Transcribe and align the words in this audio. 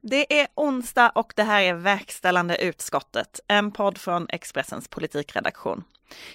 Det 0.00 0.40
är 0.40 0.46
onsdag 0.54 1.12
och 1.14 1.32
det 1.36 1.42
här 1.42 1.62
är 1.62 1.74
Verkställande 1.74 2.56
utskottet, 2.56 3.40
en 3.48 3.70
podd 3.70 3.98
från 3.98 4.26
Expressens 4.28 4.88
politikredaktion. 4.88 5.84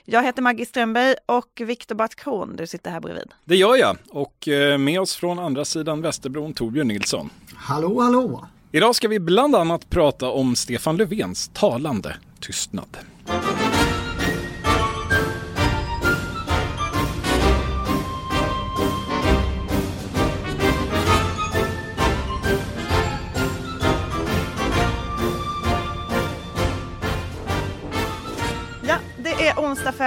Jag 0.06 0.24
heter 0.24 0.42
Maggie 0.42 0.66
Strömberg 0.66 1.16
och 1.26 1.62
Viktor 1.66 1.96
Bart 1.96 2.16
Kron, 2.16 2.56
du 2.56 2.68
sitter 2.68 2.92
här 2.92 3.00
bredvid. 3.00 3.32
Det 3.46 3.56
gör 3.56 3.76
jag 3.76 3.98
och 4.10 4.48
eh, 4.48 4.78
med 4.78 5.02
oss 5.02 5.16
från 5.16 5.40
andra 5.40 5.66
sidan 5.66 6.02
Västerbron 6.02 6.54
Torbjörn 6.54 6.88
Nilsson. 6.88 7.30
Hallå, 7.56 8.02
hallå! 8.02 8.48
Idag 8.72 8.96
ska 8.96 9.08
vi 9.08 9.20
bland 9.20 9.56
annat 9.56 9.90
prata 9.90 10.30
om 10.30 10.56
Stefan 10.56 10.98
Löfvens 10.98 11.52
talande 11.54 12.16
tystnad. 12.40 12.98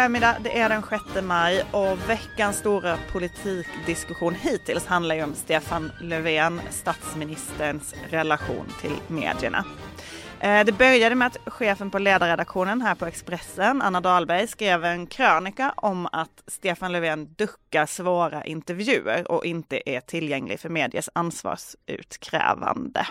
Förmiddag, 0.02 0.36
det 0.44 0.58
är 0.58 0.68
den 0.68 0.82
6 0.82 1.04
maj 1.22 1.64
och 1.70 2.08
veckans 2.08 2.56
stora 2.56 2.98
politikdiskussion 3.12 4.34
hittills 4.34 4.86
handlar 4.86 5.14
ju 5.14 5.22
om 5.22 5.34
Stefan 5.34 5.92
Löfven, 6.00 6.60
statsministerns 6.70 7.94
relation 8.10 8.66
till 8.80 8.96
medierna. 9.08 9.64
Eh, 10.40 10.64
det 10.64 10.72
började 10.72 11.14
med 11.14 11.26
att 11.26 11.38
chefen 11.52 11.90
på 11.90 11.98
ledarredaktionen 11.98 12.82
här 12.82 12.94
på 12.94 13.06
Expressen, 13.06 13.82
Anna 13.82 14.00
Dahlberg, 14.00 14.46
skrev 14.46 14.84
en 14.84 15.06
krönika 15.06 15.74
om 15.76 16.08
att 16.12 16.42
Stefan 16.46 16.92
Löfven 16.92 17.34
duckar 17.34 17.86
svåra 17.86 18.44
intervjuer 18.44 19.30
och 19.30 19.44
inte 19.44 19.90
är 19.90 20.00
tillgänglig 20.00 20.60
för 20.60 20.68
mediers 20.68 21.08
ansvarsutkrävande. 21.12 23.06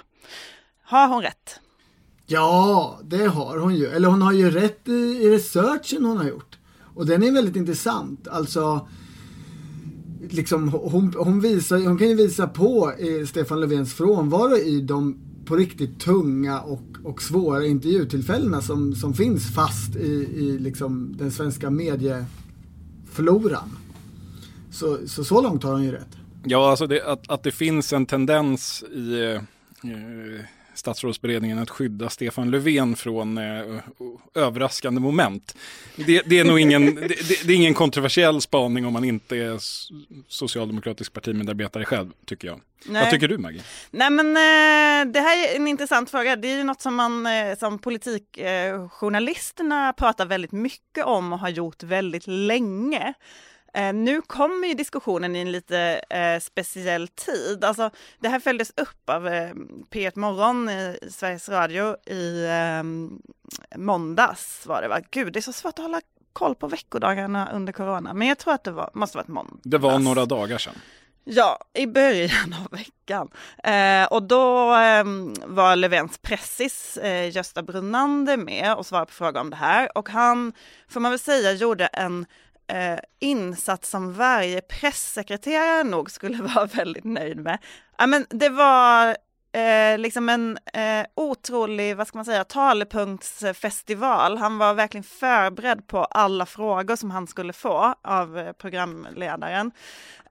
Har 0.84 1.08
hon 1.08 1.22
rätt? 1.22 1.60
Ja, 2.26 3.00
det 3.04 3.26
har 3.26 3.58
hon 3.58 3.76
ju. 3.76 3.88
Eller 3.88 4.08
hon 4.08 4.22
har 4.22 4.34
ju 4.34 4.52
rätt 4.52 4.88
i, 4.88 4.92
i 4.92 5.30
researchen 5.30 6.06
hon 6.06 6.18
har 6.18 6.26
gjort. 6.26 6.58
Och 6.96 7.06
den 7.06 7.24
är 7.24 7.32
väldigt 7.32 7.56
intressant. 7.56 8.28
Alltså, 8.28 8.88
liksom, 10.30 10.70
hon, 10.70 11.14
hon, 11.18 11.40
visar, 11.40 11.88
hon 11.88 11.98
kan 11.98 12.08
ju 12.08 12.16
visa 12.16 12.48
på 12.48 12.94
eh, 13.00 13.26
Stefan 13.26 13.62
Löfvens 13.62 13.94
frånvaro 13.94 14.58
i 14.58 14.82
de 14.82 15.18
på 15.46 15.56
riktigt 15.56 16.00
tunga 16.00 16.62
och, 16.62 16.98
och 17.04 17.22
svåra 17.22 17.66
intervjutillfällena 17.66 18.62
som, 18.62 18.96
som 18.96 19.14
finns 19.14 19.56
fast 19.56 19.96
i, 19.96 20.30
i 20.36 20.60
liksom 20.60 21.16
den 21.18 21.32
svenska 21.32 21.70
mediefloran. 21.70 23.78
Så, 24.72 25.08
så 25.08 25.24
så 25.24 25.42
långt 25.42 25.64
har 25.64 25.72
hon 25.72 25.84
ju 25.84 25.92
rätt. 25.92 26.18
Ja, 26.44 26.70
alltså 26.70 26.88
det, 26.88 27.02
att, 27.02 27.30
att 27.30 27.44
det 27.44 27.52
finns 27.52 27.94
en 27.94 28.06
tendens 28.06 28.84
i 28.84 29.24
eh, 29.24 29.42
eh 29.92 30.46
statsrådsberedningen 30.76 31.60
att 31.60 31.70
skydda 31.70 32.10
Stefan 32.10 32.52
Löfven 32.52 32.96
från 32.96 33.38
eh, 33.38 33.80
överraskande 34.36 35.02
moment. 35.02 35.56
Det, 35.96 36.22
det 36.26 36.40
är 36.40 36.44
nog 36.44 36.60
ingen, 36.60 36.96
det, 36.96 37.46
det, 37.46 37.54
är 37.54 37.56
ingen 37.56 37.74
kontroversiell 37.74 38.42
spaning 38.42 38.86
om 38.86 38.94
man 38.94 39.04
inte 39.04 39.38
är 39.38 39.60
socialdemokratisk 40.28 41.14
partimedarbetare 41.14 41.86
själv, 41.86 42.12
tycker 42.26 42.48
jag. 42.48 42.62
Nej. 42.86 43.02
Vad 43.02 43.12
tycker 43.12 43.28
du 43.28 43.38
Maggie? 43.38 43.62
Nej 43.92 44.10
men 44.10 44.28
eh, 44.28 45.06
det 45.14 45.20
här 45.20 45.48
är 45.48 45.56
en 45.56 45.68
intressant 45.68 46.12
fråga. 46.12 46.36
Det 46.36 46.48
är 46.48 46.58
ju 46.58 46.64
något 46.64 46.82
som 46.82 46.96
man 46.96 47.26
eh, 47.26 47.58
som 47.58 47.80
politikjournalisterna 47.80 49.94
pratar 49.94 50.26
väldigt 50.26 50.52
mycket 50.52 51.06
om 51.06 51.34
och 51.34 51.40
har 51.40 51.50
gjort 51.50 51.84
väldigt 51.84 52.28
länge. 52.28 53.14
Eh, 53.76 53.94
nu 53.94 54.22
kommer 54.22 54.68
ju 54.68 54.74
diskussionen 54.74 55.36
i 55.36 55.40
en 55.40 55.52
lite 55.52 56.02
eh, 56.10 56.40
speciell 56.40 57.08
tid. 57.08 57.64
Alltså, 57.64 57.90
det 58.20 58.30
här 58.30 58.40
följdes 58.40 58.70
upp 58.70 59.10
av 59.10 59.28
eh, 59.28 59.52
P1 59.92 60.20
Morgon 60.20 60.70
i 60.70 60.98
Sveriges 61.12 61.50
Radio 61.50 62.10
i 62.10 62.46
eh, 62.46 62.84
måndags 63.78 64.66
var 64.66 64.82
det 64.82 64.88
va? 64.88 65.00
Gud, 65.12 65.34
det 65.34 65.40
är 65.40 65.42
så 65.42 65.54
svårt 65.54 65.80
att 65.80 65.86
hålla 65.86 66.02
koll 66.34 66.56
på 66.56 66.68
veckodagarna 66.68 67.50
under 67.54 67.74
corona. 67.74 68.14
Men 68.14 68.28
jag 68.28 68.38
tror 68.38 68.54
att 68.54 68.64
det 68.64 68.72
var, 68.72 68.90
måste 68.94 69.18
varit 69.18 69.28
måndags. 69.28 69.62
Det 69.64 69.78
var 69.78 70.00
några 70.00 70.26
dagar 70.26 70.58
sedan. 70.58 70.76
Ja, 71.28 71.60
i 71.74 71.88
början 71.88 72.56
av 72.66 72.78
veckan. 72.78 73.30
Eh, 73.64 74.06
och 74.06 74.24
då 74.24 74.76
eh, 74.76 75.04
var 75.46 75.76
Löfvens 75.76 76.18
pressis 76.18 76.98
eh, 76.98 77.36
Gösta 77.36 77.64
Brunander 77.64 78.38
med 78.38 78.76
och 78.76 78.86
svarade 78.86 79.06
på 79.06 79.14
frågor 79.14 79.42
om 79.42 79.50
det 79.50 79.56
här. 79.56 79.98
Och 79.98 80.10
han, 80.10 80.54
får 80.88 81.00
man 81.00 81.12
väl 81.12 81.20
säga, 81.20 81.52
gjorde 81.52 81.86
en 81.86 82.26
eh, 82.68 83.00
insats 83.20 83.90
som 83.90 84.14
varje 84.14 84.62
pressekreterare 84.62 85.84
nog 85.84 86.12
skulle 86.12 86.44
vara 86.56 86.66
väldigt 86.66 87.04
nöjd 87.04 87.38
med. 87.38 87.58
Ja, 87.98 88.08
men 88.08 88.26
det 88.30 88.50
var 88.50 89.18
eh, 89.56 89.98
liksom 89.98 90.30
en 90.30 90.58
eh, 90.74 91.06
otrolig, 91.16 91.98
vad 91.98 92.08
ska 92.08 92.18
man 92.18 92.26
säga, 92.26 92.44
talepunktsfestival. 92.44 94.38
Han 94.38 94.58
var 94.58 94.74
verkligen 94.74 95.04
förberedd 95.04 95.88
på 95.88 96.06
alla 96.06 96.46
frågor 96.46 96.96
som 96.96 97.12
han 97.12 97.28
skulle 97.28 97.54
få 97.54 97.96
av 98.02 98.38
eh, 98.38 98.52
programledaren. 98.52 99.72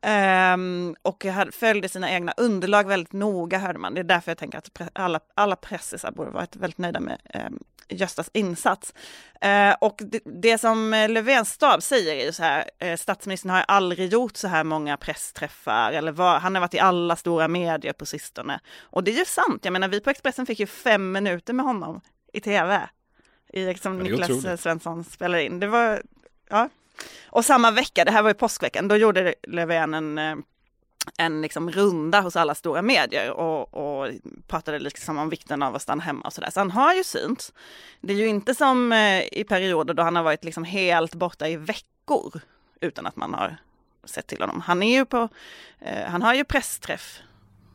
Ehm, 0.07 0.97
och 1.03 1.27
följde 1.53 1.89
sina 1.89 2.11
egna 2.11 2.35
underlag 2.37 2.89
väldigt 2.89 3.13
noga 3.13 3.59
hörde 3.59 3.79
man. 3.79 3.95
Det 3.95 4.01
är 4.01 4.05
därför 4.05 4.31
jag 4.31 4.39
tänker 4.39 4.59
att 4.59 4.91
alla, 4.93 5.21
alla 5.35 5.57
pressisar 5.57 6.11
borde 6.11 6.31
varit 6.31 6.57
väldigt 6.57 6.79
nöjda 6.79 7.01
med 7.01 7.19
um, 7.35 7.59
Göstas 7.89 8.31
insats. 8.33 8.95
Eh, 9.41 9.75
och 9.81 9.97
det, 9.99 10.21
det 10.25 10.59
som 10.59 10.95
eh, 10.95 11.09
Löfvens 11.09 11.51
stab 11.51 11.83
säger 11.83 12.17
är 12.17 12.27
ju 12.27 12.33
så 12.33 12.43
här, 12.43 12.71
eh, 12.79 12.97
statsministern 12.97 13.51
har 13.51 13.65
aldrig 13.69 14.13
gjort 14.13 14.37
så 14.37 14.49
här 14.49 14.65
många 14.65 14.97
pressträffar, 14.97 15.93
eller 15.93 16.13
var, 16.13 16.39
han 16.39 16.55
har 16.55 16.61
varit 16.61 16.75
i 16.75 16.79
alla 16.79 17.17
stora 17.17 17.49
medier 17.49 17.93
på 17.93 18.07
sistone. 18.07 18.61
Och 18.81 19.05
det 19.05 19.11
är 19.11 19.19
ju 19.19 19.25
sant, 19.25 19.65
jag 19.65 19.73
menar 19.73 19.89
vi 19.89 20.01
på 20.01 20.11
Expressen 20.11 20.47
fick 20.47 20.61
ju 20.61 20.67
fem 20.67 21.13
minuter 21.13 21.53
med 21.53 21.67
honom 21.67 22.01
i 22.33 22.41
tv. 22.41 22.89
I, 23.53 23.67
liksom 23.67 23.99
det 23.99 24.09
är 24.09 24.11
Niklas 24.11 24.31
otroligt. 24.31 24.61
Svensson 24.61 25.05
spelade 25.05 25.45
in. 25.45 25.61
Det 25.61 25.67
var, 25.67 26.03
ja. 26.51 26.69
Och 27.27 27.45
samma 27.45 27.71
vecka, 27.71 28.05
det 28.05 28.11
här 28.11 28.23
var 28.23 28.31
ju 28.31 28.35
påskveckan, 28.35 28.89
då 28.89 28.97
gjorde 28.97 29.35
Löfven 29.43 29.95
en 29.95 30.19
eh, 30.19 30.37
en 31.19 31.43
liksom 31.43 31.71
runda 31.71 32.21
hos 32.21 32.37
alla 32.37 32.55
stora 32.55 32.83
medier 32.83 33.31
och, 33.31 33.75
och 33.75 34.11
pratade 34.47 34.79
liksom 34.79 35.19
om 35.19 35.29
vikten 35.29 35.63
av 35.63 35.75
att 35.75 35.83
stanna 35.83 36.03
hemma 36.03 36.23
och 36.27 36.33
sådär. 36.33 36.51
Så 36.51 36.61
han 36.61 36.71
har 36.71 36.95
ju 36.95 37.05
synts. 37.05 37.53
Det 38.01 38.13
är 38.13 38.17
ju 38.17 38.27
inte 38.27 38.55
som 38.55 38.93
eh, 38.93 39.23
i 39.33 39.45
perioder 39.49 39.95
då 39.95 40.03
han 40.03 40.17
har 40.17 40.23
varit 40.23 40.45
liksom 40.45 40.65
helt 40.65 41.15
borta 41.15 41.49
i 41.49 41.57
veckor 41.57 42.41
utan 42.81 43.07
att 43.07 43.17
man 43.17 43.35
har 43.35 43.57
sett 44.05 44.27
till 44.27 44.41
honom. 44.41 44.61
Han 44.61 44.83
är 44.83 44.99
ju 44.99 45.05
på, 45.05 45.29
eh, 45.81 46.05
han 46.07 46.23
har 46.23 46.35
ju 46.35 46.45
pressträff 46.45 47.19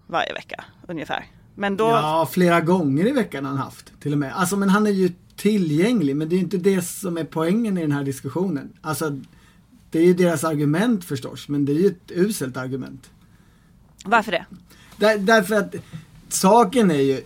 varje 0.07 0.33
vecka 0.33 0.65
ungefär. 0.87 1.25
Men 1.59 1.77
då, 1.77 1.83
Ja, 1.83 2.29
flera 2.31 2.61
gånger 2.61 3.07
i 3.07 3.11
veckan 3.11 3.45
har 3.45 3.51
han 3.51 3.61
haft 3.61 4.01
till 4.01 4.11
och 4.11 4.17
med. 4.17 4.33
Alltså 4.35 4.57
men 4.57 4.69
han 4.69 4.87
är 4.87 4.91
ju 4.91 5.11
tillgänglig 5.35 6.15
men 6.15 6.29
det 6.29 6.35
är 6.35 6.37
ju 6.37 6.43
inte 6.43 6.57
det 6.57 6.81
som 6.81 7.17
är 7.17 7.23
poängen 7.23 7.77
i 7.77 7.81
den 7.81 7.91
här 7.91 8.03
diskussionen. 8.03 8.73
Alltså 8.81 9.19
det 9.91 9.99
är 9.99 10.03
ju 10.03 10.13
deras 10.13 10.43
argument 10.43 11.05
förstås 11.05 11.47
men 11.47 11.65
det 11.65 11.71
är 11.71 11.75
ju 11.75 11.87
ett 11.87 12.11
uselt 12.11 12.57
argument. 12.57 13.09
varför 14.05 14.31
det? 14.31 14.45
Där, 14.97 15.17
därför 15.17 15.55
att 15.55 15.75
saken 16.29 16.91
är 16.91 17.01
ju, 17.01 17.21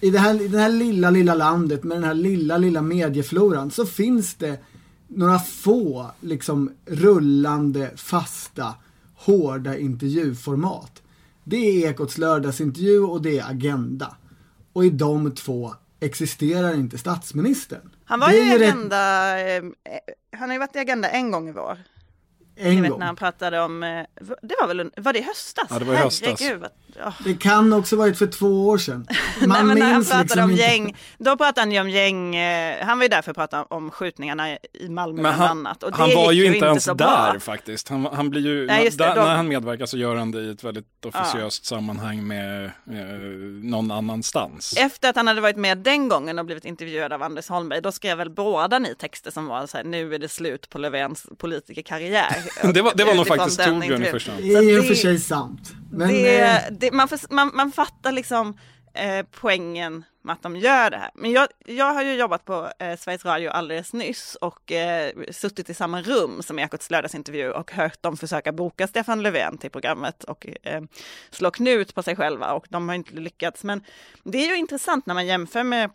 i 0.00 0.10
det, 0.10 0.18
här, 0.18 0.42
i 0.42 0.48
det 0.48 0.58
här 0.58 0.68
lilla, 0.68 1.10
lilla 1.10 1.34
landet 1.34 1.84
med 1.84 1.96
den 1.96 2.04
här 2.04 2.14
lilla, 2.14 2.58
lilla 2.58 2.82
mediefloran 2.82 3.70
så 3.70 3.86
finns 3.86 4.34
det 4.34 4.60
några 5.08 5.38
få 5.38 6.10
liksom 6.20 6.72
rullande, 6.86 7.90
fasta, 7.96 8.74
hårda 9.14 9.78
intervjuformat. 9.78 11.02
Det 11.48 11.56
är 11.84 11.90
Ekots 11.90 12.18
lördagsintervju 12.18 13.00
och 13.00 13.22
det 13.22 13.38
är 13.38 13.50
Agenda. 13.50 14.16
Och 14.72 14.84
i 14.84 14.90
de 14.90 15.34
två 15.34 15.74
existerar 16.00 16.74
inte 16.74 16.98
statsministern. 16.98 17.90
Han 18.04 18.20
var 18.20 18.30
ju 18.30 18.38
i 18.38 18.58
rätt- 18.58 18.74
Agenda, 18.74 19.40
eh, 19.48 19.62
han 20.36 20.48
har 20.48 20.54
ju 20.54 20.58
varit 20.58 20.76
i 20.76 20.78
Agenda 20.78 21.08
en 21.10 21.30
gång 21.30 21.48
i 21.48 21.52
vår. 21.52 21.78
En 22.60 22.74
Jag 22.74 22.82
vet 22.82 22.90
gång. 22.90 22.98
när 22.98 23.06
han 23.06 23.16
pratade 23.16 23.60
om, 23.60 23.82
eh, 23.82 23.88
det 24.42 24.54
var 24.60 24.66
väl, 24.68 24.90
var 24.96 25.12
det 25.12 25.18
i 25.18 25.22
höstas? 25.22 25.66
Ja, 25.70 25.78
det 25.78 25.84
var 25.84 25.94
i 25.94 25.96
höstas. 25.96 26.40
Herregud, 26.40 26.64
ja. 26.98 27.12
Det 27.24 27.34
kan 27.34 27.72
också 27.72 27.96
varit 27.96 28.18
för 28.18 28.26
två 28.26 28.68
år 28.68 28.78
sedan. 28.78 29.06
Man 29.40 29.48
Nej, 29.48 29.64
men 29.64 29.78
när 29.78 29.92
han 29.92 30.04
pratade 30.04 30.22
liksom 30.22 30.42
om 30.44 30.52
gäng, 30.52 30.96
då 31.18 31.36
pratade 31.36 31.60
han 31.60 31.72
ju 31.72 31.80
om 31.80 31.90
gäng, 31.90 32.36
eh, 32.36 32.86
han 32.86 32.98
var 32.98 33.04
ju 33.04 33.08
där 33.08 33.22
för 33.22 33.30
att 33.30 33.36
prata 33.36 33.64
om 33.64 33.90
skjutningarna 33.90 34.50
i 34.54 34.88
Malmö 34.88 35.22
Men 35.22 35.22
bland 35.22 35.36
han, 35.36 35.50
annat. 35.58 35.82
Och 35.82 35.90
det 35.90 35.96
han 35.96 36.14
var 36.14 36.32
ju 36.32 36.46
inte 36.46 36.66
ens 36.66 36.84
där 36.84 36.94
bra. 36.94 37.36
faktiskt. 37.40 37.88
Han, 37.88 38.04
han 38.12 38.30
blir 38.30 38.40
ju, 38.42 38.66
Nej, 38.66 38.84
det, 38.90 38.96
där, 38.98 39.14
de- 39.16 39.20
när 39.24 39.36
han 39.36 39.48
medverkar 39.48 39.86
så 39.86 39.96
gör 39.98 40.16
han 40.16 40.30
det 40.30 40.40
i 40.40 40.50
ett 40.50 40.64
väldigt 40.64 41.04
officiöst 41.06 41.64
sammanhang 41.66 42.26
med 42.26 42.64
eh, 42.64 42.70
någon 43.62 43.90
annanstans. 43.90 44.74
Efter 44.78 45.08
att 45.10 45.16
han 45.16 45.26
hade 45.26 45.40
varit 45.40 45.56
med 45.56 45.78
den 45.78 46.08
gången 46.08 46.38
och 46.38 46.44
blivit 46.44 46.64
intervjuad 46.64 47.12
av 47.12 47.22
Anders 47.22 47.48
Holmberg, 47.48 47.80
då 47.82 47.92
skrev 47.92 48.18
väl 48.18 48.30
båda 48.30 48.78
ni 48.78 48.94
texter 48.94 49.30
som 49.30 49.46
var 49.46 49.66
så 49.66 49.76
här, 49.76 49.84
nu 49.84 50.14
är 50.14 50.18
det 50.18 50.28
slut 50.28 50.68
på 50.68 50.78
Löfvens 50.78 51.26
politikerkarriär. 51.38 52.36
Det 52.74 52.82
var, 52.82 52.94
det 52.94 53.04
var 53.04 53.14
nog 53.14 53.26
faktiskt 53.26 53.64
Torbjörn 53.64 54.02
i 54.02 54.06
första 54.06 54.32
hand. 54.32 54.44
Det 54.44 54.54
är 54.54 54.76
det- 54.76 54.82
för 54.82 54.94
sig 54.94 55.18
sant. 55.18 55.72
Men, 55.92 56.08
det, 56.08 56.40
eh, 56.40 56.60
det, 56.70 56.92
man, 56.92 57.08
för, 57.08 57.34
man, 57.34 57.50
man 57.54 57.72
fattar 57.72 58.12
liksom 58.12 58.58
eh, 58.94 59.26
poängen 59.40 60.04
med 60.22 60.32
att 60.32 60.42
de 60.42 60.56
gör 60.56 60.90
det 60.90 60.96
här. 60.96 61.10
Men 61.14 61.30
jag, 61.32 61.48
jag 61.66 61.94
har 61.94 62.02
ju 62.02 62.14
jobbat 62.14 62.44
på 62.44 62.70
eh, 62.78 62.96
Sveriges 62.98 63.24
Radio 63.24 63.50
alldeles 63.50 63.92
nyss 63.92 64.34
och 64.40 64.72
eh, 64.72 65.12
suttit 65.30 65.70
i 65.70 65.74
samma 65.74 66.02
rum 66.02 66.42
som 66.42 66.58
Ekots 66.58 66.90
lördagsintervju 66.90 67.50
och 67.50 67.72
hört 67.72 68.02
dem 68.02 68.16
försöka 68.16 68.52
boka 68.52 68.86
Stefan 68.86 69.22
Löfven 69.22 69.58
till 69.58 69.70
programmet 69.70 70.24
och 70.24 70.46
eh, 70.62 70.82
slå 71.30 71.50
knut 71.50 71.94
på 71.94 72.02
sig 72.02 72.16
själva 72.16 72.52
och 72.52 72.66
de 72.68 72.88
har 72.88 72.94
inte 72.94 73.14
lyckats. 73.14 73.64
Men 73.64 73.84
det 74.24 74.38
är 74.38 74.48
ju 74.48 74.56
intressant 74.56 75.06
när 75.06 75.14
man 75.14 75.26
jämför 75.26 75.62
med 75.62 75.90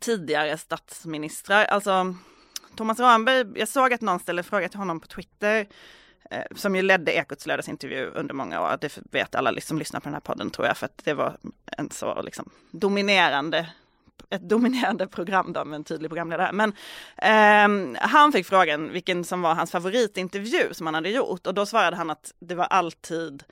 tidigare 0.00 0.58
statsministrar. 0.58 1.64
Alltså 1.64 2.14
Thomas 2.76 3.00
Ramberg, 3.00 3.58
jag 3.58 3.68
såg 3.68 3.92
att 3.92 4.00
någon 4.00 4.18
ställde 4.18 4.42
fråga 4.42 4.68
till 4.68 4.78
honom 4.78 5.00
på 5.00 5.06
Twitter 5.06 5.66
Eh, 6.30 6.44
som 6.56 6.76
ju 6.76 6.82
ledde 6.82 7.12
Ekots 7.12 7.46
lördagsintervju 7.46 8.10
under 8.14 8.34
många 8.34 8.60
år. 8.60 8.78
Det 8.80 8.98
vet 9.10 9.34
alla 9.34 9.60
som 9.60 9.78
lyssnar 9.78 10.00
på 10.00 10.04
den 10.04 10.14
här 10.14 10.20
podden 10.20 10.50
tror 10.50 10.66
jag, 10.66 10.76
för 10.76 10.86
att 10.86 11.00
det 11.04 11.14
var 11.14 11.36
en 11.66 11.90
så 11.90 12.22
liksom 12.22 12.50
dominerande 12.70 13.68
ett 14.30 14.48
dominerande 14.48 15.06
program 15.06 15.52
då 15.52 15.64
med 15.64 15.76
en 15.76 15.84
tydlig 15.84 16.10
programledare. 16.10 16.52
Men 16.52 16.72
eh, 17.16 18.00
han 18.00 18.32
fick 18.32 18.46
frågan 18.46 18.92
vilken 18.92 19.24
som 19.24 19.42
var 19.42 19.54
hans 19.54 19.70
favoritintervju 19.70 20.74
som 20.74 20.86
han 20.86 20.94
hade 20.94 21.10
gjort 21.10 21.46
och 21.46 21.54
då 21.54 21.66
svarade 21.66 21.96
han 21.96 22.10
att 22.10 22.34
det 22.38 22.54
var 22.54 22.64
alltid 22.64 23.44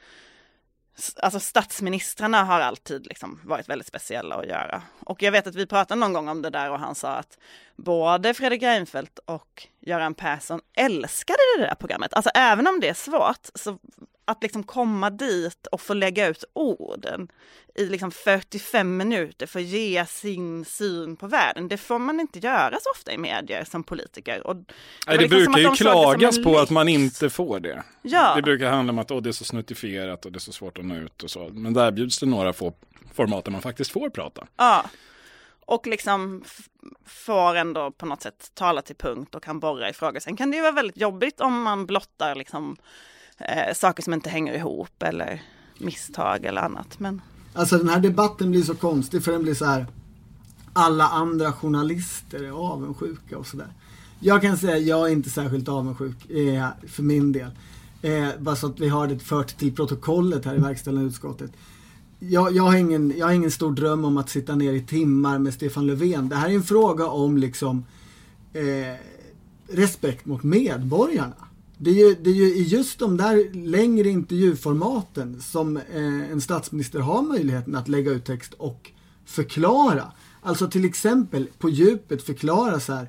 Alltså 1.16 1.40
statsministrarna 1.40 2.44
har 2.44 2.60
alltid 2.60 3.06
liksom 3.06 3.40
varit 3.44 3.68
väldigt 3.68 3.88
speciella 3.88 4.34
att 4.34 4.46
göra. 4.46 4.82
Och 5.00 5.22
jag 5.22 5.32
vet 5.32 5.46
att 5.46 5.54
vi 5.54 5.66
pratade 5.66 6.00
någon 6.00 6.12
gång 6.12 6.28
om 6.28 6.42
det 6.42 6.50
där 6.50 6.70
och 6.70 6.78
han 6.78 6.94
sa 6.94 7.08
att 7.08 7.38
både 7.76 8.34
Fredrik 8.34 8.62
Reinfeldt 8.62 9.18
och 9.24 9.66
Göran 9.80 10.14
Persson 10.14 10.60
älskade 10.76 11.38
det 11.58 11.64
där 11.64 11.74
programmet. 11.74 12.14
Alltså 12.14 12.30
även 12.34 12.66
om 12.66 12.80
det 12.80 12.88
är 12.88 12.94
svårt, 12.94 13.48
så 13.54 13.78
att 14.24 14.42
liksom 14.42 14.62
komma 14.62 15.10
dit 15.10 15.66
och 15.72 15.80
få 15.80 15.94
lägga 15.94 16.28
ut 16.28 16.44
orden 16.52 17.28
i 17.74 17.86
liksom 17.86 18.10
45 18.10 18.96
minuter 18.96 19.46
för 19.46 19.60
att 19.60 19.66
ge 19.66 20.06
sin 20.06 20.64
syn 20.64 21.16
på 21.16 21.26
världen. 21.26 21.68
Det 21.68 21.76
får 21.76 21.98
man 21.98 22.20
inte 22.20 22.38
göra 22.38 22.78
så 22.80 22.90
ofta 22.90 23.12
i 23.12 23.18
medier 23.18 23.64
som 23.64 23.84
politiker. 23.84 24.46
Och 24.46 24.56
det, 24.56 24.64
Nej, 25.06 25.18
det 25.18 25.22
liksom 25.22 25.52
brukar 25.52 25.70
ju 25.70 25.76
klagas 25.76 26.42
på 26.42 26.58
att 26.58 26.70
man 26.70 26.88
inte 26.88 27.30
får 27.30 27.60
det. 27.60 27.82
Ja. 28.02 28.34
Det 28.36 28.42
brukar 28.42 28.70
handla 28.70 28.92
om 28.92 28.98
att 28.98 29.10
oh, 29.10 29.22
det 29.22 29.30
är 29.30 29.32
så 29.32 29.44
snuttifierat 29.44 30.26
och 30.26 30.32
det 30.32 30.38
är 30.38 30.40
så 30.40 30.52
svårt 30.52 30.78
att 30.78 30.84
nå 30.84 30.96
ut 30.96 31.22
och 31.22 31.30
så. 31.30 31.48
Men 31.52 31.74
där 31.74 31.90
bjuds 31.90 32.18
det 32.18 32.26
några 32.26 32.52
få 32.52 32.72
format 33.14 33.44
där 33.44 33.52
man 33.52 33.62
faktiskt 33.62 33.90
får 33.90 34.10
prata. 34.10 34.46
Ja. 34.56 34.84
Och 35.66 35.86
liksom 35.86 36.44
får 37.06 37.54
ändå 37.54 37.90
på 37.90 38.06
något 38.06 38.22
sätt 38.22 38.50
tala 38.54 38.82
till 38.82 38.96
punkt 38.96 39.34
och 39.34 39.42
kan 39.42 39.60
borra 39.60 39.88
i 39.88 39.92
frågor. 39.92 40.20
Sen 40.20 40.36
kan 40.36 40.50
det 40.50 40.56
ju 40.56 40.62
vara 40.62 40.72
väldigt 40.72 40.96
jobbigt 40.96 41.40
om 41.40 41.62
man 41.62 41.86
blottar 41.86 42.34
liksom 42.34 42.76
eh, 43.48 43.74
saker 43.74 44.02
som 44.02 44.14
inte 44.14 44.30
hänger 44.30 44.54
ihop 44.54 45.02
eller 45.02 45.42
misstag 45.78 46.44
eller 46.44 46.62
annat. 46.62 47.00
Men... 47.00 47.20
Alltså 47.54 47.78
den 47.78 47.88
här 47.88 48.00
debatten 48.00 48.50
blir 48.50 48.62
så 48.62 48.74
konstig 48.74 49.24
för 49.24 49.32
den 49.32 49.42
blir 49.42 49.54
så 49.54 49.64
här 49.64 49.86
alla 50.72 51.04
andra 51.08 51.52
journalister 51.52 52.44
är 52.44 52.50
avundsjuka 52.50 53.38
och 53.38 53.46
sådär. 53.46 53.72
Jag 54.20 54.42
kan 54.42 54.56
säga 54.56 54.76
att 54.76 54.82
jag 54.82 55.08
är 55.08 55.12
inte 55.12 55.30
särskilt 55.30 55.68
avundsjuk 55.68 56.30
eh, 56.30 56.68
för 56.86 57.02
min 57.02 57.32
del. 57.32 57.50
Eh, 58.02 58.28
bara 58.38 58.56
så 58.56 58.66
att 58.66 58.80
vi 58.80 58.88
har 58.88 59.06
det 59.06 59.18
fört 59.18 59.58
till 59.58 59.74
protokollet 59.74 60.44
här 60.44 60.54
i 60.54 60.58
verkställande 60.58 61.08
utskottet. 61.08 61.52
Jag, 62.18 62.52
jag, 62.52 62.62
har 62.62 62.76
ingen, 62.76 63.12
jag 63.16 63.26
har 63.26 63.32
ingen 63.32 63.50
stor 63.50 63.72
dröm 63.72 64.04
om 64.04 64.16
att 64.16 64.30
sitta 64.30 64.54
ner 64.54 64.72
i 64.72 64.82
timmar 64.82 65.38
med 65.38 65.54
Stefan 65.54 65.86
Löfven. 65.86 66.28
Det 66.28 66.36
här 66.36 66.48
är 66.48 66.54
en 66.54 66.62
fråga 66.62 67.06
om 67.06 67.38
liksom 67.38 67.84
eh, 68.52 68.96
respekt 69.68 70.26
mot 70.26 70.42
medborgarna. 70.42 71.34
Det 71.84 71.90
är, 71.90 71.94
ju, 71.94 72.14
det 72.14 72.30
är 72.30 72.34
ju 72.34 72.54
i 72.54 72.62
just 72.62 72.98
de 72.98 73.16
där 73.16 73.54
längre 73.66 74.08
intervjuformaten 74.08 75.40
som 75.40 75.76
eh, 75.76 76.30
en 76.30 76.40
statsminister 76.40 76.98
har 76.98 77.22
möjligheten 77.22 77.74
att 77.74 77.88
lägga 77.88 78.10
ut 78.10 78.24
text 78.24 78.54
och 78.54 78.90
förklara. 79.24 80.12
Alltså 80.42 80.70
till 80.70 80.84
exempel 80.84 81.48
på 81.58 81.70
djupet 81.70 82.22
förklara 82.22 82.80
så 82.80 82.92
här. 82.92 83.08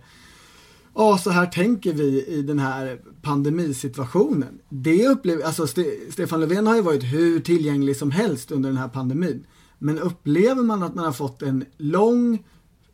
Ja, 0.95 1.17
så 1.17 1.29
här 1.29 1.45
tänker 1.45 1.93
vi 1.93 2.25
i 2.25 2.41
den 2.41 2.59
här 2.59 3.01
pandemisituationen. 3.21 4.59
Det 4.69 5.07
upplever, 5.07 5.43
alltså 5.43 5.67
Ste 5.67 5.85
Stefan 6.09 6.39
Löfven 6.39 6.67
har 6.67 6.75
ju 6.75 6.81
varit 6.81 7.03
hur 7.03 7.39
tillgänglig 7.39 7.97
som 7.97 8.11
helst 8.11 8.51
under 8.51 8.69
den 8.69 8.77
här 8.77 8.89
pandemin. 8.89 9.45
Men 9.79 9.99
upplever 9.99 10.63
man 10.63 10.83
att 10.83 10.95
man 10.95 11.05
har 11.05 11.11
fått 11.11 11.41
en 11.41 11.65
lång, 11.77 12.43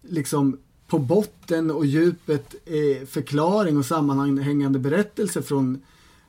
liksom 0.02 0.58
på 0.90 1.00
botten 1.00 1.72
och 1.72 1.86
djupet 1.86 2.56
eh, 2.66 3.08
förklaring 3.08 3.78
och 3.78 3.86
sammanhängande 3.86 4.80
berättelse 4.80 5.42
från, 5.42 5.82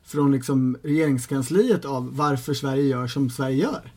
från 0.04 0.32
liksom 0.32 0.76
regeringskansliet 0.82 1.84
av 1.84 2.16
varför 2.16 2.54
Sverige 2.54 2.82
gör 2.82 3.06
som 3.06 3.30
Sverige 3.30 3.56
gör. 3.56 3.92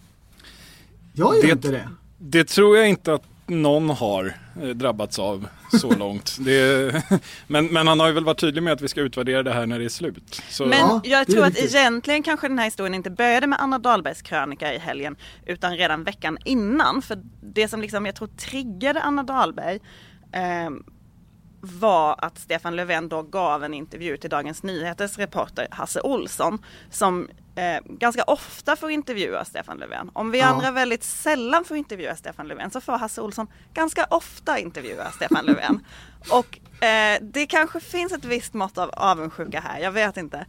Jag 1.14 1.36
gör 1.36 1.42
det, 1.42 1.52
inte 1.52 1.72
det. 1.72 1.90
Det 2.18 2.44
tror 2.44 2.78
jag 2.78 2.90
inte 2.90 3.14
att 3.14 3.24
någon 3.48 3.90
har 3.90 4.38
eh, 4.62 4.70
drabbats 4.70 5.20
av 5.20 5.48
så 5.80 5.96
långt. 5.98 6.38
Det, 6.40 7.04
men, 7.48 7.66
men 7.66 7.88
han 7.88 8.00
har 8.00 8.08
ju 8.08 8.14
väl 8.14 8.26
varit 8.26 8.40
tydlig 8.40 8.64
med 8.64 8.74
att 8.74 8.82
vi 8.82 8.88
ska 8.88 9.02
utvärdera 9.02 9.44
det 9.44 9.54
här 9.54 9.66
när 9.66 9.80
det 9.80 9.86
är 9.86 9.90
slut. 9.90 10.42
Så. 10.50 10.66
Men 10.66 10.80
ja, 10.80 11.02
jag 11.04 11.28
tror 11.28 11.46
att 11.46 11.58
egentligen 11.58 12.24
kanske 12.24 12.48
den 12.48 12.58
här 12.60 12.66
historien 12.66 12.94
inte 12.94 13.10
började 13.10 13.48
med 13.48 13.62
Anna 13.62 13.80
Dahlbergs 13.80 14.22
krönika 14.22 14.74
i 14.74 14.78
helgen 14.78 15.16
utan 15.46 15.78
redan 15.78 16.04
veckan 16.04 16.38
innan. 16.46 17.02
För 17.02 17.20
det 17.42 17.68
som 17.68 17.82
liksom 17.82 18.06
jag 18.06 18.16
tror 18.16 18.28
triggade 18.28 19.02
Anna 19.02 19.24
Dahlberg 19.24 19.80
eh, 20.34 20.70
var 21.62 22.16
att 22.18 22.38
Stefan 22.38 22.76
Löfven 22.76 23.10
då 23.10 23.22
gav 23.22 23.64
en 23.64 23.74
intervju 23.74 24.18
till 24.18 24.30
Dagens 24.30 24.64
Nyheters 24.64 25.18
reporter 25.18 25.68
Hasse 25.72 26.02
Olsson 26.02 26.66
som 26.90 27.28
eh, 27.56 27.84
ganska 27.86 28.24
ofta 28.24 28.76
får 28.76 28.92
intervjua 28.92 29.46
Stefan 29.46 29.78
Löfven. 29.78 30.12
Om 30.14 30.32
vi 30.32 30.40
ja. 30.40 30.46
andra 30.46 30.72
väldigt 30.72 31.04
sällan 31.04 31.66
får 31.66 31.78
intervjua 31.78 32.16
Stefan 32.16 32.48
Löfven 32.48 32.72
så 32.72 32.82
får 32.82 32.94
Hasse 32.94 33.22
Olsson 33.22 33.48
ganska 33.74 34.06
ofta 34.10 34.60
intervjua 34.60 35.12
Stefan 35.12 35.46
Löfven. 35.46 35.86
Och 36.32 36.84
eh, 36.84 37.18
det 37.22 37.46
kanske 37.46 37.80
finns 37.80 38.12
ett 38.12 38.26
visst 38.26 38.54
mått 38.54 38.78
av 38.78 38.90
avundsjuka 38.90 39.60
här, 39.60 39.80
jag 39.80 39.92
vet 39.92 40.18
inte. 40.18 40.46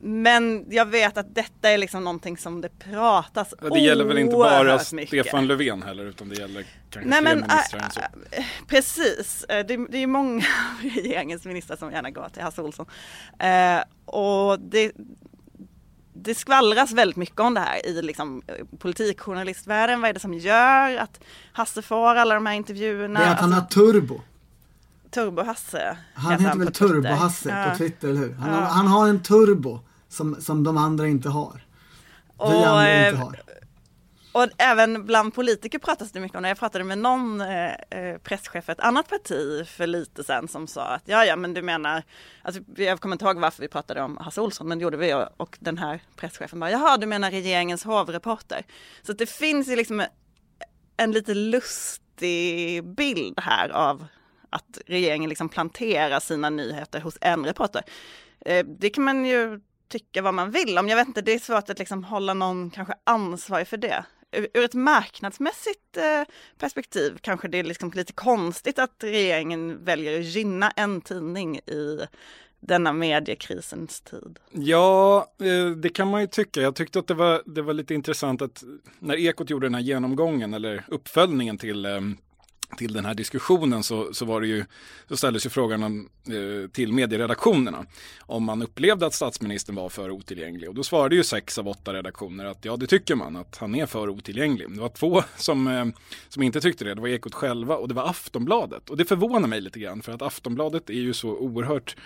Men 0.00 0.64
jag 0.68 0.86
vet 0.86 1.18
att 1.18 1.34
detta 1.34 1.70
är 1.70 1.78
liksom 1.78 2.04
någonting 2.04 2.36
som 2.36 2.60
det 2.60 2.78
pratas 2.78 3.52
oerhört 3.52 3.62
mycket. 3.62 3.74
Det 3.74 3.80
gäller 3.80 4.04
väl 4.04 4.18
inte 4.18 4.36
bara 4.36 4.78
Stefan 4.78 5.46
Löfven 5.46 5.82
heller 5.82 6.04
utan 6.04 6.28
det 6.28 6.34
gäller 6.34 6.64
kanske 6.90 7.10
Nej, 7.10 7.20
fler 7.20 7.34
men, 7.34 7.40
ministrar 7.40 7.80
än 7.80 7.90
så. 7.90 8.00
Äh, 8.30 8.44
precis, 8.66 9.44
det, 9.48 9.86
det 9.90 9.98
är 9.98 10.06
många 10.06 10.36
av 10.84 10.90
regeringens 10.94 11.44
ministrar 11.44 11.76
som 11.76 11.92
gärna 11.92 12.10
går 12.10 12.28
till 12.28 12.42
Hasse 12.42 12.62
Olsson. 12.62 12.86
Eh, 13.38 13.80
och 14.04 14.60
det, 14.60 14.92
det 16.12 16.34
skvallras 16.34 16.92
väldigt 16.92 17.16
mycket 17.16 17.40
om 17.40 17.54
det 17.54 17.60
här 17.60 17.86
i 17.86 18.02
liksom, 18.02 18.42
politikjournalistvärlden. 18.78 20.00
Vad 20.00 20.08
är 20.08 20.14
det 20.14 20.20
som 20.20 20.34
gör 20.34 20.96
att 20.96 21.20
Hasse 21.52 21.82
får 21.82 22.14
alla 22.14 22.34
de 22.34 22.46
här 22.46 22.54
intervjuerna? 22.54 23.20
Det 23.20 23.26
är 23.26 23.32
att 23.32 23.40
han 23.40 23.52
alltså, 23.52 23.80
har 23.80 23.92
turbo. 23.92 24.20
Turbo-Hasse. 25.10 25.96
Han 26.14 26.40
heter 26.40 26.58
väl 26.58 26.68
Turbo-Hasse 26.68 27.64
ja. 27.64 27.70
på 27.70 27.78
Twitter, 27.78 28.08
eller 28.08 28.20
hur? 28.20 28.34
Han, 28.34 28.50
ja. 28.50 28.56
har, 28.56 28.66
han 28.66 28.86
har 28.86 29.08
en 29.08 29.22
turbo 29.22 29.80
som, 30.08 30.40
som 30.40 30.64
de 30.64 30.76
andra 30.76 31.08
inte 31.08 31.28
har. 31.28 31.64
Och, 32.36 32.52
Vi 32.52 32.64
andra 32.64 33.08
inte 33.08 33.20
har. 33.20 33.40
Och 34.32 34.46
även 34.58 35.06
bland 35.06 35.34
politiker 35.34 35.78
pratas 35.78 36.12
det 36.12 36.20
mycket 36.20 36.36
om 36.36 36.42
det. 36.42 36.48
Jag 36.48 36.58
pratade 36.58 36.84
med 36.84 36.98
någon 36.98 37.40
eh, 37.40 37.72
eh, 37.90 38.18
presschef 38.22 38.64
för 38.64 38.72
ett 38.72 38.80
annat 38.80 39.08
parti 39.08 39.68
för 39.68 39.86
lite 39.86 40.24
sedan 40.24 40.48
som 40.48 40.66
sa 40.66 40.82
att 40.82 41.02
ja, 41.04 41.24
ja, 41.24 41.36
men 41.36 41.54
du 41.54 41.62
menar, 41.62 42.02
alltså, 42.42 42.62
jag 42.76 43.00
kommer 43.00 43.14
inte 43.14 43.24
ihåg 43.24 43.38
varför 43.38 43.62
vi 43.62 43.68
pratade 43.68 44.02
om 44.02 44.16
Hasse 44.16 44.40
Olsson, 44.40 44.68
men 44.68 44.78
det 44.78 44.82
gjorde 44.82 44.96
vi 44.96 45.24
och 45.36 45.56
den 45.60 45.78
här 45.78 46.00
presschefen 46.16 46.60
bara, 46.60 46.70
jaha, 46.70 46.96
du 46.96 47.06
menar 47.06 47.30
regeringens 47.30 47.84
hovreporter. 47.84 48.62
Så 49.02 49.12
det 49.12 49.26
finns 49.26 49.68
ju 49.68 49.76
liksom 49.76 50.04
en 50.96 51.12
lite 51.12 51.34
lustig 51.34 52.84
bild 52.84 53.40
här 53.40 53.68
av 53.68 54.06
att 54.50 54.78
regeringen 54.86 55.28
liksom 55.28 55.48
planterar 55.48 56.20
sina 56.20 56.50
nyheter 56.50 57.00
hos 57.00 57.18
en 57.20 57.44
reporter. 57.44 57.82
Eh, 58.40 58.66
det 58.66 58.90
kan 58.90 59.04
man 59.04 59.24
ju 59.24 59.60
tycka 59.88 60.22
vad 60.22 60.34
man 60.34 60.50
vill 60.50 60.78
om. 60.78 60.88
Jag 60.88 60.96
vet 60.96 61.08
inte, 61.08 61.22
det 61.22 61.34
är 61.34 61.38
svårt 61.38 61.70
att 61.70 61.78
liksom 61.78 62.04
hålla 62.04 62.34
någon 62.34 62.70
kanske 62.70 62.94
ansvarig 63.04 63.68
för 63.68 63.76
det. 63.76 64.04
Ur 64.32 64.64
ett 64.64 64.74
marknadsmässigt 64.74 65.96
eh, 65.96 66.34
perspektiv 66.58 67.18
kanske 67.20 67.48
det 67.48 67.58
är 67.58 67.64
liksom 67.64 67.90
lite 67.94 68.12
konstigt 68.12 68.78
att 68.78 68.94
regeringen 68.98 69.84
väljer 69.84 70.18
att 70.18 70.24
gynna 70.24 70.70
en 70.70 71.00
tidning 71.00 71.56
i 71.58 72.00
denna 72.60 72.92
mediekrisens 72.92 74.00
tid. 74.00 74.38
Ja, 74.52 75.26
eh, 75.40 75.70
det 75.70 75.88
kan 75.88 76.08
man 76.08 76.20
ju 76.20 76.26
tycka. 76.26 76.60
Jag 76.60 76.74
tyckte 76.74 76.98
att 76.98 77.06
det 77.06 77.14
var, 77.14 77.42
det 77.46 77.62
var 77.62 77.72
lite 77.74 77.94
intressant 77.94 78.42
att 78.42 78.64
när 78.98 79.16
Ekot 79.16 79.50
gjorde 79.50 79.66
den 79.66 79.74
här 79.74 79.82
genomgången 79.82 80.54
eller 80.54 80.84
uppföljningen 80.88 81.58
till 81.58 81.86
till 82.76 82.92
den 82.92 83.04
här 83.04 83.14
diskussionen 83.14 83.82
så, 83.82 84.14
så, 84.14 84.24
var 84.24 84.40
det 84.40 84.46
ju, 84.46 84.64
så 85.08 85.16
ställdes 85.16 85.46
ju 85.46 85.50
frågan 85.50 85.82
om, 85.82 86.08
eh, 86.26 86.70
till 86.70 86.92
medieredaktionerna 86.92 87.86
om 88.20 88.44
man 88.44 88.62
upplevde 88.62 89.06
att 89.06 89.14
statsministern 89.14 89.76
var 89.76 89.88
för 89.88 90.10
otillgänglig. 90.10 90.68
Och 90.68 90.74
då 90.74 90.82
svarade 90.82 91.16
ju 91.16 91.24
sex 91.24 91.58
av 91.58 91.68
åtta 91.68 91.92
redaktioner 91.92 92.44
att 92.44 92.64
ja, 92.64 92.76
det 92.76 92.86
tycker 92.86 93.14
man, 93.14 93.36
att 93.36 93.56
han 93.56 93.74
är 93.74 93.86
för 93.86 94.08
otillgänglig. 94.08 94.70
Det 94.70 94.80
var 94.80 94.88
två 94.88 95.22
som, 95.36 95.66
eh, 95.68 95.86
som 96.28 96.42
inte 96.42 96.60
tyckte 96.60 96.84
det, 96.84 96.94
det 96.94 97.00
var 97.00 97.08
Ekot 97.08 97.34
själva 97.34 97.76
och 97.76 97.88
det 97.88 97.94
var 97.94 98.08
Aftonbladet. 98.08 98.90
Och 98.90 98.96
det 98.96 99.04
förvånar 99.04 99.48
mig 99.48 99.60
lite 99.60 99.80
grann 99.80 100.02
för 100.02 100.12
att 100.12 100.22
Aftonbladet 100.22 100.90
är 100.90 100.94
ju 100.94 101.12
så 101.12 101.30
oerhört, 101.30 101.96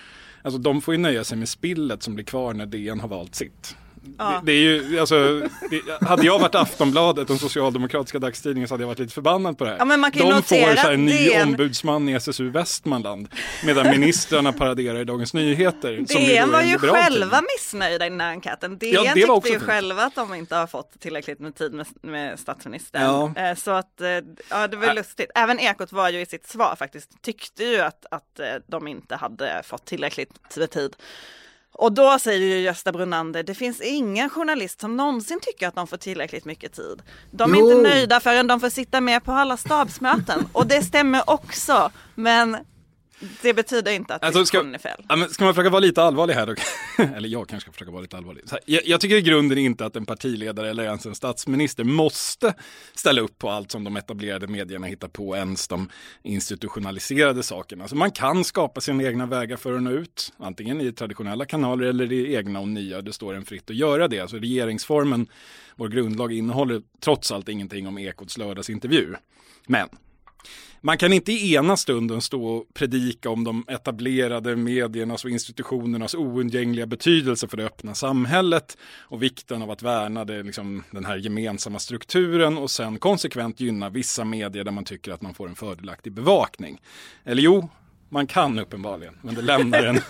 alltså 0.42 0.58
de 0.58 0.80
får 0.80 0.94
ju 0.94 0.98
nöja 0.98 1.24
sig 1.24 1.38
med 1.38 1.48
spillet 1.48 2.02
som 2.02 2.14
blir 2.14 2.24
kvar 2.24 2.54
när 2.54 2.66
DN 2.66 3.00
har 3.00 3.08
valt 3.08 3.34
sitt 3.34 3.76
det, 4.02 4.40
det, 4.42 4.52
är 4.52 4.56
ju, 4.56 5.00
alltså, 5.00 5.48
det, 5.70 6.06
hade 6.06 6.26
jag 6.26 6.38
varit 6.38 6.54
Aftonbladet, 6.54 7.28
den 7.28 7.38
socialdemokratiska 7.38 8.18
dagstidningen, 8.18 8.68
så 8.68 8.74
hade 8.74 8.82
jag 8.82 8.88
varit 8.88 8.98
lite 8.98 9.14
förbannad 9.14 9.58
på 9.58 9.64
det 9.64 9.70
här. 9.70 9.78
Ja, 9.78 9.84
men 9.84 10.00
De 10.00 10.42
får 10.42 10.76
så 10.76 10.80
här, 10.80 10.92
en 10.92 11.04
ny 11.04 11.28
DN... 11.28 11.48
ombudsman 11.48 12.08
i 12.08 12.12
SSU 12.12 12.50
Västmanland, 12.50 13.28
medan 13.64 13.90
ministrarna 13.90 14.52
paraderar 14.52 15.00
i 15.00 15.04
Dagens 15.04 15.34
Nyheter. 15.34 15.92
DN 15.92 16.50
var 16.50 16.62
ju 16.62 16.78
själva 16.78 17.36
tid. 17.36 17.46
missnöjda 17.58 18.06
i 18.06 18.08
den 18.08 18.20
här 18.20 18.30
enkäten. 18.30 18.78
DN 18.78 18.92
ja, 18.92 19.02
det 19.02 19.26
tyckte 19.26 19.48
ju 19.48 19.54
fint. 19.54 19.62
själva 19.62 20.02
att 20.02 20.14
de 20.14 20.34
inte 20.34 20.56
har 20.56 20.66
fått 20.66 21.00
tillräckligt 21.00 21.40
med 21.40 21.54
tid 21.54 21.72
med, 21.72 21.86
med 22.02 22.38
statsministern. 22.38 23.02
Ja. 23.02 23.32
Eh, 23.36 23.56
så 23.56 23.70
att, 23.70 24.00
eh, 24.00 24.08
ja 24.48 24.68
det 24.68 24.76
var 24.76 24.86
Ä 24.86 24.94
lustigt. 24.94 25.30
Även 25.34 25.58
Ekot 25.58 25.92
var 25.92 26.08
ju 26.08 26.20
i 26.20 26.26
sitt 26.26 26.48
svar 26.48 26.76
faktiskt, 26.78 27.22
tyckte 27.22 27.64
ju 27.64 27.80
att, 27.80 28.06
att 28.10 28.38
eh, 28.38 28.46
de 28.66 28.88
inte 28.88 29.16
hade 29.16 29.62
fått 29.64 29.84
tillräckligt 29.84 30.56
med 30.56 30.70
tid. 30.70 30.96
Och 31.72 31.92
då 31.92 32.18
säger 32.18 32.46
ju 32.46 32.60
Gösta 32.60 32.92
Brunander, 32.92 33.42
det 33.42 33.54
finns 33.54 33.80
ingen 33.80 34.30
journalist 34.30 34.80
som 34.80 34.96
någonsin 34.96 35.40
tycker 35.42 35.68
att 35.68 35.74
de 35.74 35.86
får 35.86 35.96
tillräckligt 35.96 36.44
mycket 36.44 36.72
tid. 36.72 37.02
De 37.30 37.54
är 37.54 37.58
jo. 37.58 37.70
inte 37.70 37.88
nöjda 37.88 38.20
förrän 38.20 38.46
de 38.46 38.60
får 38.60 38.70
sitta 38.70 39.00
med 39.00 39.24
på 39.24 39.32
alla 39.32 39.56
stabsmöten. 39.56 40.48
Och 40.52 40.66
det 40.66 40.82
stämmer 40.82 41.30
också. 41.30 41.90
Men 42.14 42.56
det 43.42 43.54
betyder 43.54 43.92
inte 43.92 44.14
att 44.14 44.24
alltså, 44.24 44.44
ska, 44.44 44.58
är 44.58 44.78
fel. 44.78 45.04
Ja, 45.08 45.28
ska 45.30 45.44
man 45.44 45.54
försöka 45.54 45.70
vara 45.70 45.80
lite 45.80 46.02
allvarlig 46.02 46.34
här 46.34 46.46
då? 46.46 46.54
eller 47.16 47.28
jag 47.28 47.48
kanske 47.48 47.64
ska 47.64 47.72
försöka 47.72 47.90
vara 47.90 48.02
lite 48.02 48.16
allvarlig. 48.16 48.42
Här, 48.50 48.60
jag, 48.64 48.82
jag, 48.86 49.00
tycker 49.00 49.16
i 49.16 49.22
grunden 49.22 49.58
inte 49.58 49.86
att 49.86 49.96
en 49.96 50.06
partiledare 50.06 50.70
eller 50.70 50.84
ens 50.84 51.06
en 51.06 51.14
statsminister 51.14 51.84
måste 51.84 52.54
ställa 52.94 53.20
upp 53.20 53.38
på 53.38 53.50
allt 53.50 53.70
som 53.70 53.84
de 53.84 53.96
etablerade 53.96 54.46
medierna 54.46 54.86
hittar 54.86 55.08
på, 55.08 55.36
ens 55.36 55.68
de 55.68 55.88
institutionaliserade 56.22 57.42
sakerna. 57.42 57.84
Alltså 57.84 57.96
man 57.96 58.10
kan 58.10 58.44
skapa 58.44 58.80
sina 58.80 59.02
egna 59.02 59.26
vägar 59.26 59.56
för 59.56 59.76
att 59.76 59.82
nå 59.82 59.90
ut, 59.90 60.32
antingen 60.38 60.80
i 60.80 60.92
traditionella 60.92 61.44
kanaler 61.44 61.86
eller 61.86 62.12
i 62.12 62.34
egna 62.34 62.60
och 62.60 62.68
nya. 62.68 63.02
Det 63.02 63.12
står 63.12 63.34
en 63.34 63.44
fritt 63.44 63.70
att 63.70 63.76
göra 63.76 64.08
det. 64.08 64.20
Alltså 64.20 64.36
regeringsformen, 64.36 65.26
vår 65.76 65.88
grundlag 65.88 66.32
innehåller 66.32 66.82
trots 67.00 67.32
allt 67.32 67.48
ingenting 67.48 67.86
om 67.86 67.98
Ekots 67.98 68.38
lördagsintervju. 68.38 69.14
Men 69.66 69.88
man 70.80 70.98
kan 70.98 71.12
inte 71.12 71.32
i 71.32 71.54
ena 71.54 71.76
stunden 71.76 72.20
stå 72.20 72.46
och 72.46 72.74
predika 72.74 73.30
om 73.30 73.44
de 73.44 73.64
etablerade 73.68 74.56
mediernas 74.56 75.24
och 75.24 75.30
institutionernas 75.30 76.14
oundgängliga 76.14 76.86
betydelse 76.86 77.48
för 77.48 77.56
det 77.56 77.64
öppna 77.64 77.94
samhället 77.94 78.78
och 79.00 79.22
vikten 79.22 79.62
av 79.62 79.70
att 79.70 79.82
värna 79.82 80.24
det, 80.24 80.42
liksom, 80.42 80.84
den 80.90 81.04
här 81.04 81.16
gemensamma 81.16 81.78
strukturen 81.78 82.58
och 82.58 82.70
sen 82.70 82.98
konsekvent 82.98 83.60
gynna 83.60 83.88
vissa 83.88 84.24
medier 84.24 84.64
där 84.64 84.72
man 84.72 84.84
tycker 84.84 85.12
att 85.12 85.22
man 85.22 85.34
får 85.34 85.48
en 85.48 85.54
fördelaktig 85.54 86.12
bevakning. 86.12 86.80
Eller 87.24 87.42
jo, 87.42 87.68
man 88.12 88.26
kan 88.26 88.58
uppenbarligen, 88.58 89.14
men 89.22 89.34
det 89.34 89.42
lämnar 89.42 89.82
en, 89.82 90.00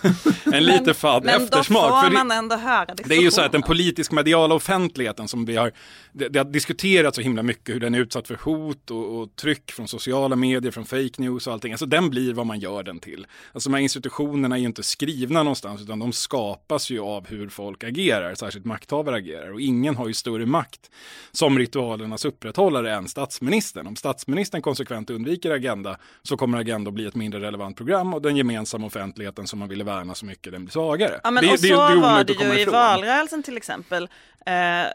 en 0.54 0.64
lite 0.64 0.94
fadd 0.94 1.26
eftersmak. 1.26 1.90
Men 1.90 2.12
då 2.12 2.18
får 2.18 2.24
man 2.24 2.30
ändå 2.30 2.56
höra 2.56 2.94
Det 3.04 3.14
är 3.14 3.22
ju 3.22 3.30
så 3.30 3.40
att 3.40 3.52
den 3.52 3.62
politisk 3.62 4.12
mediala 4.12 4.54
offentligheten 4.54 5.28
som 5.28 5.44
vi 5.44 5.56
har, 5.56 5.72
det, 6.12 6.28
det 6.28 6.38
har 6.38 6.44
diskuterats 6.44 7.16
så 7.16 7.22
himla 7.22 7.42
mycket 7.42 7.74
hur 7.74 7.80
den 7.80 7.94
är 7.94 7.98
utsatt 7.98 8.28
för 8.28 8.34
hot 8.34 8.90
och, 8.90 9.20
och, 9.20 9.36
tryck 9.36 9.72
från 9.72 9.88
sociala 9.88 10.36
medier, 10.36 10.72
från 10.72 10.84
fake 10.84 11.12
news 11.16 11.46
och 11.46 11.52
allting. 11.52 11.72
Alltså 11.72 11.86
den 11.86 12.10
blir 12.10 12.34
vad 12.34 12.46
man 12.46 12.60
gör 12.60 12.82
den 12.82 12.98
till. 12.98 13.26
Alltså 13.52 13.68
de 13.68 13.74
här 13.74 13.82
institutionerna 13.82 14.56
är 14.56 14.60
ju 14.60 14.66
inte 14.66 14.82
skrivna 14.82 15.42
någonstans 15.42 15.82
utan 15.82 15.98
de 15.98 16.12
skapas 16.12 16.90
ju 16.90 17.00
av 17.00 17.26
hur 17.28 17.48
folk 17.48 17.84
agerar, 17.84 18.34
särskilt 18.34 18.64
makthavare 18.64 19.16
agerar. 19.16 19.52
Och 19.52 19.60
ingen 19.60 19.96
har 19.96 20.08
ju 20.08 20.14
större 20.14 20.46
makt 20.46 20.90
som 21.32 21.58
ritualernas 21.58 22.24
upprätthållare 22.24 22.94
än 22.94 23.08
statsministern. 23.08 23.86
Om 23.86 23.96
statsministern 23.96 24.62
konsekvent 24.62 25.10
undviker 25.10 25.50
Agenda 25.50 25.96
så 26.22 26.36
kommer 26.36 26.58
Agenda 26.58 26.88
att 26.88 26.94
bli 26.94 27.06
ett 27.06 27.14
mindre 27.14 27.40
relevant 27.40 27.76
program 27.76 27.91
program 27.92 28.14
och 28.14 28.22
den 28.22 28.36
gemensamma 28.36 28.86
offentligheten 28.86 29.46
som 29.46 29.58
man 29.58 29.68
ville 29.68 29.84
värna 29.84 30.14
så 30.14 30.26
mycket 30.26 30.52
den 30.52 30.64
blir 30.64 30.72
svagare. 30.72 31.20
Ja, 31.24 31.30
men 31.30 31.44
det, 31.44 31.52
och 31.52 31.58
så 31.58 31.66
det, 31.66 31.94
det 31.94 32.00
var 32.00 32.24
det 32.24 32.32
ju 32.32 32.60
i 32.60 32.64
valrörelsen 32.64 33.42
till 33.42 33.56
exempel. 33.56 34.08
Eh, 34.46 34.86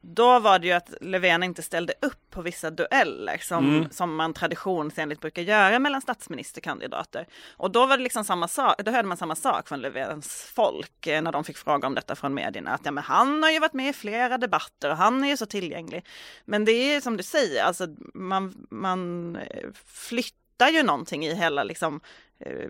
då 0.00 0.38
var 0.38 0.58
det 0.58 0.66
ju 0.66 0.72
att 0.72 0.94
Löfven 1.00 1.42
inte 1.42 1.62
ställde 1.62 1.94
upp 2.02 2.30
på 2.30 2.42
vissa 2.42 2.70
dueller 2.70 3.38
som, 3.38 3.68
mm. 3.68 3.90
som 3.90 4.16
man 4.16 4.34
traditionsenligt 4.34 5.20
brukar 5.20 5.42
göra 5.42 5.78
mellan 5.78 6.00
statsministerkandidater. 6.00 7.26
Och 7.56 7.70
då 7.70 7.86
var 7.86 7.96
det 7.96 8.02
liksom 8.02 8.24
samma 8.24 8.48
sak, 8.48 8.74
då 8.84 8.90
hörde 8.90 9.08
man 9.08 9.16
samma 9.16 9.34
sak 9.34 9.68
från 9.68 9.80
Löfvens 9.80 10.52
folk 10.54 11.06
eh, 11.06 11.22
när 11.22 11.32
de 11.32 11.44
fick 11.44 11.56
fråga 11.56 11.86
om 11.86 11.94
detta 11.94 12.16
från 12.16 12.34
medierna. 12.34 12.70
Att 12.70 12.80
ja, 12.84 12.90
men 12.90 13.04
han 13.04 13.42
har 13.42 13.50
ju 13.50 13.58
varit 13.58 13.72
med 13.72 13.88
i 13.88 13.92
flera 13.92 14.38
debatter 14.38 14.90
och 14.90 14.96
han 14.96 15.24
är 15.24 15.28
ju 15.28 15.36
så 15.36 15.46
tillgänglig. 15.46 16.04
Men 16.44 16.64
det 16.64 16.72
är 16.72 17.00
som 17.00 17.16
du 17.16 17.22
säger, 17.22 17.64
alltså 17.64 17.86
man, 18.14 18.66
man 18.70 19.36
eh, 19.36 19.68
flyttar 19.86 20.47
hittar 20.58 20.78
ju 20.78 20.82
någonting 20.82 21.26
i 21.26 21.34
hela 21.34 21.64
liksom 21.64 22.00
eh, 22.40 22.68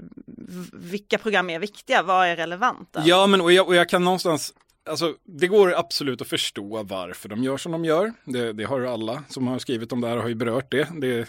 vilka 0.72 1.18
program 1.18 1.50
är 1.50 1.58
viktiga, 1.58 2.02
vad 2.02 2.26
är 2.26 2.36
relevanta? 2.36 3.02
Ja, 3.04 3.26
men 3.26 3.40
och 3.40 3.52
jag, 3.52 3.66
och 3.66 3.74
jag 3.74 3.88
kan 3.88 4.04
någonstans 4.04 4.54
Alltså, 4.90 5.14
det 5.24 5.46
går 5.46 5.74
absolut 5.78 6.20
att 6.20 6.28
förstå 6.28 6.82
varför 6.82 7.28
de 7.28 7.42
gör 7.42 7.56
som 7.56 7.72
de 7.72 7.84
gör. 7.84 8.12
Det, 8.24 8.52
det 8.52 8.64
har 8.64 8.80
alla 8.80 9.22
som 9.28 9.46
har 9.46 9.58
skrivit 9.58 9.92
om 9.92 10.00
det 10.00 10.08
här 10.08 10.16
har 10.16 10.28
ju 10.28 10.34
berört 10.34 10.70
det. 10.70 10.88
Det, 11.00 11.28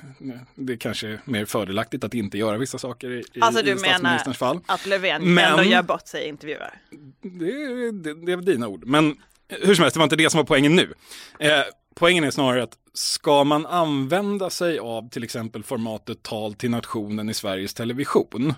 det 0.56 0.74
är 0.74 0.78
kanske 0.78 1.20
mer 1.26 1.46
fördelaktigt 1.46 2.04
att 2.04 2.14
inte 2.14 2.38
göra 2.38 2.58
vissa 2.58 2.78
saker 2.78 3.10
i, 3.12 3.24
alltså, 3.42 3.62
i 3.62 3.78
statsministerns 3.78 4.38
fall. 4.38 4.60
Alltså 4.66 4.90
du 4.90 5.00
menar 5.00 5.20
att 5.20 5.20
Löfven 5.20 5.34
Men, 5.34 5.46
ändå 5.46 5.64
gör 5.64 5.82
bort 5.82 6.08
sig 6.08 6.26
i 6.26 6.28
intervjuer? 6.28 6.82
Det, 7.22 7.92
det, 7.92 8.26
det 8.26 8.32
är 8.32 8.38
dina 8.38 8.68
ord. 8.68 8.86
Men 8.86 9.16
hur 9.50 9.76
som 9.76 9.84
helst, 9.84 9.94
det 9.94 10.00
var 10.00 10.04
inte 10.04 10.16
det 10.16 10.30
som 10.30 10.38
var 10.38 10.46
poängen 10.46 10.76
nu. 10.76 10.94
Eh, 11.40 11.64
poängen 12.00 12.24
är 12.24 12.32
snarare 12.32 12.64
att 12.64 12.78
ska 12.94 13.44
man 13.44 13.66
använda 13.66 14.50
sig 14.50 14.80
av 14.80 15.10
till 15.10 15.24
exempel 15.24 15.64
formatet 15.64 16.24
tal 16.24 16.54
till 16.54 16.70
nationen 16.70 17.30
i 17.30 17.34
Sveriges 17.34 17.74
Television, 17.74 18.54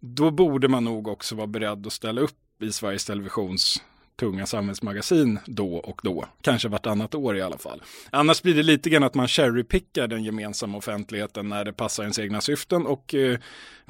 då 0.00 0.30
borde 0.30 0.68
man 0.68 0.84
nog 0.84 1.08
också 1.08 1.34
vara 1.34 1.46
beredd 1.46 1.86
att 1.86 1.92
ställa 1.92 2.20
upp 2.20 2.62
i 2.62 2.72
Sveriges 2.72 3.04
Televisions 3.04 3.82
tunga 4.20 4.46
samhällsmagasin 4.46 5.38
då 5.46 5.76
och 5.76 6.00
då. 6.02 6.24
Kanske 6.42 6.68
vartannat 6.68 7.14
år 7.14 7.36
i 7.36 7.42
alla 7.42 7.58
fall. 7.58 7.82
Annars 8.10 8.42
blir 8.42 8.54
det 8.54 8.62
lite 8.62 8.90
grann 8.90 9.02
att 9.02 9.14
man 9.14 9.28
cherrypickar 9.28 10.08
den 10.08 10.24
gemensamma 10.24 10.78
offentligheten 10.78 11.48
när 11.48 11.64
det 11.64 11.72
passar 11.72 12.02
ens 12.02 12.18
egna 12.18 12.40
syften 12.40 12.86
och 12.86 13.14
eh, 13.14 13.38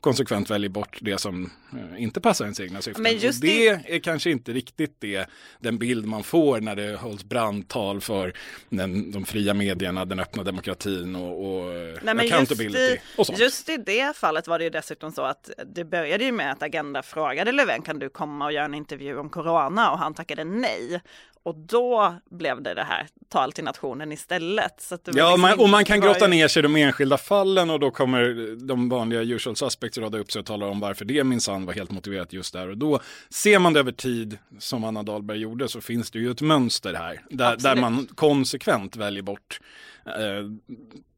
konsekvent 0.00 0.50
väljer 0.50 0.70
bort 0.70 0.98
det 1.00 1.18
som 1.18 1.50
eh, 1.72 2.02
inte 2.02 2.20
passar 2.20 2.44
ens 2.44 2.60
egna 2.60 2.82
syften. 2.82 3.02
Men 3.02 3.18
just 3.18 3.40
det 3.40 3.68
är 3.68 3.98
kanske 3.98 4.30
inte 4.30 4.52
riktigt 4.52 4.96
det, 4.98 5.26
den 5.60 5.78
bild 5.78 6.06
man 6.06 6.22
får 6.22 6.60
när 6.60 6.76
det 6.76 6.96
hålls 6.96 7.24
brandtal 7.24 8.00
för 8.00 8.32
den, 8.68 9.10
de 9.10 9.24
fria 9.24 9.54
medierna, 9.54 10.04
den 10.04 10.20
öppna 10.20 10.42
demokratin 10.42 11.16
och, 11.16 11.46
och 11.46 11.74
Nej, 12.02 12.26
accountability. 12.26 12.78
Just 12.78 12.92
i, 12.92 13.20
och 13.20 13.26
sånt. 13.26 13.38
just 13.38 13.68
i 13.68 13.76
det 13.76 14.16
fallet 14.16 14.48
var 14.48 14.58
det 14.58 14.64
ju 14.64 14.70
dessutom 14.70 15.12
så 15.12 15.22
att 15.22 15.50
det 15.66 15.84
började 15.84 16.24
ju 16.24 16.32
med 16.32 16.52
att 16.52 16.62
Agenda 16.62 17.02
frågade 17.02 17.52
Löfven 17.52 17.82
kan 17.82 17.98
du 17.98 18.08
komma 18.08 18.44
och 18.44 18.52
göra 18.52 18.64
en 18.64 18.74
intervju 18.74 19.18
om 19.18 19.30
corona 19.30 19.92
och 19.92 19.98
han 19.98 20.14
tackade 20.20 20.44
nej. 20.44 21.00
Och 21.42 21.54
då 21.54 22.14
blev 22.30 22.62
det 22.62 22.74
det 22.74 22.82
här 22.82 23.06
tal 23.28 23.52
till 23.52 23.64
nationen 23.64 24.12
istället. 24.12 24.80
Så 24.80 24.98
ja, 25.04 25.12
liksom 25.12 25.40
man, 25.40 25.58
och 25.58 25.68
man 25.68 25.84
kan 25.84 26.00
grotta 26.00 26.26
ner 26.26 26.48
sig 26.48 26.60
i 26.60 26.62
de 26.62 26.76
enskilda 26.76 27.18
fallen 27.18 27.70
och 27.70 27.80
då 27.80 27.90
kommer 27.90 28.56
de 28.66 28.88
vanliga 28.88 29.20
usual 29.20 29.56
suspects 29.56 29.98
rada 29.98 30.18
upp 30.18 30.32
sig 30.32 30.40
och 30.40 30.46
tala 30.46 30.66
om 30.66 30.80
varför 30.80 31.04
det 31.04 31.24
minsann 31.24 31.66
var 31.66 31.72
helt 31.72 31.90
motiverat 31.90 32.32
just 32.32 32.52
där 32.52 32.68
och 32.68 32.78
då. 32.78 33.00
Ser 33.30 33.58
man 33.58 33.72
det 33.72 33.80
över 33.80 33.92
tid, 33.92 34.38
som 34.58 34.84
Anna 34.84 35.02
Dahlberg 35.02 35.38
gjorde, 35.38 35.68
så 35.68 35.80
finns 35.80 36.10
det 36.10 36.18
ju 36.18 36.30
ett 36.30 36.40
mönster 36.40 36.94
här. 36.94 37.20
Där, 37.30 37.56
där 37.56 37.76
man 37.76 38.08
konsekvent 38.14 38.96
väljer 38.96 39.22
bort 39.22 39.60
eh, 40.06 40.44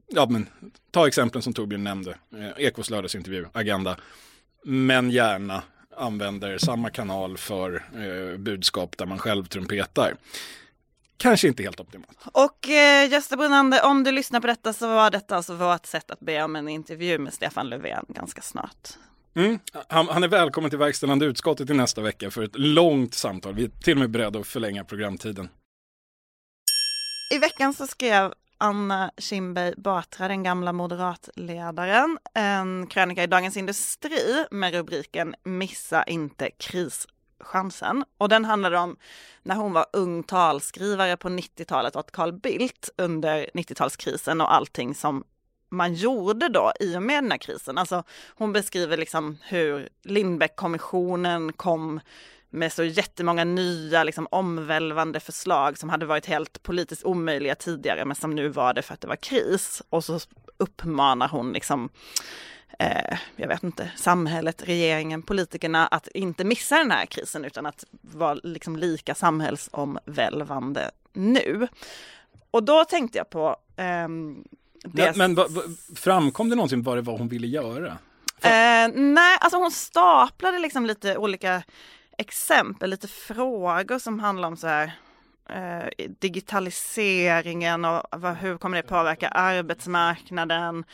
ja, 0.09 0.26
men, 0.30 0.47
ta 0.90 1.06
exemplen 1.06 1.42
som 1.42 1.52
Torbjörn 1.52 1.85
nämnde, 1.85 2.11
eh, 2.11 2.64
Ekos 2.64 2.90
lördagsintervju, 2.90 3.47
Agenda, 3.52 3.97
men 4.64 5.11
gärna 5.11 5.62
använder 5.96 6.58
samma 6.58 6.90
kanal 6.90 7.37
för 7.37 7.84
eh, 7.94 8.38
budskap 8.38 8.99
där 8.99 9.06
man 9.06 9.18
själv 9.18 9.44
trumpetar. 9.44 10.16
Kanske 11.16 11.49
inte 11.49 11.62
helt 11.62 11.80
optimalt. 11.80 12.18
Och 12.32 12.68
eh, 12.68 13.11
Gösta 13.11 13.37
Brunander, 13.37 13.84
om 13.84 14.04
du 14.04 14.12
lyssnar 14.12 14.40
på 14.40 14.46
detta 14.46 14.72
så 14.72 14.88
var 14.88 15.11
detta 15.11 15.37
alltså 15.37 15.54
vårt 15.54 15.87
sätt 15.87 16.11
att 16.11 16.20
be 16.20 16.42
om 16.42 16.56
en 16.56 16.68
intervju 16.68 17.18
med 17.18 17.34
Stefan 17.34 17.68
Löfven 17.68 18.04
ganska 18.08 18.42
snart. 18.42 18.88
Mm. 19.34 19.58
Han, 19.88 20.08
han, 20.08 20.22
är 20.22 20.28
välkommen 20.28 20.70
till 20.70 20.78
verkställande 20.78 21.26
utskottet 21.26 21.70
i 21.70 21.75
nästa 21.75 22.00
vecka 22.00 22.30
för 22.30 22.42
ett 22.42 22.58
långt 22.58 23.14
samtal. 23.14 23.54
Vi 23.54 23.64
är 23.64 23.68
till 23.68 23.92
och 23.92 23.99
med 23.99 24.11
beredda 24.11 24.38
att 24.38 24.46
förlänga 24.46 24.84
programtiden. 24.84 25.49
I 27.34 27.38
veckan 27.38 27.75
så 27.75 27.87
skrev 27.87 28.32
Anna 28.62 29.11
Kinberg 29.16 29.75
Batra, 29.76 30.28
den 30.28 30.42
gamla 30.42 30.73
moderatledaren, 30.73 32.19
en 32.35 32.87
krönika 32.87 33.23
i 33.23 33.26
Dagens 33.26 33.57
Industri 33.57 34.47
med 34.50 34.75
rubriken 34.75 35.35
Missa 35.42 36.04
inte 36.04 36.50
krischansen. 36.50 38.04
Och 38.19 38.28
den 38.28 38.45
handlade 38.45 38.78
om 38.78 38.97
när 39.42 39.54
hon 39.54 39.73
var 39.73 39.87
ung 39.92 40.23
talskrivare 40.23 41.16
på 41.16 41.28
90-talet 41.28 41.97
åt 41.97 42.11
Carl 42.11 42.33
Bildt 42.33 42.90
under 42.97 43.50
90-talskrisen 43.54 44.42
och 44.42 44.54
allting 44.54 44.95
som 44.95 45.25
man 45.69 45.95
gjorde 45.95 46.49
då 46.49 46.73
i 46.81 46.97
och 46.97 47.02
med 47.02 47.25
den 47.25 47.31
här 47.31 47.38
krisen. 47.38 47.78
Alltså 47.78 48.02
hon 48.35 48.52
beskriver 48.52 48.97
liksom 48.97 49.38
hur 49.42 49.88
Lindbeckkommissionen 50.02 51.52
kom 51.52 52.00
med 52.52 52.73
så 52.73 52.85
jättemånga 52.85 53.44
nya 53.44 54.04
liksom, 54.04 54.28
omvälvande 54.30 55.21
förslag 55.21 55.78
som 55.78 55.88
hade 55.88 56.06
varit 56.06 56.26
helt 56.26 56.62
politiskt 56.62 57.04
omöjliga 57.04 57.54
tidigare 57.54 58.04
men 58.04 58.16
som 58.16 58.35
nu 58.35 58.49
var 58.49 58.75
det 58.75 58.82
för 58.82 58.94
att 58.94 59.00
det 59.00 59.09
var 59.09 59.16
kris. 59.16 59.82
Och 59.90 60.04
så 60.04 60.18
uppmanar 60.56 61.28
hon 61.28 61.52
liksom 61.52 61.88
eh, 62.78 63.18
jag 63.37 63.49
vet 63.49 63.62
inte, 63.62 63.92
samhället, 63.97 64.62
regeringen, 64.62 65.23
politikerna 65.23 65.87
att 65.87 66.09
inte 66.09 66.44
missa 66.44 66.78
den 66.78 66.90
här 66.90 67.06
krisen 67.06 67.44
utan 67.44 67.66
att 67.66 67.85
vara 68.00 68.35
liksom 68.35 68.76
lika 68.76 69.14
samhällsomvälvande 69.14 70.90
nu. 71.12 71.68
Och 72.50 72.62
då 72.62 72.85
tänkte 72.85 73.18
jag 73.18 73.30
på 73.30 73.56
ehm, 73.76 74.44
det... 74.85 75.16
Men, 75.16 75.35
men 75.35 75.47
framkom 75.97 76.50
det 76.50 76.56
någonsin 76.56 76.82
vad 76.82 76.97
det 76.97 77.02
var 77.02 77.18
hon 77.18 77.28
ville 77.28 77.47
göra? 77.47 77.99
Eh, 78.40 78.88
nej, 78.94 79.38
alltså 79.40 79.59
hon 79.59 79.71
staplade 79.71 80.59
liksom 80.59 80.87
lite 80.87 81.16
olika 81.16 81.62
exempel, 82.23 82.91
lite 82.91 83.09
frågor 83.09 83.99
som 83.99 84.21
handlar 84.21 84.49
om 84.49 84.57
så 84.57 84.67
här 84.67 84.93
eh, 85.49 86.09
digitaliseringen 86.19 87.85
och 87.85 88.02
vad, 88.11 88.37
hur 88.37 88.59
kommer 88.59 88.76
det 88.76 88.88
påverka 88.88 89.29
arbetsmarknaden 89.29 90.85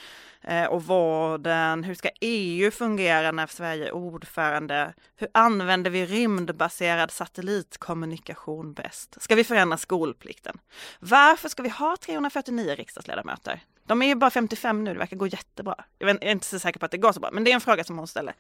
eh, 0.43 0.65
och 0.65 0.85
vården? 0.85 1.85
Hur 1.85 1.95
ska 1.95 2.09
EU 2.21 2.71
fungera 2.71 3.33
när 3.33 3.47
Sverige 3.47 3.87
är 3.87 3.93
ordförande? 3.93 4.95
Hur 5.17 5.29
använder 5.35 5.91
vi 5.91 6.07
rymdbaserad 6.07 7.11
satellitkommunikation 7.11 8.73
bäst? 8.73 9.23
Ska 9.23 9.35
vi 9.35 9.45
förändra 9.45 9.77
skolplikten? 9.77 10.59
Varför 11.01 11.49
ska 11.49 11.63
vi 11.63 11.69
ha 11.69 11.97
349 11.97 12.75
riksdagsledamöter? 12.75 13.63
De 13.89 14.03
är 14.03 14.07
ju 14.07 14.15
bara 14.15 14.31
55 14.31 14.85
nu, 14.85 14.93
det 14.93 14.99
verkar 14.99 15.17
gå 15.17 15.27
jättebra. 15.27 15.75
Jag 15.99 16.11
är 16.11 16.31
inte 16.31 16.47
så 16.47 16.59
säker 16.59 16.81
på 16.81 16.87
att 16.87 16.93
det 16.93 16.99
går 16.99 17.13
så 17.13 17.21
bra, 17.21 17.31
men 17.33 17.45
det 17.45 17.51
är 17.51 17.55
en 17.55 17.61
fråga 17.61 17.85
som 17.85 17.99
hon 17.99 18.07
ställer. 18.07 18.35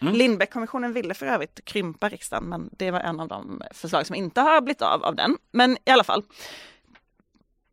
Mm. 0.00 0.14
Lindbeckkommissionen 0.14 0.92
ville 0.92 1.14
för 1.14 1.26
övrigt 1.26 1.64
krympa 1.64 2.08
riksdagen, 2.08 2.44
men 2.44 2.70
det 2.72 2.90
var 2.90 3.00
en 3.00 3.20
av 3.20 3.28
de 3.28 3.62
förslag 3.70 4.06
som 4.06 4.16
inte 4.16 4.40
har 4.40 4.60
blivit 4.60 4.82
av 4.82 5.04
av 5.04 5.16
den. 5.16 5.38
Men 5.52 5.78
i 5.84 5.90
alla 5.90 6.04
fall. 6.04 6.24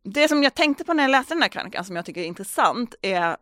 Det 0.02 0.28
som 0.28 0.42
jag 0.42 0.54
tänkte 0.54 0.84
på 0.84 0.92
när 0.92 1.02
jag 1.02 1.10
läste 1.10 1.34
den 1.34 1.42
här 1.42 1.48
krönikan 1.48 1.84
som 1.84 1.96
jag 1.96 2.04
tycker 2.04 2.20
är 2.20 2.24
intressant 2.24 2.94
är 3.02 3.36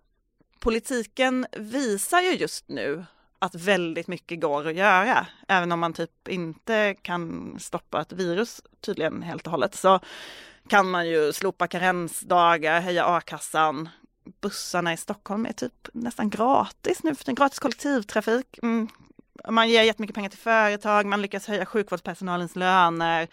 politiken 0.59 1.47
visar 1.57 2.21
ju 2.21 2.31
just 2.31 2.69
nu 2.69 3.05
att 3.39 3.55
väldigt 3.55 4.07
mycket 4.07 4.41
går 4.41 4.69
att 4.69 4.75
göra. 4.75 5.27
Även 5.49 5.73
om 5.73 5.81
man 5.81 5.93
typ 5.93 6.29
inte 6.29 6.95
kan 7.03 7.55
stoppa 7.59 8.01
ett 8.01 8.13
virus 8.13 8.61
tydligen 8.81 9.23
helt 9.23 9.47
och 9.47 9.51
hållet 9.51 9.75
så 9.75 10.01
kan 10.69 10.91
man 10.91 11.09
ju 11.09 11.33
slopa 11.33 11.67
karensdagar, 11.67 12.81
höja 12.81 13.05
a-kassan. 13.05 13.89
Bussarna 14.41 14.93
i 14.93 14.97
Stockholm 14.97 15.47
är 15.47 15.53
typ 15.53 15.89
nästan 15.93 16.31
gratis 16.31 17.03
nu 17.03 17.15
för 17.15 17.25
den 17.25 17.35
gratis 17.35 17.59
kollektivtrafik. 17.59 18.59
Mm. 18.63 18.89
Man 19.49 19.69
ger 19.69 19.83
jättemycket 19.83 20.15
pengar 20.15 20.29
till 20.29 20.39
företag, 20.39 21.07
man 21.07 21.23
lyckas 21.23 21.47
höja 21.47 21.67
sjukvårdspersonalens 21.67 22.57
löner, 22.57 23.29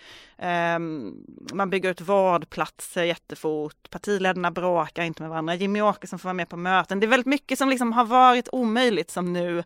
um, 0.77 1.25
man 1.53 1.69
bygger 1.69 1.89
ut 1.89 2.01
vårdplatser 2.01 3.03
jättefort, 3.03 3.89
partiledarna 3.89 4.51
bråkar 4.51 5.03
inte 5.03 5.21
med 5.21 5.29
varandra, 5.29 5.55
Jimmy 5.55 5.81
Åkesson 5.81 6.19
får 6.19 6.29
vara 6.29 6.33
med 6.33 6.49
på 6.49 6.57
möten. 6.57 6.99
Det 6.99 7.05
är 7.05 7.07
väldigt 7.07 7.27
mycket 7.27 7.57
som 7.57 7.69
liksom 7.69 7.93
har 7.93 8.05
varit 8.05 8.49
omöjligt 8.51 9.11
som 9.11 9.33
nu 9.33 9.63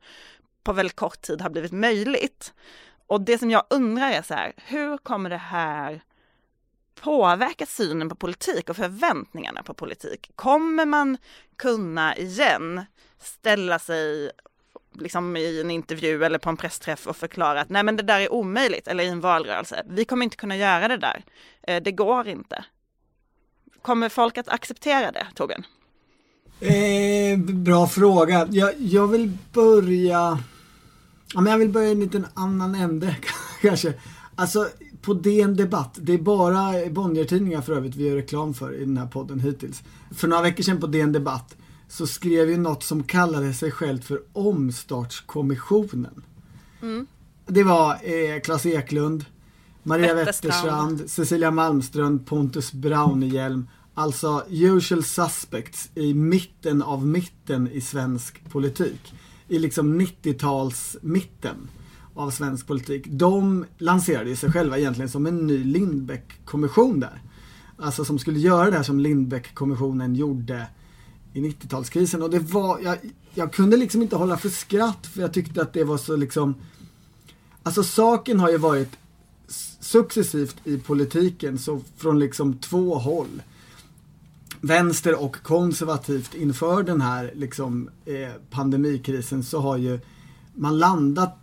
på 0.63 0.73
väldigt 0.73 0.95
kort 0.95 1.21
tid 1.21 1.41
har 1.41 1.49
blivit 1.49 1.71
möjligt. 1.71 2.53
Och 3.07 3.21
det 3.21 3.37
som 3.37 3.51
jag 3.51 3.63
undrar 3.69 4.11
är 4.11 4.21
så 4.21 4.33
här, 4.33 4.53
hur 4.57 4.97
kommer 4.97 5.29
det 5.29 5.37
här 5.37 6.01
påverka 7.01 7.65
synen 7.65 8.09
på 8.09 8.15
politik 8.15 8.69
och 8.69 8.75
förväntningarna 8.75 9.63
på 9.63 9.73
politik? 9.73 10.31
Kommer 10.35 10.85
man 10.85 11.17
kunna 11.57 12.17
igen 12.17 12.85
ställa 13.19 13.79
sig 13.79 14.31
liksom 14.93 15.37
i 15.37 15.61
en 15.61 15.71
intervju 15.71 16.23
eller 16.23 16.39
på 16.39 16.49
en 16.49 16.57
pressträff 16.57 17.07
och 17.07 17.17
förklara 17.17 17.61
att 17.61 17.69
nej 17.69 17.83
men 17.83 17.95
det 17.95 18.03
där 18.03 18.19
är 18.19 18.33
omöjligt 18.33 18.87
eller 18.87 19.03
i 19.03 19.07
en 19.07 19.21
valrörelse. 19.21 19.83
Vi 19.89 20.05
kommer 20.05 20.23
inte 20.23 20.37
kunna 20.37 20.57
göra 20.57 20.87
det 20.87 20.97
där. 20.97 21.23
Eh, 21.61 21.83
det 21.83 21.91
går 21.91 22.27
inte. 22.27 22.65
Kommer 23.81 24.09
folk 24.09 24.37
att 24.37 24.47
acceptera 24.47 25.11
det, 25.11 25.27
Torbjörn? 25.35 25.65
Eh, 26.59 27.39
bra 27.39 27.87
fråga. 27.87 28.47
Jag, 28.51 28.73
jag 28.77 29.07
vill 29.07 29.37
börja 29.53 30.39
Ja, 31.33 31.41
men 31.41 31.51
jag 31.51 31.59
vill 31.59 31.69
börja 31.69 31.87
i 31.87 31.91
en 31.91 31.99
liten 31.99 32.27
annan 32.33 32.75
ände 32.75 33.15
kanske. 33.61 33.93
Alltså 34.35 34.69
på 35.01 35.13
DN 35.13 35.55
Debatt, 35.55 35.97
det 36.01 36.13
är 36.13 36.17
bara 36.17 36.89
Bonniertidningar 36.89 37.61
för 37.61 37.73
övrigt 37.73 37.95
vi 37.95 38.07
gör 38.07 38.15
reklam 38.15 38.53
för 38.53 38.73
i 38.73 38.85
den 38.85 38.97
här 38.97 39.07
podden 39.07 39.39
hittills. 39.39 39.83
För 40.11 40.27
några 40.27 40.43
veckor 40.43 40.63
sedan 40.63 40.79
på 40.79 40.87
DN 40.87 41.11
Debatt 41.11 41.55
så 41.87 42.07
skrev 42.07 42.49
ju 42.49 42.57
något 42.57 42.83
som 42.83 43.03
kallade 43.03 43.53
sig 43.53 43.71
självt 43.71 44.05
för 44.05 44.21
Omstartskommissionen. 44.33 46.23
Mm. 46.81 47.07
Det 47.47 47.63
var 47.63 47.93
eh, 47.93 48.41
Claes 48.41 48.65
Eklund, 48.65 49.25
Maria 49.83 50.13
Wetterstrand, 50.13 51.09
Cecilia 51.09 51.51
Malmström, 51.51 52.19
Pontus 52.19 52.73
Braunehjelm. 52.73 53.67
Alltså 53.93 54.43
usual 54.49 55.03
suspects 55.03 55.89
i 55.95 56.13
mitten 56.13 56.81
av 56.81 57.07
mitten 57.07 57.67
i 57.71 57.81
svensk 57.81 58.49
politik. 58.49 59.13
I 59.47 59.59
liksom 59.59 60.01
90-tals 60.01 60.97
mitten 61.01 61.69
av 62.13 62.31
svensk 62.31 62.67
politik. 62.67 63.05
De 63.07 63.65
lanserade 63.77 64.29
ju 64.29 64.35
sig 64.35 64.51
själva 64.51 64.77
egentligen 64.77 65.09
som 65.09 65.25
en 65.25 65.47
ny 65.47 65.63
Lindbeck-kommission 65.63 66.99
där. 66.99 67.21
Alltså 67.77 68.05
som 68.05 68.19
skulle 68.19 68.39
göra 68.39 68.69
det 68.69 68.77
här 68.77 68.83
som 68.83 68.99
Lindbeck-kommissionen 68.99 70.15
gjorde 70.15 70.67
i 71.33 71.41
90-talskrisen. 71.41 72.21
Och 72.21 72.29
det 72.29 72.39
var, 72.39 72.79
jag, 72.79 72.97
jag 73.33 73.53
kunde 73.53 73.77
liksom 73.77 74.01
inte 74.01 74.15
hålla 74.15 74.37
för 74.37 74.49
skratt 74.49 75.07
för 75.07 75.21
jag 75.21 75.33
tyckte 75.33 75.61
att 75.61 75.73
det 75.73 75.83
var 75.83 75.97
så 75.97 76.15
liksom 76.15 76.55
Alltså 77.63 77.83
saken 77.83 78.39
har 78.39 78.49
ju 78.49 78.57
varit 78.57 78.97
successivt 79.79 80.55
i 80.63 80.77
politiken 80.77 81.57
så 81.57 81.81
från 81.97 82.19
liksom 82.19 82.57
två 82.57 82.95
håll. 82.95 83.41
Vänster 84.61 85.23
och 85.23 85.43
konservativt 85.43 86.35
inför 86.35 86.83
den 86.83 87.01
här 87.01 87.31
liksom 87.35 87.89
eh, 88.05 88.33
pandemikrisen 88.49 89.43
så 89.43 89.59
har 89.59 89.77
ju 89.77 89.99
man 90.55 90.79
landat 90.79 91.38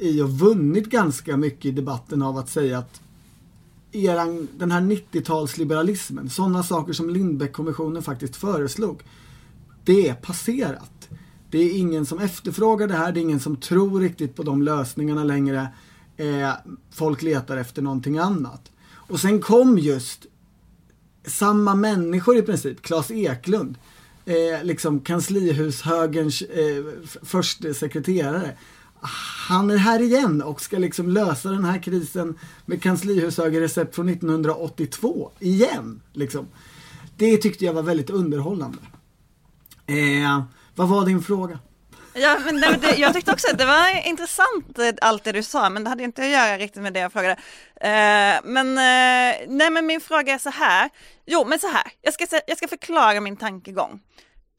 i 0.00 0.22
och 0.22 0.30
vunnit 0.30 0.90
ganska 0.90 1.36
mycket 1.36 1.64
i 1.64 1.70
debatten 1.70 2.22
av 2.22 2.38
att 2.38 2.48
säga 2.48 2.78
att 2.78 3.00
eran, 3.92 4.48
den 4.58 4.70
här 4.70 4.80
90-talsliberalismen, 4.80 6.28
sådana 6.28 6.62
saker 6.62 6.92
som 6.92 7.10
Lindbeckkommissionen 7.10 8.02
faktiskt 8.02 8.36
föreslog, 8.36 9.02
det 9.84 10.08
är 10.08 10.14
passerat. 10.14 11.08
Det 11.50 11.58
är 11.58 11.78
ingen 11.78 12.06
som 12.06 12.18
efterfrågar 12.18 12.88
det 12.88 12.94
här, 12.94 13.12
det 13.12 13.20
är 13.20 13.22
ingen 13.22 13.40
som 13.40 13.56
tror 13.56 14.00
riktigt 14.00 14.36
på 14.36 14.42
de 14.42 14.62
lösningarna 14.62 15.24
längre. 15.24 15.68
Eh, 16.16 16.52
folk 16.90 17.22
letar 17.22 17.56
efter 17.56 17.82
någonting 17.82 18.18
annat. 18.18 18.72
Och 18.92 19.20
sen 19.20 19.40
kom 19.40 19.78
just 19.78 20.26
samma 21.24 21.74
människor 21.74 22.36
i 22.36 22.42
princip, 22.42 22.82
Claes 22.82 23.10
Eklund, 23.10 23.78
eh, 24.24 24.62
liksom 24.62 25.00
kanslihushögerns 25.00 26.42
eh, 26.42 26.84
förste 27.22 27.74
sekreterare 27.74 28.56
han 29.02 29.70
är 29.70 29.76
här 29.76 30.02
igen 30.02 30.42
och 30.42 30.60
ska 30.60 30.78
liksom 30.78 31.08
lösa 31.08 31.48
den 31.50 31.64
här 31.64 31.82
krisen 31.82 32.38
med 32.66 32.82
kanslihushögerrecept 32.82 33.94
från 33.94 34.08
1982 34.08 35.30
igen. 35.38 36.02
Liksom. 36.12 36.48
Det 37.16 37.36
tyckte 37.36 37.64
jag 37.64 37.72
var 37.72 37.82
väldigt 37.82 38.10
underhållande. 38.10 38.78
Eh, 39.86 40.42
vad 40.74 40.88
var 40.88 41.06
din 41.06 41.22
fråga? 41.22 41.58
Ja, 42.12 42.38
men 42.44 42.60
det, 42.60 42.96
jag 42.96 43.14
tyckte 43.14 43.32
också 43.32 43.48
att 43.52 43.58
det 43.58 43.66
var 43.66 44.06
intressant 44.08 44.78
eh, 44.78 44.92
allt 45.00 45.24
det 45.24 45.32
du 45.32 45.42
sa, 45.42 45.70
men 45.70 45.84
det 45.84 45.90
hade 45.90 46.02
inte 46.02 46.22
att 46.22 46.28
göra 46.28 46.58
riktigt 46.58 46.82
med 46.82 46.92
det 46.92 47.00
jag 47.00 47.12
frågade. 47.12 47.36
Eh, 47.80 48.40
men, 48.44 48.68
eh, 48.78 49.36
nej, 49.48 49.70
men 49.70 49.86
min 49.86 50.00
fråga 50.00 50.34
är 50.34 50.38
så 50.38 50.50
här. 50.50 50.90
Jo, 51.26 51.44
men 51.46 51.58
så 51.58 51.68
här. 51.68 51.92
Jag 52.02 52.14
ska, 52.14 52.26
jag 52.46 52.56
ska 52.56 52.68
förklara 52.68 53.20
min 53.20 53.36
tankegång. 53.36 54.00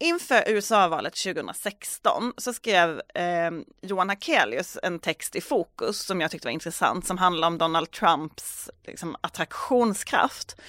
Inför 0.01 0.43
USA-valet 0.47 1.15
2016 1.15 2.33
så 2.37 2.53
skrev 2.53 3.01
eh, 3.15 3.51
Johan 3.81 4.09
Hakelius 4.09 4.77
en 4.83 4.99
text 4.99 5.35
i 5.35 5.41
Fokus 5.41 5.99
som 6.05 6.21
jag 6.21 6.31
tyckte 6.31 6.47
var 6.47 6.51
intressant 6.51 7.07
som 7.07 7.17
handlar 7.17 7.47
om 7.47 7.57
Donald 7.57 7.91
Trumps 7.91 8.69
liksom, 8.87 9.15
attraktionskraft. 9.21 10.61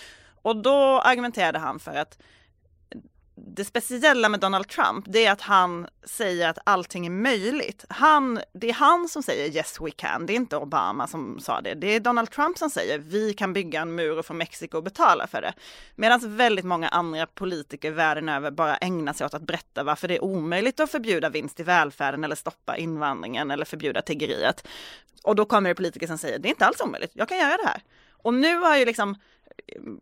Och 0.43 0.57
då 0.57 1.01
argumenterade 1.01 1.59
han 1.59 1.79
för 1.79 1.95
att 1.95 2.19
det 3.35 3.65
speciella 3.65 4.29
med 4.29 4.41
Donald 4.41 4.69
Trump, 4.69 5.05
det 5.09 5.27
är 5.27 5.33
att 5.33 5.41
han 5.41 5.87
säger 6.05 6.49
att 6.49 6.59
allting 6.65 7.07
är 7.07 7.11
möjligt. 7.11 7.85
Han, 7.89 8.41
det 8.53 8.69
är 8.69 8.73
han 8.73 9.09
som 9.09 9.23
säger 9.23 9.57
yes 9.57 9.81
we 9.81 9.91
can, 9.91 10.27
det 10.27 10.33
är 10.33 10.35
inte 10.35 10.57
Obama 10.57 11.07
som 11.07 11.41
sa 11.41 11.61
det. 11.61 11.75
Det 11.75 11.87
är 11.87 12.01
Donald 12.01 12.31
Trump 12.31 12.59
som 12.59 12.71
säger 12.71 12.99
vi 12.99 13.35
kan 13.35 13.53
bygga 13.53 13.81
en 13.81 13.95
mur 13.95 14.19
och 14.19 14.27
få 14.27 14.35
Mexiko 14.35 14.79
att 14.79 14.85
betala 14.85 15.27
för 15.27 15.43
det. 15.43 15.53
Medan 15.97 16.37
väldigt 16.37 16.65
många 16.65 16.89
andra 16.89 17.27
politiker 17.27 17.91
världen 17.91 18.29
över 18.29 18.51
bara 18.51 18.77
ägnar 18.77 19.13
sig 19.13 19.27
åt 19.27 19.35
att 19.35 19.43
berätta 19.43 19.85
varför 19.85 20.09
det 20.09 20.17
är 20.17 20.25
omöjligt 20.25 20.81
att 20.81 20.91
förbjuda 20.91 21.29
vinst 21.29 21.61
i 21.61 21.63
välfärden 21.63 22.25
eller 22.25 22.37
stoppa 22.37 22.77
invandringen 22.77 23.51
eller 23.51 23.65
förbjuda 23.65 24.03
tiggeriet. 24.03 24.67
Och 25.25 25.37
då 25.37 25.45
kommer 25.45 25.71
det 25.71 25.75
politiker 25.75 26.07
som 26.07 26.19
säger 26.19 26.39
det 26.39 26.49
är 26.49 26.51
inte 26.51 26.67
alls 26.67 26.81
omöjligt, 26.81 27.13
jag 27.15 27.29
kan 27.29 27.39
göra 27.39 27.57
det 27.57 27.69
här. 27.69 27.83
Och 28.23 28.35
nu 28.35 28.57
har 28.57 28.77
ju 28.77 28.85
liksom 28.85 29.17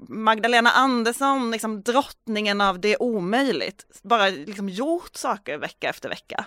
Magdalena 0.09 0.71
Andersson, 0.71 1.51
liksom 1.51 1.83
drottningen 1.83 2.61
av 2.61 2.81
det 2.81 2.97
omöjligt, 2.97 3.87
bara 4.03 4.29
liksom 4.29 4.69
gjort 4.69 5.17
saker 5.17 5.59
vecka 5.59 5.89
efter 5.89 6.09
vecka. 6.09 6.45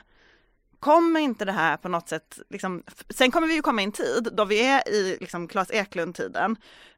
Kommer 0.80 1.20
inte 1.20 1.46
det 1.46 1.52
här 1.52 1.78
på 1.78 1.89
något 1.89 2.10
sätt, 2.10 2.39
liksom, 2.50 2.84
sen 3.10 3.32
kommer 3.32 3.48
vi 3.48 3.54
ju 3.54 3.62
komma 3.62 3.82
i 3.82 3.86
en 3.86 3.92
tid 3.92 4.30
då 4.32 4.46
vi 4.46 4.68
är 4.68 4.89
i 4.89 5.18
liksom 5.20 5.48
Klas 5.48 5.72
Eklund-tiden 5.72 6.56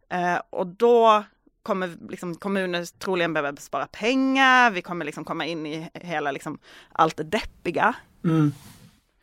eh, 0.09 0.37
och 0.49 0.67
då 0.67 1.23
kommer 1.63 1.97
liksom 2.09 2.35
kommuner 2.35 2.99
troligen 2.99 3.33
behöva 3.33 3.57
spara 3.57 3.87
pengar, 3.87 4.71
vi 4.71 4.81
kommer 4.81 5.05
liksom 5.05 5.25
komma 5.25 5.45
in 5.45 5.65
i 5.65 5.89
hela 5.93 6.31
liksom 6.31 6.59
allt 6.91 7.17
det 7.17 7.23
deppiga. 7.23 7.95
Mm. 8.23 8.53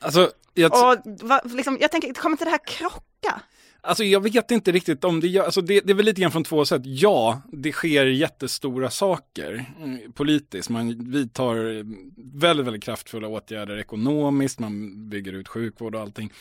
Alltså, 0.00 0.30
jag, 0.54 0.72
Och 0.72 1.02
va, 1.04 1.40
liksom, 1.44 1.78
jag 1.80 1.90
tänker, 1.90 2.14
kommer 2.14 2.34
inte 2.34 2.44
det 2.44 2.50
här 2.50 2.66
krocka? 2.66 3.42
Alltså 3.84 4.04
jag 4.04 4.20
vet 4.20 4.50
inte 4.50 4.72
riktigt 4.72 5.04
om 5.04 5.20
det 5.20 5.28
gör, 5.28 5.44
alltså 5.44 5.60
det, 5.60 5.80
det 5.80 5.92
är 5.92 5.94
väl 5.94 6.06
lite 6.06 6.20
grann 6.20 6.32
från 6.32 6.44
två 6.44 6.64
sätt. 6.64 6.82
Ja, 6.84 7.42
det 7.52 7.72
sker 7.72 8.06
jättestora 8.06 8.90
saker 8.90 9.64
mm, 9.82 10.12
politiskt. 10.12 10.68
Man 10.68 11.12
vidtar 11.12 11.84
väldigt, 12.40 12.66
väldigt 12.66 12.82
kraftfulla 12.82 13.28
åtgärder 13.28 13.78
ekonomiskt, 13.78 14.58
man 14.58 15.08
bygger 15.10 15.32
ut 15.32 15.48
sjukvård 15.48 15.94
och 15.94 16.00
allting. 16.00 16.32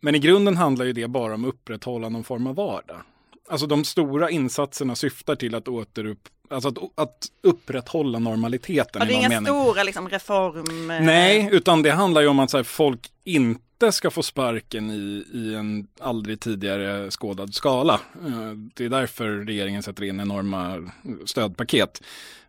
Men 0.00 0.14
i 0.14 0.18
grunden 0.18 0.56
handlar 0.56 0.84
ju 0.84 0.92
det 0.92 1.08
bara 1.08 1.34
om 1.34 1.44
att 1.44 1.48
upprätthålla 1.48 2.08
någon 2.08 2.24
form 2.24 2.46
av 2.46 2.54
vardag. 2.54 3.02
Alltså 3.48 3.66
de 3.66 3.84
stora 3.84 4.30
insatserna 4.30 4.96
syftar 4.96 5.36
till 5.36 5.54
att 5.54 5.68
återupp, 5.68 6.28
alltså 6.50 6.68
att, 6.68 6.78
att 6.94 7.26
upprätthålla 7.42 8.18
normaliteten 8.18 9.00
Ja, 9.02 9.04
det 9.04 9.12
är 9.12 9.18
inga 9.18 9.28
mening. 9.28 9.46
stora 9.46 9.82
liksom, 9.82 10.08
reform... 10.08 10.86
Nej, 10.86 11.48
utan 11.52 11.82
det 11.82 11.90
handlar 11.90 12.20
ju 12.20 12.26
om 12.28 12.38
att 12.38 12.50
så 12.50 12.56
här, 12.56 12.64
folk 12.64 13.10
inte 13.24 13.92
ska 13.92 14.10
få 14.10 14.22
sparken 14.22 14.90
i, 14.90 15.24
i 15.32 15.54
en 15.54 15.86
aldrig 16.00 16.40
tidigare 16.40 17.10
skådad 17.10 17.54
skala. 17.54 17.94
Eh, 18.26 18.52
det 18.74 18.84
är 18.84 18.88
därför 18.88 19.28
regeringen 19.28 19.82
sätter 19.82 20.04
in 20.04 20.20
enorma 20.20 20.90
stödpaket. 21.24 22.02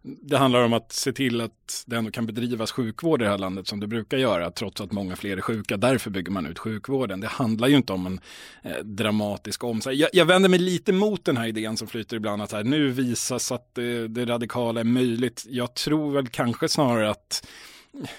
Det 0.04 0.38
handlar 0.38 0.62
om 0.62 0.74
att 0.74 0.92
se 0.92 1.14
till 1.14 1.42
att 1.42 1.84
det 1.86 1.96
ändå 1.96 2.12
kan 2.12 2.26
bedrivas 2.26 2.72
sjukvård 2.72 3.22
i 3.22 3.24
det 3.24 3.32
här 3.32 3.38
landet 3.38 3.68
som 3.68 3.80
det 3.80 3.88
brukar 3.88 4.18
göra, 4.18 4.52
trots 4.52 4.82
att 4.82 4.92
många 4.92 5.16
fler 5.16 5.38
är 5.38 5.42
sjuka. 5.42 5.78
Därför 5.78 6.10
bygger 6.10 6.32
man 6.32 6.46
ut 6.46 6.60
sjukvården. 6.60 7.20
Det 7.20 7.28
handlar 7.28 7.68
ju 7.68 7.76
inte 7.76 7.94
om 7.94 8.06
en 8.06 8.20
eh, 8.64 8.78
dramatisk 8.84 9.64
omsorg. 9.64 9.96
Jag, 9.96 10.10
jag 10.14 10.26
vänder 10.26 10.50
mig 10.50 10.60
lite 10.60 10.94
mot 10.94 11.26
den 11.26 11.38
här 11.38 11.48
idén 11.48 11.78
som 11.78 11.88
flyter 11.88 12.16
ibland, 12.16 12.42
att 12.42 12.52
här, 12.52 12.64
nu 12.64 12.90
visas 12.90 13.52
att 13.52 13.76
det, 13.76 14.08
det 14.08 14.26
radikala 14.26 14.80
är 14.80 14.84
möjligt. 14.84 15.46
Jag 15.50 15.74
tror 15.74 16.12
väl 16.12 16.28
kanske 16.28 16.70
snarare 16.70 17.10
att 17.10 17.48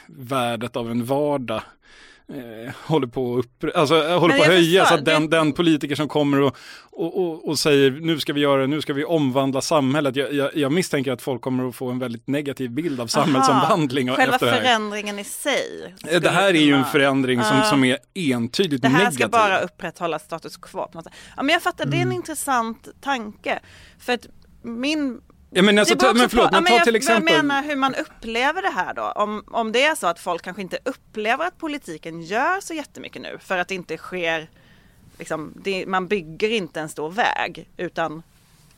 värdet 0.07 0.77
av 0.77 0.91
en 0.91 1.05
vardag 1.05 1.63
eh, 2.29 2.73
håller 2.87 3.07
på 3.07 3.33
att 3.33 3.39
upp, 3.45 3.77
alltså, 3.77 4.09
eh, 4.09 4.19
håller 4.21 4.39
på 4.39 4.45
höjas. 4.45 4.89
förstår, 4.89 4.99
Att 4.99 5.05
den, 5.05 5.31
den 5.31 5.53
politiker 5.53 5.95
som 5.95 6.09
kommer 6.09 6.41
och, 6.41 6.57
och, 6.91 7.21
och, 7.23 7.49
och 7.49 7.59
säger 7.59 7.91
nu 7.91 8.21
ska 8.21 8.33
vi 8.33 8.41
göra, 8.41 8.67
nu 8.67 8.81
ska 8.81 8.93
vi 8.93 9.05
omvandla 9.05 9.61
samhället. 9.61 10.17
Jag, 10.17 10.33
jag, 10.33 10.57
jag 10.57 10.73
misstänker 10.73 11.13
att 11.13 11.23
folk 11.23 11.43
kommer 11.43 11.69
att 11.69 11.75
få 11.77 11.91
en 11.91 11.99
väldigt 11.99 12.27
negativ 12.29 12.71
bild 12.71 13.01
av 13.01 13.07
samhällsomvandling 13.07 14.11
och 14.11 14.17
Själva 14.17 14.35
efter 14.35 14.47
det 14.47 14.53
här. 14.53 14.61
förändringen 14.61 15.19
i 15.19 15.25
sig. 15.25 15.95
Eh, 16.09 16.21
Det 16.21 16.31
här 16.31 16.49
är 16.55 16.63
ju 16.63 16.75
en 16.75 16.85
förändring 16.85 17.43
som, 17.43 17.57
Ja. 17.57 17.65
som 17.65 17.85
är 17.85 17.99
entydigt 18.15 18.83
Det 18.83 18.89
här 18.89 18.99
negativ. 18.99 19.17
ska 19.19 19.29
bara 19.29 19.59
upprätthålla 19.61 20.19
status 20.19 20.57
quo. 20.57 20.87
På 20.87 20.99
något 20.99 21.05
sätt. 21.05 21.13
Ja, 21.37 21.43
men 21.43 21.53
jag 21.53 21.63
fattar, 21.63 21.85
det 21.87 21.97
är 21.97 22.01
Mm. 22.03 22.09
en 22.11 22.17
intressant 22.17 22.89
tanke. 23.01 23.61
För 23.99 24.13
att 24.13 24.27
min... 24.63 25.21
Ja, 25.55 25.63
men 25.63 25.79
alltså, 25.79 25.97
ta, 25.97 26.13
men 26.15 26.31
förlåt, 26.31 26.49
på- 26.51 26.55
men 26.57 26.65
ta 26.65 26.73
jag, 26.75 26.85
till 26.85 26.97
exempel. 26.97 27.35
Jag 27.35 27.45
menar 27.45 27.63
hur 27.63 27.77
man 27.77 27.95
upplever 27.95 28.63
det 28.63 28.69
här 28.71 28.95
då. 28.95 29.03
Om, 29.03 29.45
om 29.47 29.73
det 29.73 29.85
är 29.85 29.95
så 29.95 30.07
att 30.07 30.19
folk 30.21 30.43
kanske 30.43 30.63
inte 30.63 30.79
upplever 30.85 31.47
att 31.47 31.59
politiken 31.59 32.23
gör 32.23 32.61
så 32.61 32.75
jättemycket 32.75 33.23
nu 33.23 33.39
för 33.41 33.59
att 33.59 33.69
det 33.69 33.75
inte 33.75 33.97
sker, 33.97 34.49
liksom, 35.19 35.53
det, 35.57 35.87
man 35.87 36.09
bygger 36.09 36.49
inte 36.49 36.81
en 36.81 36.89
stor 36.89 37.11
väg 37.11 37.69
utan 37.77 38.23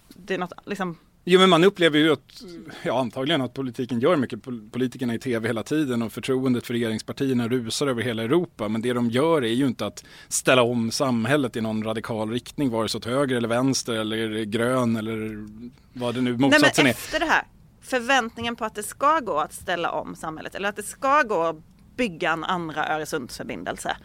det 0.09 0.35
är 0.35 0.39
något, 0.39 0.53
liksom, 0.65 0.99
Jo 1.27 1.41
men 1.41 1.51
man 1.51 1.65
upplever 1.65 1.99
ju 1.99 2.13
att, 2.13 2.43
ja 2.83 3.01
antagligen 3.01 3.41
att 3.41 3.55
politiken 3.55 4.01
gör 4.01 4.17
mycket, 4.17 4.43
Pol- 4.43 4.71
politikerna 4.71 5.15
i 5.15 5.19
tv 5.19 5.49
hela 5.49 5.63
tiden 5.63 6.03
och 6.03 6.13
förtroendet 6.13 6.67
för 6.67 6.75
regeringspartierna 6.75 7.49
rusar 7.49 7.87
över 7.87 8.03
hela 8.03 8.23
Europa. 8.23 8.69
Men 8.69 8.83
det 8.83 8.93
de 8.93 9.11
gör 9.11 9.45
är 9.45 9.53
ju 9.53 9.67
inte 9.67 9.87
att 9.87 10.05
ställa 10.29 10.63
om 10.63 10.91
samhället 10.91 11.57
i 11.57 11.61
någon 11.61 11.85
radikal 11.85 12.31
riktning, 12.31 12.71
vare 12.71 12.89
sig 12.89 12.99
åt 12.99 13.05
höger 13.05 13.37
eller 13.37 13.49
vänster 13.49 13.93
eller 13.93 14.45
grön 14.45 14.97
eller 14.97 15.47
vad 15.93 16.15
det 16.15 16.21
nu 16.21 16.31
Nej 16.31 16.39
men 16.39 16.51
motsatsen 16.51 16.87
är. 16.87 16.91
efter 16.91 17.21
det 17.21 17.27
här, 17.27 17.43
förväntningen 17.83 18.57
på 18.57 18.65
att 18.65 18.75
det 18.75 18.83
ska 18.83 19.21
gå 19.21 19.39
att 19.39 19.53
ställa 19.53 19.91
om 19.91 20.17
samhället 20.17 20.55
eller 20.55 20.69
att 20.69 20.77
det 20.77 20.83
ska 20.83 21.23
gå 21.23 21.43
att 21.43 21.57
bygga 21.97 22.33
en 22.33 22.45
andra 22.45 22.89
Öresundsförbindelse. 22.89 23.97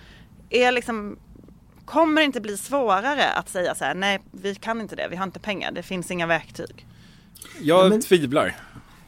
Är 0.49 0.71
liksom, 0.71 1.17
kommer 1.85 2.21
det 2.21 2.25
inte 2.25 2.41
bli 2.41 2.57
svårare 2.57 3.29
att 3.29 3.49
säga 3.49 3.75
så 3.75 3.85
här, 3.85 3.95
nej 3.95 4.19
vi 4.31 4.55
kan 4.55 4.81
inte 4.81 4.95
det, 4.95 5.07
vi 5.09 5.15
har 5.15 5.23
inte 5.23 5.39
pengar, 5.39 5.71
det 5.71 5.83
finns 5.83 6.11
inga 6.11 6.27
verktyg. 6.27 6.85
Jag 7.61 7.85
Ja, 7.85 7.89
men- 7.89 8.01
tvivlar. 8.01 8.55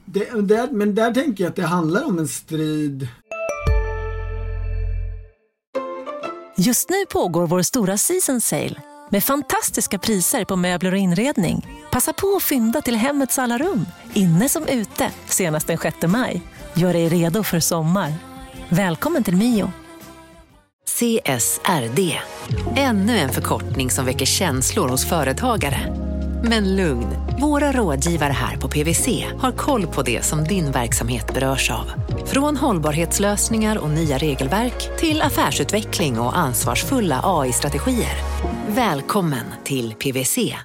Det, 0.06 0.42
där, 0.42 0.68
men 0.72 0.96
där 0.96 1.14
tänker 1.14 1.44
jag 1.44 1.50
att 1.50 1.56
det 1.56 1.66
handlar 1.66 2.04
om 2.06 2.20
en 2.20 2.28
strid 2.28 3.08
Just 6.58 6.90
nu 6.90 7.06
pågår 7.10 7.48
vår 7.48 7.62
stora 7.62 7.98
season 7.98 8.42
sale 8.42 8.76
med 9.10 9.24
fantastiska 9.24 9.98
priser 10.00 10.46
på 10.46 10.56
möbler 10.56 10.92
och 10.92 10.98
inredning. 10.98 11.68
Passa 11.92 12.14
på 12.14 12.36
att 12.36 12.44
fynda 12.44 12.82
till 12.82 12.96
hemmets 12.96 13.40
alla 13.40 13.58
rum, 13.58 13.86
inne 14.14 14.50
som 14.50 14.68
ute, 14.68 15.12
senast 15.28 15.68
den 15.68 15.78
6 15.78 15.98
maj. 16.08 16.42
Gör 16.74 16.94
dig 16.94 17.10
redo 17.10 17.44
för 17.44 17.60
sommar. 17.60 18.14
Välkommen 18.70 19.24
till 19.24 19.36
Mio. 19.36 19.72
CSRD. 20.90 22.20
Ännu 22.76 23.18
en 23.18 23.30
förkortning 23.30 23.90
som 23.90 24.06
väcker 24.06 24.26
känslor 24.26 24.90
hos 24.90 25.06
företagare. 25.10 26.01
Men 26.44 26.76
lugn, 26.76 27.08
våra 27.42 27.72
rådgivare 27.72 28.34
här 28.34 28.58
på 28.58 28.68
PWC 28.68 29.08
har 29.38 29.52
koll 29.52 29.88
på 29.88 30.02
det 30.02 30.26
som 30.26 30.44
din 30.44 30.72
verksamhet 30.72 31.34
berörs 31.34 31.72
av. 31.72 31.86
Från 32.26 32.58
hållbarhetslösningar 32.58 33.78
och 33.78 33.90
nya 33.90 34.18
regelverk 34.18 35.00
till 35.00 35.22
affärsutveckling 35.22 36.20
och 36.20 36.38
ansvarsfulla 36.38 37.22
AI-strategier. 37.24 38.16
Välkommen 38.68 39.46
till 39.64 39.94
PWC. 39.94 40.56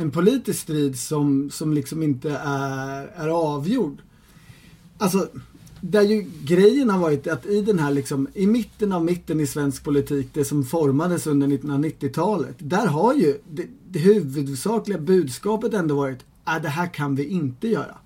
en 0.00 0.10
politisk 0.10 0.60
strid 0.60 0.98
som, 0.98 1.50
som 1.50 1.72
liksom 1.72 2.02
inte 2.02 2.30
är, 2.44 3.06
är 3.16 3.28
avgjord. 3.28 3.98
Alltså, 4.98 5.28
där 5.80 6.02
ju 6.02 6.26
grejen 6.44 6.90
har 6.90 6.98
varit 6.98 7.26
att 7.26 7.46
i 7.46 7.62
den 7.62 7.78
här 7.78 7.90
liksom, 7.90 8.28
i 8.34 8.46
mitten 8.46 8.92
av 8.92 9.04
mitten 9.04 9.40
i 9.40 9.46
svensk 9.46 9.84
politik, 9.84 10.28
det 10.32 10.44
som 10.44 10.64
formades 10.64 11.26
under 11.26 11.46
1990-talet, 11.46 12.56
där 12.58 12.86
har 12.86 13.14
ju 13.14 13.38
det, 13.50 13.66
det 13.88 13.98
huvudsakliga 13.98 14.98
budskapet 14.98 15.74
ändå 15.74 15.94
varit 15.94 16.18
att 16.44 16.62
det 16.62 16.68
här 16.68 16.94
kan 16.94 17.14
vi 17.14 17.24
inte 17.24 17.68
göra. 17.68 17.98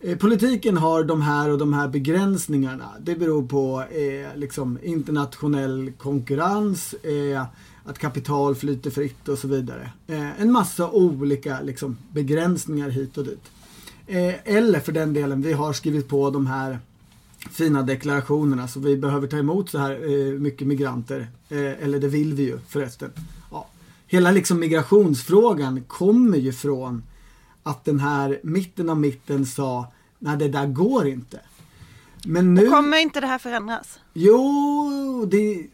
Eh, 0.00 0.18
Politiken 0.18 0.76
har 0.76 1.04
de 1.04 1.22
här 1.22 1.50
och 1.50 1.58
de 1.58 1.72
här 1.72 1.88
begränsningarna. 1.88 2.90
Det 3.00 3.16
beror 3.16 3.46
på 3.46 3.84
eh, 3.90 4.38
liksom 4.38 4.78
internationell 4.82 5.92
konkurrens, 5.98 6.94
eh, 6.94 7.44
att 7.84 7.98
kapital 7.98 8.54
flyter 8.54 8.90
fritt 8.90 9.28
och 9.28 9.38
så 9.38 9.48
vidare. 9.48 9.90
Eh, 10.06 10.40
en 10.40 10.52
massa 10.52 10.90
olika 10.90 11.60
liksom, 11.60 11.96
begränsningar 12.12 12.88
hit 12.88 13.18
och 13.18 13.24
dit. 13.24 13.50
Eh, 14.06 14.34
eller 14.56 14.80
för 14.80 14.92
den 14.92 15.12
delen, 15.12 15.42
vi 15.42 15.52
har 15.52 15.72
skrivit 15.72 16.08
på 16.08 16.30
de 16.30 16.46
här 16.46 16.78
fina 17.50 17.82
deklarationerna 17.82 18.68
så 18.68 18.80
vi 18.80 18.96
behöver 18.96 19.26
ta 19.26 19.36
emot 19.36 19.70
så 19.70 19.78
här 19.78 19.90
eh, 19.92 20.38
mycket 20.38 20.66
migranter. 20.66 21.28
Eh, 21.48 21.82
eller 21.82 21.98
det 21.98 22.08
vill 22.08 22.34
vi 22.34 22.42
ju 22.42 22.58
förresten. 22.68 23.10
Ja. 23.50 23.68
Hela 24.06 24.30
liksom 24.30 24.60
migrationsfrågan 24.60 25.84
kommer 25.86 26.38
ju 26.38 26.52
från 26.52 27.02
att 27.62 27.84
den 27.84 28.00
här 28.00 28.40
mitten 28.42 28.90
av 28.90 29.00
mitten 29.00 29.46
sa 29.46 29.92
nej 30.18 30.36
det 30.36 30.48
där 30.48 30.66
går 30.66 31.06
inte. 31.06 31.40
Men 32.26 32.54
nu... 32.54 32.70
Kommer 32.70 32.98
inte 32.98 33.20
det 33.20 33.26
här 33.26 33.38
förändras? 33.38 34.00
Jo, 34.12 35.26
det, 35.30 35.66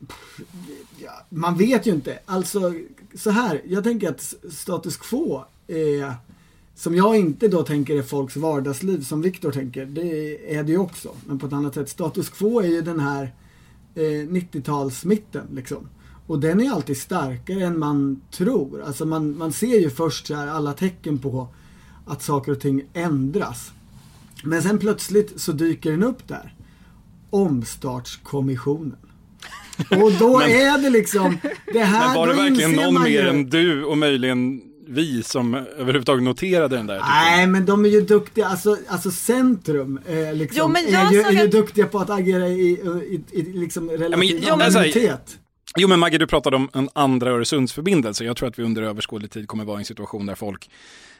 ja, 0.98 1.26
man 1.28 1.58
vet 1.58 1.86
ju 1.86 1.90
inte. 1.90 2.18
Alltså 2.26 2.74
så 3.14 3.30
här, 3.30 3.62
jag 3.66 3.84
tänker 3.84 4.08
att 4.08 4.34
status 4.52 4.96
quo 4.96 5.44
är, 5.66 6.14
som 6.80 6.94
jag 6.96 7.16
inte 7.16 7.48
då 7.48 7.62
tänker 7.62 7.96
är 7.98 8.02
folks 8.02 8.36
vardagsliv 8.36 9.02
som 9.04 9.22
Viktor 9.22 9.52
tänker, 9.52 9.86
det 9.86 10.54
är 10.56 10.62
det 10.62 10.72
ju 10.72 10.78
också. 10.78 11.14
Men 11.26 11.38
på 11.38 11.46
ett 11.46 11.52
annat 11.52 11.74
sätt. 11.74 11.88
Status 11.88 12.28
quo 12.28 12.60
är 12.60 12.66
ju 12.66 12.82
den 12.82 13.00
här 13.00 13.34
eh, 13.94 14.00
90-talsmitten 14.02 15.54
liksom. 15.54 15.88
Och 16.26 16.38
den 16.40 16.60
är 16.60 16.70
alltid 16.70 16.96
starkare 16.96 17.64
än 17.64 17.78
man 17.78 18.20
tror. 18.30 18.82
Alltså 18.82 19.04
man, 19.06 19.38
man 19.38 19.52
ser 19.52 19.80
ju 19.80 19.90
först 19.90 20.26
så 20.26 20.34
här 20.34 20.46
alla 20.46 20.72
tecken 20.72 21.18
på 21.18 21.48
att 22.06 22.22
saker 22.22 22.52
och 22.52 22.60
ting 22.60 22.82
ändras. 22.92 23.72
Men 24.44 24.62
sen 24.62 24.78
plötsligt 24.78 25.40
så 25.40 25.52
dyker 25.52 25.90
den 25.90 26.02
upp 26.02 26.28
där. 26.28 26.54
Omstartskommissionen. 27.30 28.96
Och 29.90 30.12
då 30.18 30.38
Men- 30.38 30.50
är 30.50 30.82
det 30.82 30.90
liksom, 30.90 31.36
det 31.72 31.78
här, 31.84 32.06
Men 32.08 32.16
var 32.16 32.28
det 32.28 32.34
verkligen 32.34 32.72
någon 32.72 33.02
mer 33.02 33.08
ju- 33.22 33.28
än 33.28 33.50
du 33.50 33.84
och 33.84 33.98
möjligen 33.98 34.62
vi 34.90 35.22
som 35.22 35.54
överhuvudtaget 35.54 36.22
noterade 36.22 36.76
den 36.76 36.86
där? 36.86 37.00
Nej 37.00 37.46
men 37.46 37.66
de 37.66 37.84
är 37.84 37.88
ju 37.88 38.00
duktiga, 38.00 38.46
alltså, 38.46 38.76
alltså 38.88 39.10
Centrum 39.10 40.00
eh, 40.06 40.34
liksom, 40.34 40.58
Jo, 40.58 40.68
men 40.68 40.86
är, 40.86 40.92
jag 40.92 41.12
ju, 41.12 41.20
är 41.20 41.42
ju 41.42 41.48
duktiga 41.48 41.86
på 41.86 41.98
att 41.98 42.10
agera 42.10 42.48
i, 42.48 42.60
i, 42.60 43.22
i, 43.30 43.40
i 43.40 43.42
liksom 43.42 43.90
relativ 43.90 44.40
jo, 44.48 44.56
men 44.56 44.66
anonymitet. 44.66 45.38
Jo 45.76 45.88
men 45.88 45.98
Maggie, 45.98 46.18
du 46.18 46.26
pratade 46.26 46.56
om 46.56 46.68
en 46.72 46.88
andra 46.92 47.30
Öresundsförbindelse. 47.30 48.24
Jag 48.24 48.36
tror 48.36 48.48
att 48.48 48.58
vi 48.58 48.62
under 48.62 48.82
överskådlig 48.82 49.30
tid 49.30 49.48
kommer 49.48 49.64
vara 49.64 49.76
i 49.76 49.80
en 49.80 49.84
situation 49.84 50.26
där 50.26 50.34
folk 50.34 50.70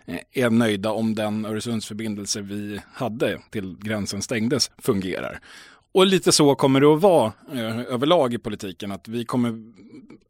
eh, 0.07 0.45
är 0.45 0.51
nöjda 0.51 0.91
om 0.91 1.15
den 1.15 1.47
Öresundsförbindelse 1.47 2.41
vi 2.41 2.81
hade 2.93 3.41
till 3.51 3.77
gränsen 3.81 4.23
stängdes 4.23 4.71
fungerar. 4.79 5.41
Och 5.93 6.07
lite 6.07 6.33
så 6.33 6.55
kommer 6.55 6.81
det 6.81 6.87
att 6.87 7.01
vara 7.01 7.33
eh, 7.53 7.81
överlag 7.81 8.35
i 8.35 8.39
politiken. 8.39 8.93
Att 8.93 9.09
vi 9.09 9.25
kommer, 9.25 9.55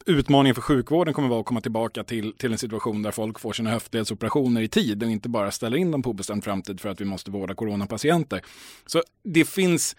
utmaningen 0.07 0.55
för 0.55 0.63
sjukvården 0.63 1.15
kommer 1.15 1.29
vara 1.29 1.41
att 1.41 1.47
komma 1.47 1.61
tillbaka 1.61 2.05
till, 2.05 2.33
till 2.33 2.53
en 2.53 2.59
situation 2.59 3.03
där 3.03 3.11
folk 3.11 3.41
får 3.41 3.53
sina 3.53 3.71
höftledsoperationer 3.71 4.63
i 4.63 4.69
tid 4.69 5.03
och 5.03 5.11
inte 5.11 5.29
bara 5.29 5.51
ställer 5.51 5.77
in 5.77 5.91
dem 5.91 6.03
på 6.03 6.11
obestämd 6.11 6.45
framtid 6.45 6.81
för 6.81 6.89
att 6.89 7.01
vi 7.01 7.05
måste 7.05 7.31
vårda 7.31 7.55
coronapatienter. 7.55 8.41
Så 8.87 9.03
det 9.25 9.45
finns, 9.45 9.97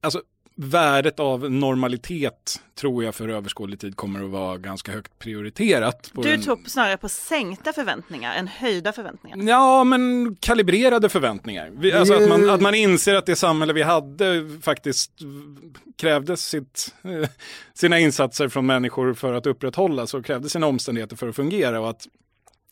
alltså 0.00 0.22
värdet 0.60 1.20
av 1.20 1.50
normalitet 1.50 2.60
tror 2.74 3.04
jag 3.04 3.14
för 3.14 3.28
överskådlig 3.28 3.80
tid 3.80 3.96
kommer 3.96 4.24
att 4.24 4.30
vara 4.30 4.58
ganska 4.58 4.92
högt 4.92 5.18
prioriterat. 5.18 6.10
du 6.14 6.22
den... 6.22 6.42
tror 6.42 6.58
snarare 6.66 6.96
på 6.96 7.08
sänkta 7.08 7.72
förväntningar 7.72 8.34
än 8.34 8.48
höjda 8.48 8.92
förväntningar? 8.92 9.38
Ja, 9.48 9.84
men 9.84 10.36
kalibrerade 10.40 11.08
förväntningar. 11.08 11.70
Vi, 11.72 11.92
alltså 11.92 12.14
att 12.14 12.28
man, 12.28 12.50
att 12.50 12.60
man 12.60 12.74
inser 12.74 13.14
att 13.14 13.26
det 13.26 13.36
samhälle 13.36 13.72
vi 13.72 13.82
hade 13.82 14.50
faktiskt 14.62 15.12
krävde 15.96 16.36
sitt, 16.36 16.94
sina 17.74 17.98
insatser 17.98 18.48
från 18.48 18.66
människor 18.66 19.14
för 19.14 19.32
att 19.32 19.46
upprätthållas 19.46 20.14
och 20.14 20.24
krävde 20.24 20.48
sina 20.48 20.66
omständigheter 20.66 21.16
för 21.16 21.28
att 21.28 21.36
fungera 21.36 21.80
och 21.80 21.90
att 21.90 22.06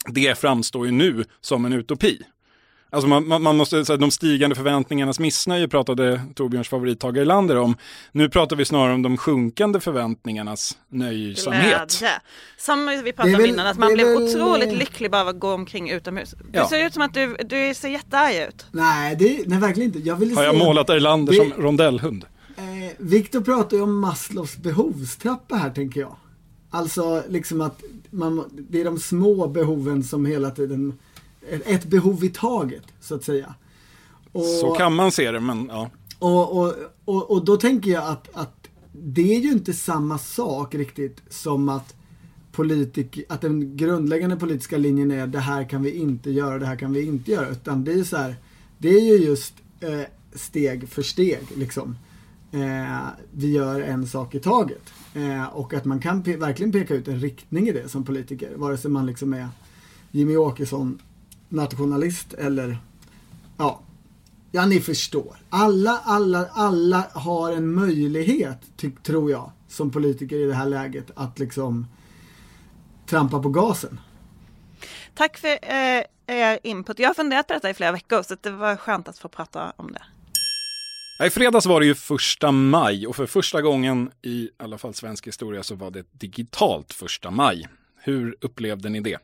det 0.09 0.39
framstår 0.39 0.87
ju 0.87 0.93
nu 0.93 1.25
som 1.41 1.65
en 1.65 1.73
utopi. 1.73 2.23
Alltså 2.91 3.09
man, 3.09 3.29
man, 3.29 3.43
man 3.43 3.57
måste, 3.57 3.85
så 3.85 3.97
de 3.97 4.11
stigande 4.11 4.57
förväntningarnas 4.57 5.19
missnöje 5.19 5.69
pratade 5.69 6.21
Torbjörns 6.35 6.69
favorit 6.69 7.01
Tage 7.01 7.17
Erlander 7.17 7.57
om. 7.57 7.77
Nu 8.13 8.29
pratar 8.29 8.57
vi 8.57 8.65
snarare 8.65 8.95
om 8.95 9.03
de 9.03 9.17
sjunkande 9.17 9.81
förväntningarnas 9.81 10.79
nöjsamhet. 10.89 11.65
Glädje. 11.65 12.11
Som 12.59 13.01
vi 13.05 13.13
pratade 13.13 13.37
om 13.37 13.45
innan, 13.45 13.67
att 13.67 13.79
man 13.79 13.95
blir 13.95 14.05
väl... 14.05 14.23
otroligt 14.23 14.79
lycklig 14.79 15.11
bara 15.11 15.23
av 15.23 15.29
att 15.29 15.41
gå 15.41 15.53
omkring 15.53 15.91
utomhus. 15.91 16.35
Du 16.39 16.59
ja. 16.59 16.69
ser 16.69 16.87
ut 16.87 16.93
som 16.93 17.03
att 17.03 17.15
du, 17.15 17.37
du 17.45 17.75
ser 17.75 17.89
jättearg 17.89 18.49
ut. 18.49 18.67
Nej, 18.71 19.17
det, 19.17 19.43
nej 19.47 19.59
verkligen 19.59 19.95
inte. 19.95 20.09
Jag 20.09 20.17
Har 20.35 20.43
jag 20.43 20.59
målat 20.59 20.91
Erlander 20.91 21.33
vi... 21.33 21.39
som 21.39 21.53
rondellhund? 21.63 22.25
Eh, 22.57 22.65
Viktor 22.99 23.41
pratar 23.41 23.77
ju 23.77 23.83
om 23.83 24.01
Maslows 24.01 24.57
behovstrappa 24.57 25.57
här 25.57 25.71
tänker 25.71 26.01
jag. 26.01 26.17
Alltså 26.71 27.23
liksom 27.29 27.61
att 27.61 27.83
man, 28.11 28.45
det 28.71 28.81
är 28.81 28.85
de 28.85 28.99
små 28.99 29.49
behoven 29.49 30.03
som 30.03 30.27
hela 30.27 30.51
tiden 30.51 30.99
ett 31.51 31.85
behov 31.85 32.25
i 32.25 32.29
taget, 32.29 32.85
så 33.01 33.15
att 33.15 33.25
säga. 33.25 33.55
Och, 34.33 34.45
så 34.45 34.73
kan 34.73 34.95
man 34.95 35.13
se 35.13 35.31
det, 35.31 35.41
men 35.41 35.67
ja. 35.73 35.91
Och, 36.19 36.59
och, 36.59 36.75
och, 37.05 37.31
och 37.31 37.45
då 37.45 37.57
tänker 37.57 37.91
jag 37.91 38.05
att, 38.09 38.29
att 38.33 38.69
det 38.93 39.37
är 39.37 39.41
ju 39.41 39.53
inte 39.53 39.73
samma 39.73 40.19
sak 40.19 40.75
riktigt 40.75 41.23
som 41.29 41.69
att 41.69 41.95
politik, 42.53 43.21
att 43.29 43.41
den 43.41 43.77
grundläggande 43.77 44.37
politiska 44.37 44.77
linjen 44.77 45.11
är 45.11 45.27
det 45.27 45.39
här 45.39 45.65
kan 45.65 45.83
vi 45.83 45.91
inte 45.91 46.31
göra, 46.31 46.59
det 46.59 46.67
här 46.67 46.77
kan 46.77 46.93
vi 46.93 47.07
inte 47.07 47.31
göra. 47.31 47.49
Utan 47.49 47.85
det 47.85 47.93
är 47.93 48.05
så 48.05 48.17
här, 48.17 48.37
det 48.79 48.89
är 48.89 49.01
ju 49.01 49.25
just 49.25 49.55
eh, 49.81 50.01
steg 50.35 50.89
för 50.89 51.03
steg 51.03 51.43
liksom. 51.57 51.97
Eh, 52.53 53.07
vi 53.31 53.53
gör 53.53 53.81
en 53.81 54.07
sak 54.07 54.35
i 54.35 54.41
taget. 54.41 54.93
Eh, 55.15 55.45
och 55.45 55.75
att 55.75 55.85
man 55.85 56.01
kan 56.01 56.23
pe 56.23 56.37
verkligen 56.37 56.73
peka 56.73 56.95
ut 56.95 57.09
en 57.09 57.21
riktning 57.21 57.69
i 57.69 57.73
det 57.73 57.89
som 57.89 58.05
politiker. 58.05 58.53
Vare 58.57 58.77
sig 58.77 58.91
man 58.91 59.07
liksom 59.07 59.35
är 59.35 59.49
Jimmy 60.11 60.37
Åkesson 60.37 60.99
nationalist 61.49 62.35
eller 62.35 62.79
ja, 63.57 63.81
ja 64.53 64.67
ni 64.67 64.81
förstår. 64.81 65.37
Alla, 65.51 66.01
alla, 66.05 66.47
alla 66.53 67.05
har 67.15 67.53
en 67.53 67.75
möjlighet, 67.75 68.59
tror 69.03 69.31
jag, 69.31 69.53
som 69.69 69.91
politiker 69.91 70.37
i 70.37 70.45
det 70.45 70.55
här 70.55 70.67
läget 70.67 71.11
att 71.15 71.39
liksom 71.39 71.87
trampa 73.07 73.43
på 73.43 73.49
gasen. 73.49 74.01
Tack 75.15 75.39
för 75.39 75.49
eh, 75.49 76.03
er 76.27 76.59
input. 76.63 76.99
Jag 76.99 77.09
har 77.09 77.15
funderat 77.15 77.47
på 77.47 77.53
detta 77.53 77.71
i 77.71 77.75
flera 77.75 77.93
veckor 77.93 78.23
så 78.23 78.37
det 78.41 78.51
var 78.51 78.77
skönt 78.77 79.09
att 79.09 79.19
få 79.19 79.29
prata 79.29 79.73
om 79.77 79.93
det. 79.93 80.03
I 81.27 81.31
fredags 81.31 81.67
var 81.67 81.81
det 81.81 81.87
ju 81.87 81.95
första 81.95 82.51
maj 82.53 83.07
och 83.07 83.17
för 83.17 83.27
första 83.27 83.63
gången 83.63 84.11
i 84.23 84.51
alla 84.57 84.79
fall 84.79 84.95
svensk 84.95 85.27
historia 85.27 85.63
så 85.63 85.75
var 85.75 85.91
det 85.91 86.01
ett 86.01 86.21
digitalt 86.21 86.93
första 86.93 87.31
maj. 87.31 87.69
Hur 87.97 88.37
upplevde 88.41 88.89
ni 88.89 89.01
det? 89.01 89.19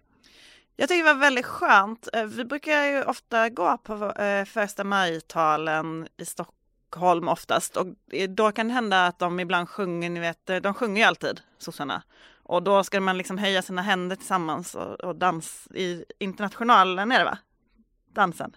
Jag 0.82 0.88
tycker 0.88 1.04
det 1.04 1.12
var 1.12 1.20
väldigt 1.20 1.46
skönt. 1.46 2.08
Eh, 2.12 2.24
vi 2.24 2.44
brukar 2.44 2.84
ju 2.84 3.02
ofta 3.02 3.48
gå 3.48 3.78
på 3.78 4.12
eh, 4.12 4.44
första 4.44 4.84
maj-talen 4.84 6.08
i 6.16 6.24
Stockholm 6.24 7.28
oftast 7.28 7.76
och 7.76 7.86
då 8.28 8.52
kan 8.52 8.68
det 8.68 8.74
hända 8.74 9.06
att 9.06 9.18
de 9.18 9.40
ibland 9.40 9.68
sjunger, 9.68 10.10
ni 10.10 10.20
vet, 10.20 10.50
eh, 10.50 10.56
de 10.56 10.74
sjunger 10.74 11.02
ju 11.02 11.08
alltid, 11.08 11.40
sossarna. 11.58 12.02
Och 12.42 12.62
då 12.62 12.84
ska 12.84 13.00
man 13.00 13.18
liksom 13.18 13.38
höja 13.38 13.62
sina 13.62 13.82
händer 13.82 14.16
tillsammans 14.16 14.74
och, 14.74 15.00
och 15.00 15.16
dans 15.16 15.68
i 15.74 16.04
internationalen 16.18 17.12
är 17.12 17.18
det 17.18 17.24
va? 17.24 17.38
Dansen. 18.14 18.56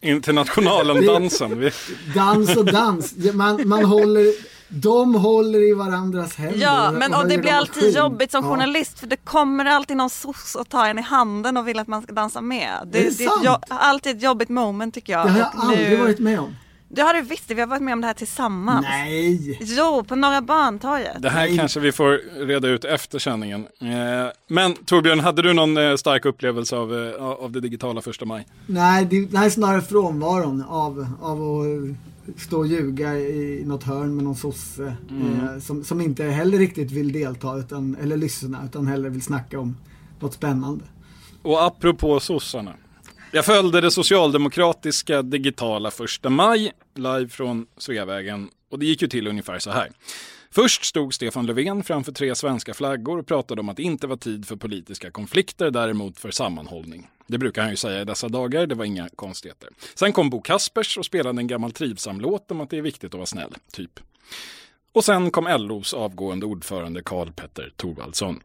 Internationalen 0.00 1.06
dansen. 1.06 1.70
dans 2.14 2.56
och 2.56 2.64
dans. 2.64 3.34
Man, 3.34 3.68
man 3.68 3.84
håller 3.84 4.34
de 4.68 5.14
håller 5.14 5.70
i 5.70 5.74
varandras 5.74 6.36
händer. 6.36 6.58
Ja, 6.58 6.90
men 6.90 7.14
och 7.14 7.28
det 7.28 7.38
blir 7.38 7.52
alltid 7.52 7.96
jobbigt 7.96 8.30
som 8.30 8.42
journalist 8.42 8.98
för 9.00 9.06
det 9.06 9.16
kommer 9.16 9.64
alltid 9.64 9.96
någon 9.96 10.10
soc 10.10 10.56
och 10.58 10.68
tar 10.68 10.86
en 10.86 10.98
i 10.98 11.02
handen 11.02 11.56
och 11.56 11.68
vill 11.68 11.78
att 11.78 11.88
man 11.88 12.02
ska 12.02 12.12
dansa 12.12 12.40
med. 12.40 12.72
Det, 12.84 12.90
det 12.90 13.24
är, 13.24 13.42
det 13.42 13.48
är 13.48 13.54
ett, 13.54 13.64
alltid 13.68 14.16
ett 14.16 14.22
jobbigt 14.22 14.48
moment 14.48 14.94
tycker 14.94 15.12
jag. 15.12 15.26
Det 15.26 15.30
har 15.30 15.38
jag 15.38 15.54
och 15.54 15.64
aldrig 15.64 15.90
nu... 15.90 15.96
varit 15.96 16.18
med 16.18 16.40
om. 16.40 16.54
Det 16.90 17.02
har 17.02 17.14
du 17.14 17.22
visst, 17.22 17.50
vi 17.50 17.60
har 17.60 17.66
varit 17.66 17.82
med 17.82 17.92
om 17.92 18.00
det 18.00 18.06
här 18.06 18.14
tillsammans. 18.14 18.86
Nej! 18.90 19.58
Jo, 19.60 20.04
på 20.08 20.16
Norra 20.16 20.40
Bantorget. 20.40 21.22
Det 21.22 21.30
här 21.30 21.46
Nej. 21.46 21.58
kanske 21.58 21.80
vi 21.80 21.92
får 21.92 22.20
reda 22.46 22.68
ut 22.68 22.84
efter 22.84 23.18
sändningen. 23.18 23.66
Eh, 23.80 23.88
men 24.48 24.74
Torbjörn, 24.74 25.20
hade 25.20 25.42
du 25.42 25.52
någon 25.52 25.76
eh, 25.76 25.96
stark 25.96 26.24
upplevelse 26.24 26.76
av, 26.76 26.94
eh, 26.94 27.22
av 27.22 27.52
det 27.52 27.60
digitala 27.60 28.00
första 28.00 28.24
maj? 28.24 28.46
Nej, 28.66 29.04
det, 29.04 29.26
det 29.26 29.38
här 29.38 29.46
är 29.46 29.50
snarare 29.50 29.82
frånvaron 29.82 30.64
av, 30.68 31.06
av 31.20 31.42
att 31.42 31.96
stå 32.36 32.58
och 32.58 32.66
ljuga 32.66 33.18
i 33.18 33.62
något 33.64 33.84
hörn 33.84 34.14
med 34.14 34.24
någon 34.24 34.36
sosse 34.36 34.96
mm. 35.10 35.40
eh, 35.40 35.58
som, 35.58 35.84
som 35.84 36.00
inte 36.00 36.24
heller 36.24 36.58
riktigt 36.58 36.90
vill 36.90 37.12
delta 37.12 37.58
utan, 37.58 37.96
eller 38.02 38.16
lyssna 38.16 38.64
utan 38.64 38.86
hellre 38.86 39.10
vill 39.10 39.22
snacka 39.22 39.60
om 39.60 39.76
något 40.20 40.34
spännande. 40.34 40.84
Och 41.42 41.62
apropå 41.66 42.20
sossarna. 42.20 42.74
Jag 43.32 43.44
följde 43.44 43.80
det 43.80 43.90
socialdemokratiska 43.90 45.22
digitala 45.22 45.90
första 45.90 46.30
maj 46.30 46.72
live 46.94 47.28
från 47.28 47.66
Sveavägen 47.76 48.48
och 48.70 48.78
det 48.78 48.86
gick 48.86 49.02
ju 49.02 49.08
till 49.08 49.26
ungefär 49.26 49.58
så 49.58 49.70
här. 49.70 49.90
Först 50.50 50.84
stod 50.84 51.14
Stefan 51.14 51.46
Löfven 51.46 51.84
framför 51.84 52.12
tre 52.12 52.34
svenska 52.34 52.74
flaggor 52.74 53.18
och 53.18 53.26
pratade 53.26 53.60
om 53.60 53.68
att 53.68 53.76
det 53.76 53.82
inte 53.82 54.06
var 54.06 54.16
tid 54.16 54.48
för 54.48 54.56
politiska 54.56 55.10
konflikter, 55.10 55.70
däremot 55.70 56.18
för 56.18 56.30
sammanhållning. 56.30 57.08
Det 57.26 57.38
brukar 57.38 57.62
han 57.62 57.70
ju 57.70 57.76
säga 57.76 58.00
i 58.00 58.04
dessa 58.04 58.28
dagar, 58.28 58.66
det 58.66 58.74
var 58.74 58.84
inga 58.84 59.08
konstigheter. 59.08 59.68
Sen 59.94 60.12
kom 60.12 60.30
Bo 60.30 60.40
Kaspers 60.40 60.98
och 60.98 61.04
spelade 61.04 61.40
en 61.40 61.46
gammal 61.46 61.72
trivsam 61.72 62.20
låt 62.20 62.50
om 62.50 62.60
att 62.60 62.70
det 62.70 62.78
är 62.78 62.82
viktigt 62.82 63.14
att 63.14 63.18
vara 63.18 63.26
snäll, 63.26 63.54
typ. 63.72 64.00
Och 64.92 65.04
sen 65.04 65.30
kom 65.30 65.44
LOs 65.58 65.94
avgående 65.94 66.46
ordförande 66.46 67.02
Karl 67.02 67.32
Petter 67.32 67.72
Thorwaldsson. 67.76 68.40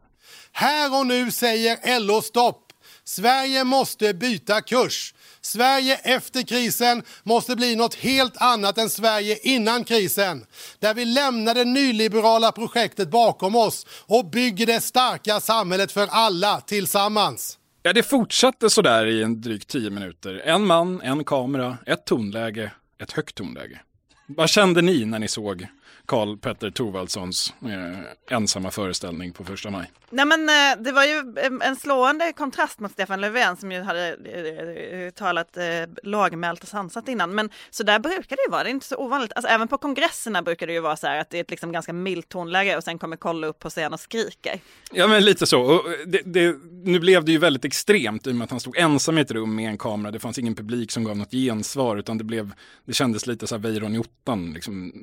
Här 0.52 1.00
och 1.00 1.08
nu 1.08 1.32
säger 1.32 2.00
LO 2.00 2.22
stopp! 2.22 2.63
Sverige 3.04 3.64
måste 3.64 4.14
byta 4.14 4.62
kurs. 4.62 5.14
Sverige 5.42 5.96
efter 5.96 6.42
krisen 6.42 7.04
måste 7.24 7.56
bli 7.56 7.76
något 7.76 7.96
helt 7.96 8.38
annat 8.38 8.78
än 8.78 8.90
Sverige 8.90 9.38
innan 9.42 9.84
krisen. 9.84 10.46
Där 10.80 10.94
vi 10.94 11.06
lämnar 11.06 11.54
det 11.54 11.66
nyliberala 11.66 12.52
projektet 12.52 13.10
bakom 13.10 13.56
oss 13.56 13.86
och 14.06 14.30
bygger 14.30 14.66
det 14.66 14.82
starka 14.82 15.40
samhället 15.40 15.92
för 15.92 16.08
alla 16.12 16.62
tillsammans. 16.62 17.58
Ja, 17.84 17.94
det 17.94 18.04
fortsatte 18.04 18.70
sådär 18.70 19.06
i 19.06 19.24
en 19.24 19.42
drygt 19.42 19.70
tio 19.70 19.90
minuter. 19.90 20.42
En 20.46 20.66
man, 20.66 21.02
en 21.02 21.24
kamera, 21.24 21.78
ett 21.86 22.06
tonläge, 22.06 22.72
ett 23.02 23.12
högt 23.12 23.36
tonläge. 23.36 23.80
Vad 24.28 24.50
kände 24.50 24.82
ni 24.82 25.06
när 25.06 25.20
ni 25.20 25.28
såg 25.28 25.68
Karl 26.06 26.38
Petter 26.38 26.70
Thorvaldssons 26.70 27.54
eh, 27.62 28.36
ensamma 28.36 28.72
föreställning 28.72 29.34
på 29.34 29.44
första 29.44 29.70
maj. 29.70 29.92
Nej 30.10 30.26
men 30.26 30.50
eh, 30.50 30.84
det 30.84 30.92
var 30.92 31.04
ju 31.04 31.36
en 31.62 31.76
slående 31.76 32.34
kontrast 32.34 32.80
mot 32.80 32.92
Stefan 32.92 33.22
Löfven 33.22 33.58
som 33.58 33.72
ju 33.72 33.82
hade 33.82 34.10
eh, 34.10 35.10
talat 35.14 35.58
eh, 35.58 35.64
lågmält 36.04 36.64
och 36.64 36.70
sansat 36.70 37.08
innan. 37.08 37.36
Men 37.36 37.50
så 37.70 37.84
där 37.84 38.00
brukar 38.00 38.36
det 38.36 38.42
ju 38.48 38.52
vara, 38.52 38.64
det 38.64 38.70
är 38.70 38.72
inte 38.72 38.86
så 38.86 38.96
ovanligt. 38.96 39.32
Alltså, 39.36 39.52
även 39.52 39.68
på 39.68 39.78
kongresserna 39.78 40.42
brukar 40.42 40.68
det 40.68 40.74
ju 40.74 40.80
vara 40.80 40.96
så 40.96 41.08
här 41.08 41.20
att 41.20 41.30
det 41.30 41.38
är 41.38 41.42
ett 41.42 41.52
liksom 41.52 41.72
ganska 41.72 41.94
milt 41.94 42.30
tonläge 42.30 42.78
och 42.78 42.84
sen 42.84 43.00
kommer 43.00 43.18
Kolla 43.18 43.48
upp 43.48 43.60
på 43.60 43.70
scen 43.70 43.94
och 43.94 44.00
skriker. 44.00 44.60
Ja 44.92 45.08
men 45.08 45.26
lite 45.26 45.46
så. 45.46 45.62
Och 45.62 45.84
det, 46.06 46.22
det, 46.26 46.56
nu 46.84 47.00
blev 47.00 47.26
det 47.26 47.32
ju 47.32 47.38
väldigt 47.38 47.66
extremt 47.66 48.28
i 48.28 48.32
och 48.32 48.36
med 48.36 48.46
att 48.46 48.52
han 48.52 48.60
stod 48.60 48.78
ensam 48.78 49.18
i 49.18 49.22
ett 49.22 49.32
rum 49.32 49.56
med 49.56 49.70
en 49.70 49.78
kamera. 49.78 50.12
Det 50.12 50.20
fanns 50.20 50.40
ingen 50.40 50.56
publik 50.56 50.92
som 50.92 51.04
gav 51.04 51.18
något 51.18 51.32
gensvar 51.32 51.98
utan 51.98 52.18
det 52.18 52.24
blev, 52.24 52.52
det 52.86 52.94
kändes 52.94 53.28
lite 53.28 53.48
så 53.48 53.56
här 53.56 53.62
Weiron 53.62 53.96
i 53.96 54.00
ottan 54.00 54.54
liksom, 54.54 54.94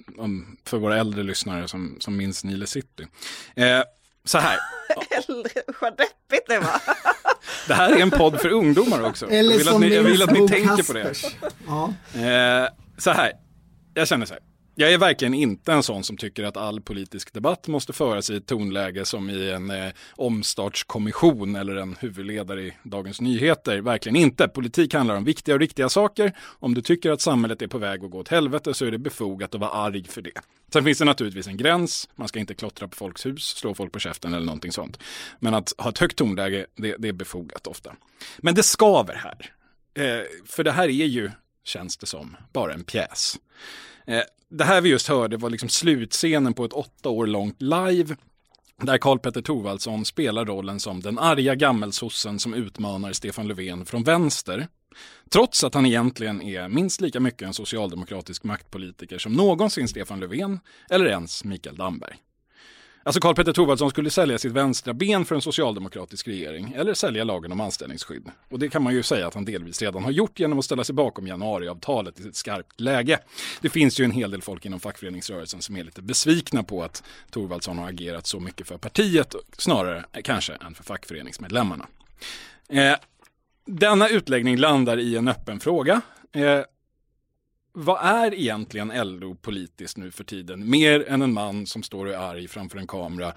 för 0.64 0.78
våra 0.78 0.89
äldre 0.96 1.22
lyssnare 1.22 1.68
som, 1.68 1.96
som 2.00 2.16
minns 2.16 2.44
Nile 2.44 2.66
City. 2.66 3.06
Eh, 3.56 3.82
så 4.24 4.38
här. 4.38 4.58
äldre, 5.28 5.62
vad 5.80 5.96
deppigt 5.96 6.48
det 6.48 6.58
var. 6.58 6.80
det 7.68 7.74
här 7.74 7.92
är 7.92 8.02
en 8.02 8.10
podd 8.10 8.40
för 8.40 8.48
ungdomar 8.48 9.02
också. 9.02 9.26
Eller 9.26 9.50
jag 9.52 9.58
vill 9.58 9.68
att 9.68 9.80
ni, 9.80 9.94
jag 9.94 10.02
vill 10.02 10.22
att 10.22 10.32
ni 10.32 10.48
tänker 10.48 10.82
på 10.82 10.92
det. 10.92 11.14
Ja. 11.66 11.94
Eh, 12.20 12.68
så 12.98 13.10
här, 13.10 13.32
jag 13.94 14.08
känner 14.08 14.26
så 14.26 14.34
här. 14.34 14.42
Jag 14.80 14.92
är 14.92 14.98
verkligen 14.98 15.34
inte 15.34 15.72
en 15.72 15.82
sån 15.82 16.04
som 16.04 16.16
tycker 16.16 16.44
att 16.44 16.56
all 16.56 16.80
politisk 16.80 17.32
debatt 17.32 17.68
måste 17.68 17.92
föras 17.92 18.30
i 18.30 18.36
ett 18.36 18.46
tonläge 18.46 19.04
som 19.04 19.30
i 19.30 19.50
en 19.50 19.70
eh, 19.70 19.92
omstartskommission 20.12 21.56
eller 21.56 21.76
en 21.76 21.96
huvudledare 22.00 22.62
i 22.62 22.72
Dagens 22.82 23.20
Nyheter. 23.20 23.80
Verkligen 23.80 24.16
inte. 24.16 24.48
Politik 24.48 24.94
handlar 24.94 25.16
om 25.16 25.24
viktiga 25.24 25.54
och 25.54 25.60
riktiga 25.60 25.88
saker. 25.88 26.32
Om 26.42 26.74
du 26.74 26.82
tycker 26.82 27.10
att 27.10 27.20
samhället 27.20 27.62
är 27.62 27.66
på 27.66 27.78
väg 27.78 28.04
att 28.04 28.10
gå 28.10 28.18
åt 28.18 28.28
helvete 28.28 28.74
så 28.74 28.84
är 28.84 28.90
det 28.90 28.98
befogat 28.98 29.54
att 29.54 29.60
vara 29.60 29.70
arg 29.70 30.04
för 30.04 30.22
det. 30.22 30.40
Sen 30.72 30.84
finns 30.84 30.98
det 30.98 31.04
naturligtvis 31.04 31.46
en 31.46 31.56
gräns. 31.56 32.08
Man 32.14 32.28
ska 32.28 32.38
inte 32.38 32.54
klottra 32.54 32.88
på 32.88 32.96
folks 32.96 33.26
hus, 33.26 33.44
slå 33.44 33.74
folk 33.74 33.92
på 33.92 33.98
käften 33.98 34.34
eller 34.34 34.46
någonting 34.46 34.72
sånt. 34.72 34.98
Men 35.38 35.54
att 35.54 35.72
ha 35.78 35.90
ett 35.90 35.98
högt 35.98 36.16
tonläge, 36.16 36.66
det, 36.76 36.96
det 36.98 37.08
är 37.08 37.12
befogat 37.12 37.66
ofta. 37.66 37.94
Men 38.38 38.54
det 38.54 38.62
skaver 38.62 39.14
här. 39.14 39.54
Eh, 39.94 40.24
för 40.46 40.64
det 40.64 40.72
här 40.72 40.88
är 40.88 41.06
ju, 41.06 41.30
känns 41.64 41.96
det 41.96 42.06
som, 42.06 42.36
bara 42.52 42.72
en 42.72 42.84
pjäs. 42.84 43.36
Eh, 44.06 44.22
det 44.48 44.64
här 44.64 44.80
vi 44.80 44.88
just 44.88 45.08
hörde 45.08 45.36
var 45.36 45.50
liksom 45.50 45.68
slutscenen 45.68 46.54
på 46.54 46.64
ett 46.64 46.72
åtta 46.72 47.08
år 47.08 47.26
långt 47.26 47.62
live 47.62 48.16
där 48.82 48.98
Karl 48.98 49.18
Petter 49.18 49.42
Thorwaldsson 49.42 50.04
spelar 50.04 50.44
rollen 50.44 50.80
som 50.80 51.00
den 51.00 51.18
arga 51.18 51.54
gammelsossen 51.54 52.38
som 52.38 52.54
utmanar 52.54 53.12
Stefan 53.12 53.48
Löfven 53.48 53.86
från 53.86 54.02
vänster. 54.02 54.68
Trots 55.30 55.64
att 55.64 55.74
han 55.74 55.86
egentligen 55.86 56.42
är 56.42 56.68
minst 56.68 57.00
lika 57.00 57.20
mycket 57.20 57.42
en 57.42 57.54
socialdemokratisk 57.54 58.44
maktpolitiker 58.44 59.18
som 59.18 59.32
någonsin 59.32 59.88
Stefan 59.88 60.20
Löfven 60.20 60.60
eller 60.90 61.06
ens 61.06 61.44
Mikael 61.44 61.76
Damberg. 61.76 62.16
Alltså 63.02 63.20
Karl 63.20 63.34
Petter 63.34 63.52
Thorwaldsson 63.52 63.90
skulle 63.90 64.10
sälja 64.10 64.38
sitt 64.38 64.52
vänstra 64.52 64.92
ben 64.92 65.24
för 65.24 65.34
en 65.34 65.40
socialdemokratisk 65.40 66.28
regering 66.28 66.74
eller 66.76 66.94
sälja 66.94 67.24
lagen 67.24 67.52
om 67.52 67.60
anställningsskydd. 67.60 68.30
Och 68.48 68.58
det 68.58 68.68
kan 68.68 68.82
man 68.82 68.94
ju 68.94 69.02
säga 69.02 69.26
att 69.26 69.34
han 69.34 69.44
delvis 69.44 69.82
redan 69.82 70.04
har 70.04 70.10
gjort 70.10 70.38
genom 70.38 70.58
att 70.58 70.64
ställa 70.64 70.84
sig 70.84 70.94
bakom 70.94 71.26
januariavtalet 71.26 72.20
i 72.20 72.28
ett 72.28 72.36
skarpt 72.36 72.80
läge. 72.80 73.18
Det 73.60 73.68
finns 73.68 74.00
ju 74.00 74.04
en 74.04 74.10
hel 74.10 74.30
del 74.30 74.42
folk 74.42 74.66
inom 74.66 74.80
fackföreningsrörelsen 74.80 75.62
som 75.62 75.76
är 75.76 75.84
lite 75.84 76.02
besvikna 76.02 76.62
på 76.62 76.82
att 76.82 77.02
Thorwaldsson 77.30 77.78
har 77.78 77.88
agerat 77.88 78.26
så 78.26 78.40
mycket 78.40 78.68
för 78.68 78.78
partiet, 78.78 79.34
snarare 79.58 80.04
kanske 80.24 80.52
än 80.52 80.74
för 80.74 80.84
fackföreningsmedlemmarna. 80.84 81.86
Eh, 82.68 82.94
denna 83.66 84.08
utläggning 84.08 84.56
landar 84.56 84.98
i 84.98 85.16
en 85.16 85.28
öppen 85.28 85.60
fråga. 85.60 86.00
Eh, 86.32 86.60
vad 87.72 87.98
är 88.02 88.34
egentligen 88.34 88.92
LO 88.94 89.34
politiskt 89.34 89.96
nu 89.96 90.10
för 90.10 90.24
tiden? 90.24 90.70
Mer 90.70 91.08
än 91.08 91.22
en 91.22 91.32
man 91.32 91.66
som 91.66 91.82
står 91.82 92.06
och 92.06 92.12
är 92.12 92.18
arg 92.18 92.48
framför 92.48 92.78
en 92.78 92.86
kamera 92.86 93.32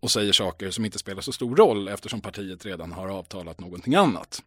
och 0.00 0.10
säger 0.10 0.32
saker 0.32 0.70
som 0.70 0.84
inte 0.84 0.98
spelar 0.98 1.22
så 1.22 1.32
stor 1.32 1.56
roll 1.56 1.88
eftersom 1.88 2.20
partiet 2.20 2.66
redan 2.66 2.92
har 2.92 3.08
avtalat 3.08 3.60
någonting 3.60 3.94
annat. 3.94 4.42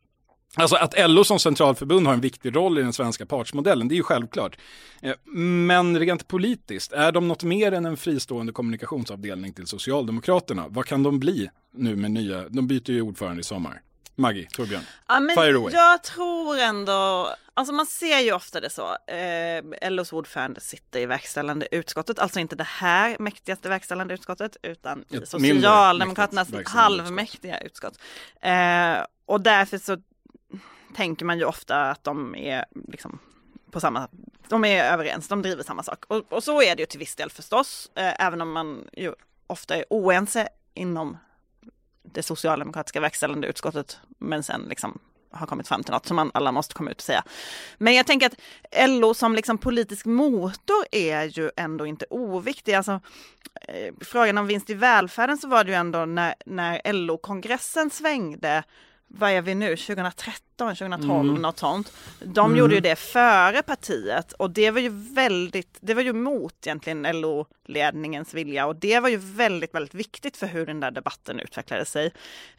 Alltså 0.55 0.75
att 0.75 1.09
LO 1.09 1.23
som 1.23 1.39
centralförbund 1.39 2.07
har 2.07 2.13
en 2.13 2.21
viktig 2.21 2.55
roll 2.55 2.79
i 2.79 2.81
den 2.81 2.93
svenska 2.93 3.25
partsmodellen, 3.25 3.87
det 3.87 3.93
är 3.93 3.97
ju 3.97 4.03
självklart. 4.03 4.57
Eh, 5.01 5.13
men 5.33 5.99
rent 5.99 6.27
politiskt, 6.27 6.91
är 6.91 7.11
de 7.11 7.27
något 7.27 7.43
mer 7.43 7.71
än 7.71 7.85
en 7.85 7.97
fristående 7.97 8.53
kommunikationsavdelning 8.53 9.53
till 9.53 9.67
Socialdemokraterna? 9.67 10.65
Vad 10.69 10.85
kan 10.85 11.03
de 11.03 11.19
bli 11.19 11.49
nu 11.71 11.95
med 11.95 12.11
nya, 12.11 12.49
de 12.49 12.67
byter 12.67 12.91
ju 12.91 13.01
ordförande 13.01 13.39
i 13.39 13.43
sommar. 13.43 13.81
Maggie, 14.19 14.47
Torbjörn, 14.51 14.83
ja, 15.07 15.19
men 15.19 15.35
fire 15.35 15.55
away. 15.57 15.73
Jag 15.73 16.03
tror 16.03 16.57
ändå, 16.57 17.29
alltså 17.53 17.73
man 17.73 17.85
ser 17.85 18.19
ju 18.19 18.31
ofta 18.31 18.59
det 18.59 18.69
så. 18.69 18.97
Eh, 19.11 19.91
LOs 19.91 20.13
ordförande 20.13 20.61
sitter 20.61 20.99
i 20.99 21.05
verkställande 21.05 21.67
utskottet, 21.71 22.19
alltså 22.19 22.39
inte 22.39 22.55
det 22.55 22.67
här 22.67 23.15
mäktigaste 23.19 23.69
verkställande 23.69 24.13
utskottet 24.13 24.57
utan 24.63 25.05
i 25.09 25.25
Socialdemokraternas 25.25 26.49
halvmäktiga 26.65 27.59
utskott. 27.59 27.99
Eh, 28.41 28.97
och 29.25 29.41
därför 29.41 29.77
så 29.77 29.97
tänker 30.95 31.25
man 31.25 31.39
ju 31.39 31.45
ofta 31.45 31.81
att 31.81 32.03
de 32.03 32.35
är 32.35 32.65
liksom 32.87 33.19
på 33.71 33.79
samma, 33.79 34.07
de 34.47 34.65
är 34.65 34.83
överens, 34.83 35.27
de 35.27 35.41
driver 35.41 35.63
samma 35.63 35.83
sak. 35.83 36.05
Och, 36.07 36.33
och 36.33 36.43
så 36.43 36.61
är 36.61 36.75
det 36.75 36.81
ju 36.81 36.85
till 36.85 36.99
viss 36.99 37.15
del 37.15 37.29
förstås, 37.29 37.91
eh, 37.95 38.25
även 38.25 38.41
om 38.41 38.51
man 38.51 38.87
ju 38.93 39.13
ofta 39.47 39.75
är 39.75 39.85
oense 39.89 40.49
inom 40.73 41.17
det 42.13 42.23
socialdemokratiska 42.23 42.99
verkställande 42.99 43.47
utskottet 43.47 43.99
men 44.17 44.43
sen 44.43 44.65
liksom 44.69 44.99
har 45.31 45.47
kommit 45.47 45.67
fram 45.67 45.83
till 45.83 45.93
något 45.93 46.05
som 46.05 46.15
man 46.15 46.31
alla 46.33 46.51
måste 46.51 46.73
komma 46.73 46.91
ut 46.91 46.97
och 46.97 47.03
säga. 47.03 47.23
Men 47.77 47.93
jag 47.93 48.07
tänker 48.07 48.25
att 48.25 48.89
LO 48.89 49.13
som 49.13 49.35
liksom 49.35 49.57
politisk 49.57 50.05
motor 50.05 50.85
är 50.91 51.23
ju 51.23 51.51
ändå 51.55 51.85
inte 51.85 52.05
oviktig. 52.09 52.73
Alltså, 52.73 52.99
eh, 53.61 53.93
frågan 54.01 54.37
om 54.37 54.47
vinst 54.47 54.69
i 54.69 54.73
välfärden 54.73 55.37
så 55.37 55.47
var 55.47 55.63
det 55.63 55.69
ju 55.69 55.75
ändå 55.75 56.05
när, 56.05 56.35
när 56.45 56.93
LO-kongressen 56.93 57.89
svängde 57.89 58.63
vad 59.11 59.31
är 59.31 59.41
vi 59.41 59.55
nu, 59.55 59.75
2013, 59.75 60.75
2012, 60.75 61.29
mm. 61.29 61.41
något 61.41 61.59
sånt. 61.59 61.93
De 62.19 62.45
mm. 62.45 62.57
gjorde 62.57 62.75
ju 62.75 62.81
det 62.81 62.95
före 62.95 63.61
partiet 63.61 64.31
och 64.33 64.51
det 64.51 64.71
var 64.71 64.81
ju 64.81 64.89
väldigt, 65.13 65.77
det 65.81 65.93
var 65.93 66.01
ju 66.01 66.13
mot 66.13 66.67
egentligen 66.67 67.03
LO-ledningens 67.03 68.33
vilja 68.33 68.65
och 68.65 68.75
det 68.75 68.99
var 68.99 69.09
ju 69.09 69.17
väldigt, 69.17 69.75
väldigt 69.75 69.93
viktigt 69.93 70.37
för 70.37 70.47
hur 70.47 70.65
den 70.65 70.79
där 70.79 70.91
debatten 70.91 71.39
utvecklade 71.39 71.85
sig. 71.85 72.13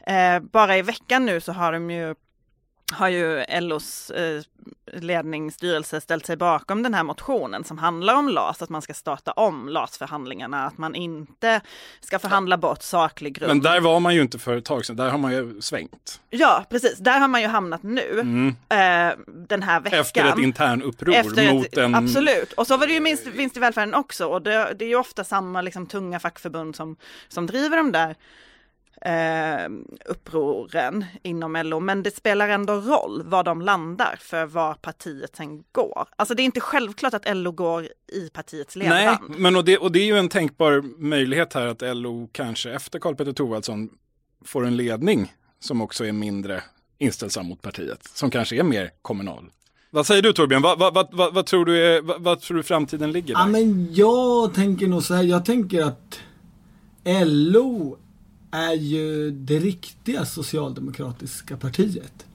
Eh, 0.07 0.39
bara 0.39 0.77
i 0.77 0.81
veckan 0.81 1.25
nu 1.25 1.41
så 1.41 1.51
har 1.51 1.71
de 1.71 1.91
ju 1.91 2.15
har 2.91 3.07
ju 3.07 3.43
LOs 3.59 4.09
eh, 4.09 4.41
ledningsstyrelse 4.93 6.01
ställt 6.01 6.25
sig 6.25 6.37
bakom 6.37 6.83
den 6.83 6.93
här 6.93 7.03
motionen 7.03 7.63
som 7.63 7.77
handlar 7.77 8.15
om 8.15 8.29
LAS, 8.29 8.61
att 8.61 8.69
man 8.69 8.81
ska 8.81 8.93
starta 8.93 9.31
om 9.31 9.69
LAS-förhandlingarna, 9.69 10.65
att 10.65 10.77
man 10.77 10.95
inte 10.95 11.61
ska 12.01 12.19
förhandla 12.19 12.57
bort 12.57 12.83
saklig 12.83 13.33
grund. 13.33 13.47
Men 13.47 13.61
där 13.61 13.79
var 13.79 13.99
man 13.99 14.15
ju 14.15 14.21
inte 14.21 14.39
för 14.39 14.57
ett 14.57 14.65
tag 14.65 14.85
sedan, 14.85 14.95
där 14.95 15.09
har 15.09 15.17
man 15.17 15.31
ju 15.31 15.61
svängt. 15.61 16.21
Ja, 16.29 16.65
precis, 16.69 16.97
där 16.97 17.19
har 17.19 17.27
man 17.27 17.41
ju 17.41 17.47
hamnat 17.47 17.83
nu, 17.83 18.19
mm. 18.19 18.47
eh, 18.47 19.17
den 19.27 19.63
här 19.63 19.79
veckan. 19.79 19.99
Efter 19.99 20.25
ett 20.25 20.37
intern 20.37 20.81
uppror 20.81 21.15
Efter 21.15 21.53
mot 21.53 21.65
ett, 21.65 21.77
en... 21.77 21.95
Absolut, 21.95 22.53
och 22.53 22.67
så 22.67 22.77
var 22.77 22.87
det 22.87 22.93
ju 22.93 22.99
minst, 22.99 23.27
vinst 23.27 23.57
i 23.57 23.59
välfärden 23.59 23.93
också, 23.93 24.25
och 24.25 24.41
det, 24.41 24.73
det 24.79 24.85
är 24.85 24.89
ju 24.89 24.95
ofta 24.95 25.23
samma 25.23 25.61
liksom, 25.61 25.87
tunga 25.87 26.19
fackförbund 26.19 26.75
som, 26.75 26.95
som 27.27 27.47
driver 27.47 27.77
de 27.77 27.91
där 27.91 28.15
eh, 29.01 29.69
upproren 30.05 31.05
inom 31.23 31.61
LO, 31.65 31.79
men 31.79 32.03
det 32.03 32.15
spelar 32.15 32.49
ändå 32.49 32.73
roll 32.73 33.23
var 33.25 33.43
de 33.43 33.61
landar 33.61 34.15
för 34.19 34.45
var 34.45 34.73
partiet 34.73 35.35
sen 35.35 35.63
går. 35.71 36.07
Alltså 36.15 36.35
det 36.35 36.41
är 36.41 36.45
inte 36.45 36.59
självklart 36.59 37.13
att 37.13 37.37
LO 37.37 37.51
går 37.51 37.87
i 38.13 38.29
partiets 38.33 38.75
ledband. 38.75 39.19
Nej, 39.29 39.39
men 39.39 39.55
och 39.55 39.65
det, 39.65 39.77
och 39.77 39.91
det 39.91 39.99
är 39.99 40.05
ju 40.05 40.17
en 40.17 40.29
tänkbar 40.29 40.83
möjlighet 40.97 41.53
här 41.53 41.67
att 41.67 41.81
LO 41.81 42.29
kanske 42.31 42.71
efter 42.71 42.99
Karl 42.99 43.15
Petter 43.15 43.33
Thorwaldsson 43.33 43.89
får 44.45 44.65
en 44.65 44.77
ledning 44.77 45.33
som 45.59 45.81
också 45.81 46.05
är 46.05 46.11
mindre 46.11 46.63
inställsam 46.97 47.45
mot 47.45 47.61
partiet, 47.61 48.03
som 48.13 48.31
kanske 48.31 48.55
är 48.55 48.63
mer 48.63 48.91
kommunal. 49.01 49.51
Vad 49.89 50.05
säger 50.05 50.21
du 50.21 50.33
Torbjörn? 50.33 50.61
Vad, 50.61 50.79
vad, 50.79 51.07
vad, 51.11 51.33
vad 51.33 51.45
tror, 51.45 51.65
du 51.65 51.85
är, 51.85 52.01
vad, 52.19 52.41
tror 52.41 52.57
du 52.57 52.63
framtiden 52.63 53.11
ligger 53.11 53.33
där? 53.33 53.41
Ja, 53.41 53.47
men 53.47 53.93
jag 53.93 54.53
tänker 54.53 54.87
nog 54.87 55.03
så 55.03 55.13
här, 55.13 55.23
jag 55.23 55.45
tänker 55.45 55.83
att 55.83 56.19
LO 57.25 57.97
är 58.51 58.73
ju 58.73 59.31
det 59.31 59.59
riktiga 59.59 60.25
socialdemokratiska 60.25 61.57
partiet. 61.57 62.25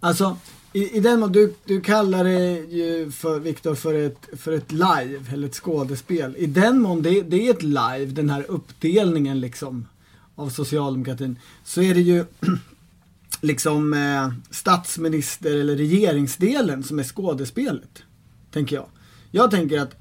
Alltså, 0.00 0.36
i, 0.72 0.96
i 0.96 1.00
den 1.00 1.20
mån 1.20 1.32
du, 1.32 1.54
du 1.64 1.80
kallar 1.80 2.24
det 2.24 2.58
ju 2.58 3.10
för, 3.10 3.40
Viktor, 3.40 3.74
för 3.74 3.94
ett, 3.94 4.28
för 4.32 4.52
ett 4.52 4.72
live 4.72 5.24
eller 5.32 5.48
ett 5.48 5.54
skådespel. 5.54 6.36
I 6.38 6.46
den 6.46 6.80
mån 6.80 7.02
det, 7.02 7.22
det 7.22 7.48
är 7.48 7.50
ett 7.50 7.62
live, 7.62 8.06
den 8.06 8.30
här 8.30 8.44
uppdelningen 8.48 9.40
liksom 9.40 9.86
av 10.34 10.50
socialdemokratin, 10.50 11.38
så 11.64 11.82
är 11.82 11.94
det 11.94 12.00
ju 12.00 12.24
liksom 13.40 13.94
eh, 13.94 14.32
statsminister 14.50 15.56
eller 15.56 15.76
regeringsdelen 15.76 16.82
som 16.82 16.98
är 16.98 17.04
skådespelet. 17.04 18.02
Tänker 18.50 18.76
jag. 18.76 18.86
Jag 19.30 19.50
tänker 19.50 19.80
att 19.80 19.96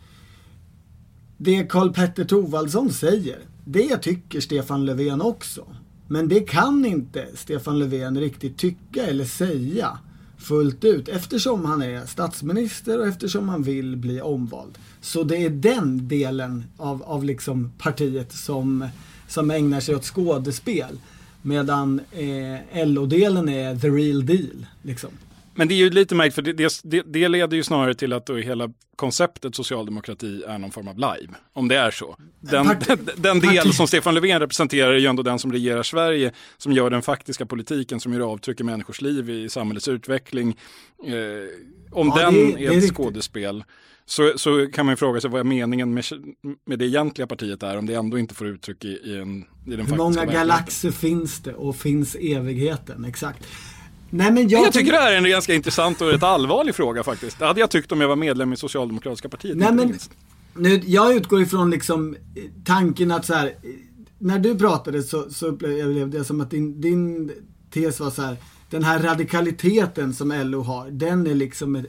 det 1.37 1.63
Karl 1.63 1.93
Petter 1.93 2.25
Thorwaldsson 2.25 2.93
säger, 2.93 3.39
det 3.67 3.97
tycker 3.97 4.41
Stefan 4.41 4.85
Löfven 4.85 5.21
också. 5.21 5.65
Men 6.07 6.27
det 6.27 6.39
kan 6.39 6.85
inte 6.85 7.27
Stefan 7.35 7.79
Löfven 7.79 8.19
riktigt 8.19 8.57
tycka 8.57 9.05
eller 9.05 9.25
säga 9.25 9.97
fullt 10.37 10.83
ut 10.83 11.09
eftersom 11.09 11.65
han 11.65 11.81
är 11.81 12.05
statsminister 12.05 12.99
och 12.99 13.07
eftersom 13.07 13.49
han 13.49 13.63
vill 13.63 13.97
bli 13.97 14.21
omvald. 14.21 14.77
Så 15.01 15.23
det 15.23 15.37
är 15.37 15.49
den 15.49 16.07
delen 16.07 16.63
av, 16.77 17.03
av 17.03 17.23
liksom 17.23 17.71
partiet 17.77 18.33
som, 18.33 18.87
som 19.27 19.51
ägnar 19.51 19.79
sig 19.79 19.95
åt 19.95 20.05
skådespel. 20.05 20.99
Medan 21.41 22.01
eh, 22.11 22.87
LO-delen 22.87 23.49
är 23.49 23.75
the 23.75 23.89
real 23.89 24.25
deal. 24.25 24.65
Liksom. 24.81 25.09
Men 25.57 25.67
det 25.67 25.73
är 25.73 25.77
ju 25.77 25.89
lite 25.89 26.15
märkt 26.15 26.35
för 26.35 26.41
det, 26.41 26.81
det, 26.83 27.03
det, 27.05 27.27
leder 27.27 27.57
ju 27.57 27.63
snarare 27.63 27.93
till 27.93 28.13
att 28.13 28.25
då 28.25 28.35
hela 28.35 28.69
konceptet 28.95 29.55
socialdemokrati 29.55 30.43
är 30.47 30.57
någon 30.57 30.71
form 30.71 30.87
av 30.87 30.95
live. 30.95 31.33
Om 31.53 31.67
det 31.67 31.75
är 31.75 31.91
så. 31.91 32.15
Den, 32.39 32.67
den, 32.87 33.09
den 33.17 33.39
del 33.39 33.73
som 33.73 33.87
Stefan 33.87 34.13
Löfven 34.13 34.39
representerar 34.39 34.93
är 34.93 34.97
ju 34.97 35.07
ändå 35.07 35.23
den 35.23 35.39
som 35.39 35.51
regerar 35.51 35.83
Sverige, 35.83 36.31
som 36.57 36.71
gör 36.71 36.89
den 36.89 37.01
faktiska 37.01 37.45
politiken, 37.45 37.99
som 37.99 38.13
gör 38.13 38.21
avtryck 38.21 38.59
i 38.59 38.63
människors 38.63 39.01
liv, 39.01 39.29
i 39.29 39.49
samhällets 39.49 39.87
utveckling. 39.87 40.57
Eh, 41.03 41.13
om 41.91 42.07
ja, 42.15 42.21
den 42.21 42.33
det, 42.33 42.39
är 42.39 42.67
ett 42.67 42.73
riktigt. 42.73 42.95
skådespel 42.95 43.63
så, 44.09 44.33
så 44.35 44.67
kan 44.73 44.85
man 44.85 44.93
ju 44.93 44.97
fråga 44.97 45.21
sig 45.21 45.29
vad 45.29 45.45
meningen 45.45 45.93
med, 45.93 46.03
med 46.65 46.79
det 46.79 46.85
egentliga 46.85 47.27
partiet 47.27 47.63
är 47.63 47.77
om 47.77 47.85
det 47.85 47.93
ändå 47.93 48.19
inte 48.19 48.35
får 48.35 48.47
uttryck 48.47 48.85
i, 48.85 48.87
i, 48.87 49.17
en, 49.17 49.45
i 49.65 49.75
den 49.75 49.85
Hur 49.85 49.97
många 49.97 50.25
galaxer 50.25 50.91
finns 50.91 51.39
det 51.39 51.53
och 51.53 51.75
finns 51.75 52.15
evigheten? 52.15 53.05
Exakt. 53.05 53.47
Nej, 54.09 54.31
men 54.31 54.49
jag, 54.49 54.65
jag 54.65 54.73
tycker 54.73 54.91
det 54.91 54.97
här 54.97 55.11
är 55.11 55.17
en 55.17 55.29
ganska 55.29 55.53
intressant 55.53 56.01
och 56.01 56.07
rätt 56.07 56.23
allvarlig 56.23 56.75
fråga 56.75 57.03
faktiskt. 57.03 57.39
Det 57.39 57.45
hade 57.45 57.59
jag 57.59 57.71
tyckt 57.71 57.91
om 57.91 58.01
jag 58.01 58.07
var 58.07 58.15
medlem 58.15 58.53
i 58.53 58.57
Socialdemokratiska 58.57 59.29
partiet. 59.29 59.57
Nej, 59.57 59.73
men 59.73 59.93
nu, 60.53 60.81
jag 60.85 61.15
utgår 61.15 61.41
ifrån 61.41 61.69
liksom 61.69 62.15
eh, 62.35 62.43
tanken 62.65 63.11
att 63.11 63.25
så 63.25 63.33
här, 63.33 63.45
eh, 63.45 63.51
när 64.19 64.39
du 64.39 64.55
pratade 64.55 65.03
så, 65.03 65.29
så 65.29 65.47
upplevde 65.47 66.17
jag 66.17 66.25
som 66.25 66.41
att 66.41 66.51
din, 66.51 66.81
din 66.81 67.31
tes 67.73 67.99
var 67.99 68.09
så 68.09 68.21
här, 68.21 68.37
den 68.69 68.83
här 68.83 68.99
radikaliteten 68.99 70.13
som 70.13 70.31
LO 70.31 70.61
har, 70.61 70.89
den 70.89 71.27
är 71.27 71.35
liksom 71.35 71.75
eh, 71.75 71.83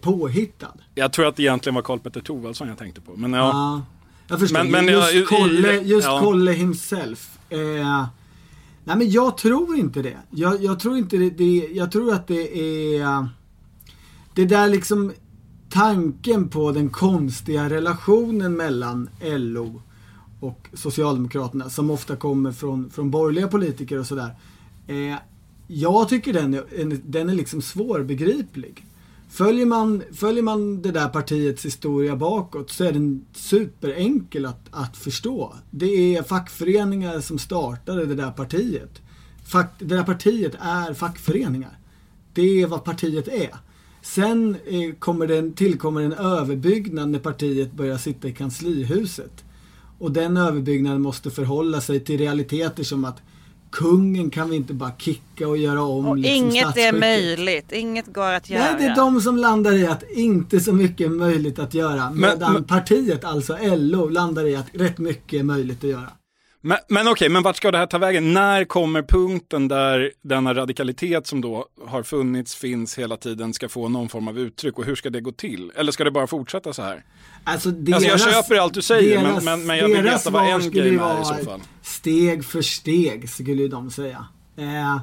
påhittad. 0.00 0.74
Jag 0.94 1.12
tror 1.12 1.26
att 1.26 1.36
det 1.36 1.42
egentligen 1.42 1.74
var 1.74 1.82
Karl-Petter 1.82 2.20
Thorwaldsson 2.20 2.68
jag 2.68 2.78
tänkte 2.78 3.00
på. 3.00 3.12
Men 3.16 3.32
ja. 3.32 3.48
ja 3.48 3.82
jag 4.28 4.40
förstår. 4.40 4.58
Men, 4.64 4.70
men 4.70 4.94
just 4.94 5.14
jag- 5.14 5.26
Kolle, 5.28 5.72
just 5.80 6.06
ja. 6.06 6.20
Kolle 6.20 6.52
himself. 6.52 7.38
Eh, 7.50 8.04
nej 8.84 8.96
men 8.96 9.10
jag 9.10 9.38
tror 9.38 9.76
inte 9.76 10.02
det. 10.02 10.18
Jag, 10.30 10.62
jag 10.62 10.80
tror 10.80 10.96
inte 10.96 11.16
det, 11.16 11.30
det. 11.30 11.68
Jag 11.72 11.92
tror 11.92 12.12
att 12.12 12.26
det 12.26 12.58
är 12.58 13.00
äh, 13.00 13.26
det 14.34 14.44
där 14.44 14.68
liksom 14.68 15.12
tanken 15.70 16.48
på 16.48 16.72
den 16.72 16.90
konstiga 16.90 17.70
relationen 17.70 18.56
mellan 18.56 19.08
LO 19.20 19.82
och 20.40 20.68
Socialdemokraterna 20.72 21.70
som 21.70 21.90
ofta 21.90 22.16
kommer 22.16 22.52
från, 22.52 22.90
från 22.90 23.10
borgerliga 23.10 23.48
politiker 23.48 23.98
och 23.98 24.06
sådär. 24.06 24.34
Eh, 24.86 25.16
jag 25.66 26.08
tycker 26.08 26.32
den 26.32 26.54
är, 26.54 27.00
den 27.04 27.28
är 27.28 27.34
liksom 27.34 27.62
svårbegriplig. 27.62 28.86
Följer 29.32 29.66
man, 29.66 30.02
följer 30.12 30.42
man 30.42 30.82
det 30.82 30.90
där 30.90 31.08
partiets 31.08 31.64
historia 31.64 32.16
bakåt 32.16 32.70
så 32.70 32.84
är 32.84 32.92
den 32.92 33.26
superenkel 33.32 34.46
att, 34.46 34.68
att 34.70 34.96
förstå. 34.96 35.54
Det 35.70 36.16
är 36.16 36.22
fackföreningar 36.22 37.20
som 37.20 37.38
startade 37.38 38.06
det 38.06 38.14
där 38.14 38.30
partiet. 38.30 39.02
Fack, 39.46 39.74
det 39.78 39.84
där 39.96 40.02
partiet 40.02 40.54
är 40.60 40.94
fackföreningar. 40.94 41.78
Det 42.34 42.62
är 42.62 42.66
vad 42.66 42.84
partiet 42.84 43.28
är. 43.28 43.56
Sen 44.02 44.56
eh, 44.66 44.94
kommer 44.98 45.26
den, 45.26 45.52
tillkommer 45.52 46.00
en 46.00 46.12
överbyggnad 46.12 47.08
när 47.08 47.18
partiet 47.18 47.72
börjar 47.72 47.98
sitta 47.98 48.28
i 48.28 48.32
kanslihuset. 48.32 49.44
Och 49.98 50.12
den 50.12 50.36
överbyggnaden 50.36 51.02
måste 51.02 51.30
förhålla 51.30 51.80
sig 51.80 52.00
till 52.00 52.18
realiteter 52.18 52.84
som 52.84 53.04
att 53.04 53.22
kungen 53.72 54.30
kan 54.30 54.50
vi 54.50 54.56
inte 54.56 54.74
bara 54.74 54.92
kicka 54.98 55.48
och 55.48 55.56
göra 55.56 55.82
om 55.82 56.06
Och 56.06 56.16
liksom, 56.16 56.48
inget 56.48 56.76
är 56.76 56.92
möjligt, 56.92 57.72
inget 57.72 58.12
går 58.12 58.32
att 58.32 58.50
göra. 58.50 58.64
Nej, 58.64 58.74
det 58.78 58.84
är 58.84 58.96
de 58.96 59.20
som 59.20 59.36
landar 59.36 59.72
i 59.72 59.86
att 59.86 60.02
inte 60.10 60.60
så 60.60 60.72
mycket 60.72 61.04
är 61.06 61.10
möjligt 61.10 61.58
att 61.58 61.74
göra. 61.74 62.10
Medan 62.10 62.52
men- 62.52 62.64
partiet, 62.64 63.24
alltså 63.24 63.56
LO, 63.62 64.08
landar 64.08 64.46
i 64.46 64.56
att 64.56 64.66
rätt 64.72 64.98
mycket 64.98 65.40
är 65.40 65.44
möjligt 65.44 65.84
att 65.84 65.90
göra. 65.90 66.08
Men, 66.64 66.78
men 66.88 67.08
okej, 67.08 67.28
men 67.28 67.42
vart 67.42 67.56
ska 67.56 67.70
det 67.70 67.78
här 67.78 67.86
ta 67.86 67.98
vägen? 67.98 68.32
När 68.34 68.64
kommer 68.64 69.02
punkten 69.02 69.68
där 69.68 70.10
denna 70.22 70.54
radikalitet 70.54 71.26
som 71.26 71.40
då 71.40 71.66
har 71.86 72.02
funnits, 72.02 72.54
finns 72.54 72.98
hela 72.98 73.16
tiden, 73.16 73.54
ska 73.54 73.68
få 73.68 73.88
någon 73.88 74.08
form 74.08 74.28
av 74.28 74.38
uttryck 74.38 74.78
och 74.78 74.84
hur 74.84 74.94
ska 74.94 75.10
det 75.10 75.20
gå 75.20 75.32
till? 75.32 75.72
Eller 75.76 75.92
ska 75.92 76.04
det 76.04 76.10
bara 76.10 76.26
fortsätta 76.26 76.72
så 76.72 76.82
här? 76.82 77.04
Alltså, 77.44 77.70
deras, 77.70 77.94
Alltså, 78.04 78.28
jag 78.28 78.34
köper 78.34 78.56
allt 78.56 78.74
du 78.74 78.82
säger, 78.82 79.22
men- 79.22 79.44
men- 79.44 79.66
men 79.66 79.76
jag 79.78 79.88
vill 79.88 79.96
deras 80.04 80.20
veta 80.26 80.30
vad 80.30 80.42
svar 80.42 80.54
en 80.54 80.62
skulle 80.62 80.80
grej 80.82 80.92
ju 80.92 80.98
är 81.00 81.22
i 81.22 81.24
så 81.24 81.34
fall. 81.44 81.60
Steg 81.82 82.44
för 82.44 82.62
steg, 82.62 83.28
skulle 83.30 83.68
de 83.68 83.90
säga. 83.90 84.26
Eh, 84.58 85.00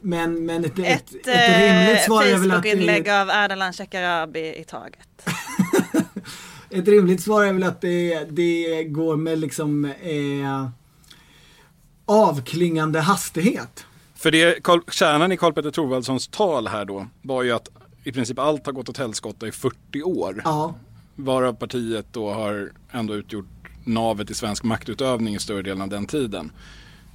men, 0.00 0.46
men 0.46 0.64
ett, 0.64 0.78
ett, 0.78 0.84
Ett, 0.86 1.26
ett, 1.26 1.58
rimligt 1.60 2.00
eh, 2.00 2.06
svar 2.06 2.22
är 2.24 2.38
väl 2.38 2.50
att 2.50 2.62
det 2.62 2.70
Facebook-inlägg 2.70 3.08
av 3.10 3.30
Ardalan 3.30 3.72
Shekarabi 3.72 4.40
i 4.60 4.64
taget. 4.64 5.08
ett 6.74 6.88
rimligt 6.88 7.22
svar 7.22 7.44
är 7.44 7.52
väl 7.52 7.62
att 7.62 7.80
det, 7.80 8.24
det 8.30 8.84
går 8.84 9.16
med 9.16 9.38
liksom 9.38 9.84
eh, 9.84 10.68
avklingande 12.06 13.00
hastighet. 13.00 13.86
För 14.14 14.30
det, 14.30 14.58
kärnan 14.92 15.32
i 15.32 15.36
Karl-Petter 15.36 15.70
Thorwaldssons 15.70 16.28
tal 16.28 16.68
här 16.68 16.84
då 16.84 17.06
var 17.22 17.42
ju 17.42 17.52
att 17.52 17.68
i 18.04 18.12
princip 18.12 18.38
allt 18.38 18.66
har 18.66 18.72
gått 18.72 18.88
åt 18.88 18.98
helskotta 18.98 19.46
i 19.46 19.52
40 19.52 20.02
år. 20.02 20.42
Ja, 20.44 20.74
Varav 21.16 21.52
partiet 21.52 22.06
då 22.12 22.32
har 22.32 22.72
ändå 22.90 23.14
utgjort 23.14 23.46
navet 23.84 24.30
i 24.30 24.34
svensk 24.34 24.64
maktutövning 24.64 25.34
i 25.34 25.38
större 25.38 25.62
delen 25.62 25.82
av 25.82 25.88
den 25.88 26.06
tiden. 26.06 26.52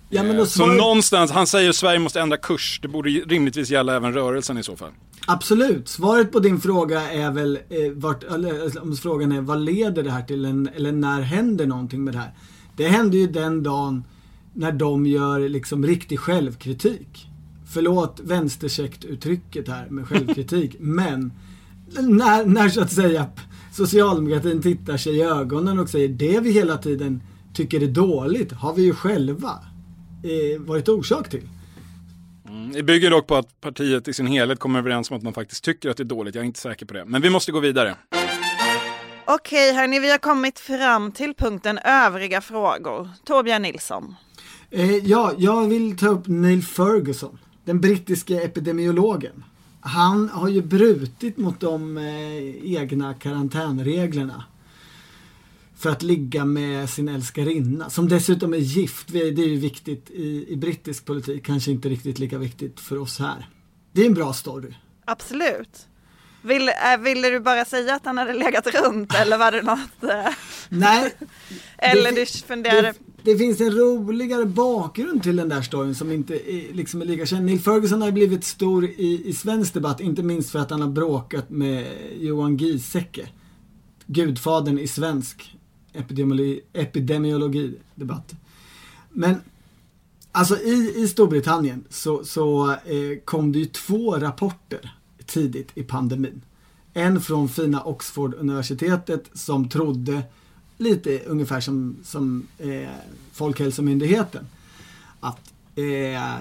Ja 0.10 0.24
men 0.24 0.36
Eh, 0.40 0.44
Så 0.44 0.50
svarar, 0.50 0.76
någonstans, 0.76 1.32
han 1.32 1.48
säger 1.48 1.70
att 1.70 1.76
Sverige 1.76 2.00
måste 2.00 2.22
ändra 2.22 2.38
kurs. 2.38 2.80
Det 2.82 2.88
borde 2.88 3.10
rimligtvis 3.10 3.70
gälla 3.70 3.96
även 3.96 4.14
rörelsen 4.14 4.58
i 4.58 4.64
så 4.64 4.76
fall. 4.76 4.92
Absolut. 5.28 5.88
Svaret 5.88 6.32
på 6.32 6.40
din 6.40 6.62
fråga 6.62 7.12
är 7.12 7.32
väl, 7.32 7.60
eh, 7.70 7.92
vart, 7.94 8.24
eller, 8.24 8.64
alltså, 8.64 8.80
om 8.80 8.96
frågan 8.96 9.32
är 9.32 9.42
vad 9.42 9.60
leder 9.62 10.04
det 10.04 10.12
här 10.12 10.24
till 10.24 10.46
en, 10.46 10.70
eller 10.76 10.92
när 10.92 11.22
händer 11.22 11.68
någonting 11.68 12.04
med 12.04 12.14
det 12.14 12.18
här? 12.20 12.32
Det 12.78 12.88
händer 12.88 13.18
ju 13.18 13.28
den 13.28 13.64
dagen 13.64 14.04
när 14.54 14.72
de 14.72 15.06
gör 15.06 15.50
liksom 15.50 15.86
riktig 15.86 16.20
självkritik. 16.20 17.28
Förlåt 17.74 18.20
vänsterkäckt-uttrycket 18.24 19.68
här 19.68 19.88
med 19.90 20.08
självkritik, 20.08 20.76
men 20.80 21.32
när, 22.00 22.46
när 22.46 22.70
så 22.70 22.82
att 22.82 22.92
säga 22.92 23.26
socialdemokratin 23.74 24.62
tittar 24.62 24.98
sig 24.98 25.16
i 25.16 25.22
ögonen 25.22 25.80
och 25.80 25.90
säger 25.90 26.08
det 26.08 26.40
vi 26.40 26.52
hela 26.52 26.78
tiden 26.78 27.22
tycker 27.54 27.84
är 27.84 27.88
dåligt 27.88 28.52
har 28.52 28.74
vi 28.74 28.82
ju 28.82 28.94
själva 28.94 29.50
eh, 29.50 29.56
varit 30.60 30.90
orsak 30.90 31.30
till. 31.30 31.48
Det 32.74 32.84
bygger 32.84 33.10
dock 33.10 33.28
på 33.28 33.36
att 33.36 33.62
partiet 33.62 34.08
i 34.08 34.14
sin 34.14 34.28
helhet 34.28 34.60
kommer 34.60 34.80
överens 34.80 35.12
om 35.12 35.18
att 35.18 35.24
man 35.24 35.34
faktiskt 35.34 35.64
tycker 35.64 35.90
att 35.90 35.98
det 35.98 36.04
är 36.04 36.06
dåligt. 36.06 36.36
Jag 36.36 36.42
är 36.42 36.46
inte 36.46 36.60
säker 36.60 36.86
på 36.86 36.94
det. 36.94 37.06
Men 37.06 37.22
vi 37.22 37.30
måste 37.30 37.52
gå 37.52 37.60
vidare. 37.60 37.96
Okej 39.26 39.74
hörni, 39.74 40.00
vi 40.00 40.12
har 40.12 40.18
kommit 40.18 40.60
fram 40.60 41.12
till 41.12 41.34
punkten 41.34 41.78
övriga 41.78 42.42
frågor. 42.42 43.10
Torbjörn 43.24 43.62
Nilsson. 43.62 44.16
Eh, 44.72 44.96
ja, 44.96 45.34
jag 45.38 45.68
vill 45.68 45.98
ta 45.98 46.08
upp 46.08 46.28
Neil 46.28 46.64
Ferguson, 46.64 47.38
den 47.66 47.82
brittiske 47.82 48.42
epidemiologen. 48.42 49.44
Han 49.82 50.30
har 50.30 50.50
ju 50.50 50.62
brutit 50.62 51.38
mot 51.38 51.60
de 51.60 51.98
eh, 51.98 52.76
egna 52.76 53.14
karantänreglerna. 53.14 54.44
För 55.80 55.90
att 55.90 56.04
ligga 56.04 56.46
med 56.46 56.90
sin 56.90 57.10
älskarinna, 57.10 57.90
som 57.90 58.08
dessutom 58.10 58.54
är 58.54 58.58
gift. 58.58 59.08
Det 59.08 59.20
är 59.20 59.48
ju 59.48 59.56
viktigt 59.58 60.10
i, 60.12 60.46
i 60.50 60.56
brittisk 60.56 61.06
politik, 61.06 61.46
kanske 61.46 61.72
inte 61.72 61.90
riktigt 61.90 62.20
lika 62.20 62.38
viktigt 62.38 62.80
för 62.80 62.98
oss 62.98 63.20
här. 63.20 63.50
Det 63.92 64.02
är 64.02 64.06
en 64.06 64.14
bra 64.14 64.34
story. 64.34 64.74
Absolut. 65.06 65.86
Vill, 66.42 66.70
äh, 66.70 66.98
ville 67.04 67.30
du 67.30 67.40
bara 67.40 67.66
säga 67.66 67.96
att 67.96 68.06
han 68.06 68.18
hade 68.18 68.34
legat 68.34 68.68
runt 68.68 69.16
eller 69.16 69.38
var 69.38 69.52
det 69.52 69.62
något? 69.62 70.04
Eh, 70.04 70.34
Nej, 70.70 71.14
eller 71.78 72.12
det- 72.12 72.18
du 72.20 72.26
funderade? 72.26 72.94
Det, 73.24 73.32
det 73.32 73.38
finns 73.38 73.62
en 73.62 73.72
roligare 73.72 74.46
bakgrund 74.46 75.24
till 75.24 75.36
den 75.36 75.50
där 75.50 75.62
storyn 75.62 75.96
som 75.96 76.12
inte 76.12 76.52
är, 76.54 76.74
liksom 76.74 77.02
är 77.02 77.06
lika 77.06 77.26
känd. 77.26 77.46
Neil 77.46 77.60
Ferguson 77.60 78.02
har 78.02 78.12
blivit 78.12 78.44
stor 78.44 78.86
i, 78.86 79.22
i 79.26 79.34
svensk 79.34 79.74
debatt, 79.74 80.00
inte 80.00 80.24
minst 80.24 80.50
för 80.50 80.60
att 80.60 80.72
han 80.72 80.82
har 80.82 80.90
bråkat 80.90 81.50
med 81.50 81.86
Johan 82.20 82.58
Giesecke. 82.58 83.30
Gudfadern 84.08 84.80
i 84.80 84.88
svensk 84.88 85.56
epidemiologi, 86.00 86.62
epidemiologidebatt. 86.74 88.36
Men 89.10 89.36
alltså 90.32 90.58
i, 90.58 90.94
i 90.96 91.08
Storbritannien 91.08 91.84
så, 91.90 92.26
så 92.26 92.72
eh, 92.72 93.20
kom 93.26 93.52
det 93.52 93.60
ju 93.60 93.66
två 93.66 94.16
rapporter 94.16 94.96
tidigt 95.26 95.72
i 95.76 95.84
pandemin. 95.84 96.42
En 96.94 97.22
från 97.22 97.50
fina 97.50 97.84
Oxford-universitetet 97.84 99.30
som 99.34 99.70
trodde 99.70 100.24
lite 100.78 101.20
ungefär 101.20 101.60
som, 101.60 101.98
som 102.04 102.48
eh, 102.58 102.90
Folkhälsomyndigheten. 103.32 104.48
Att 105.20 105.54
eh, 105.76 106.38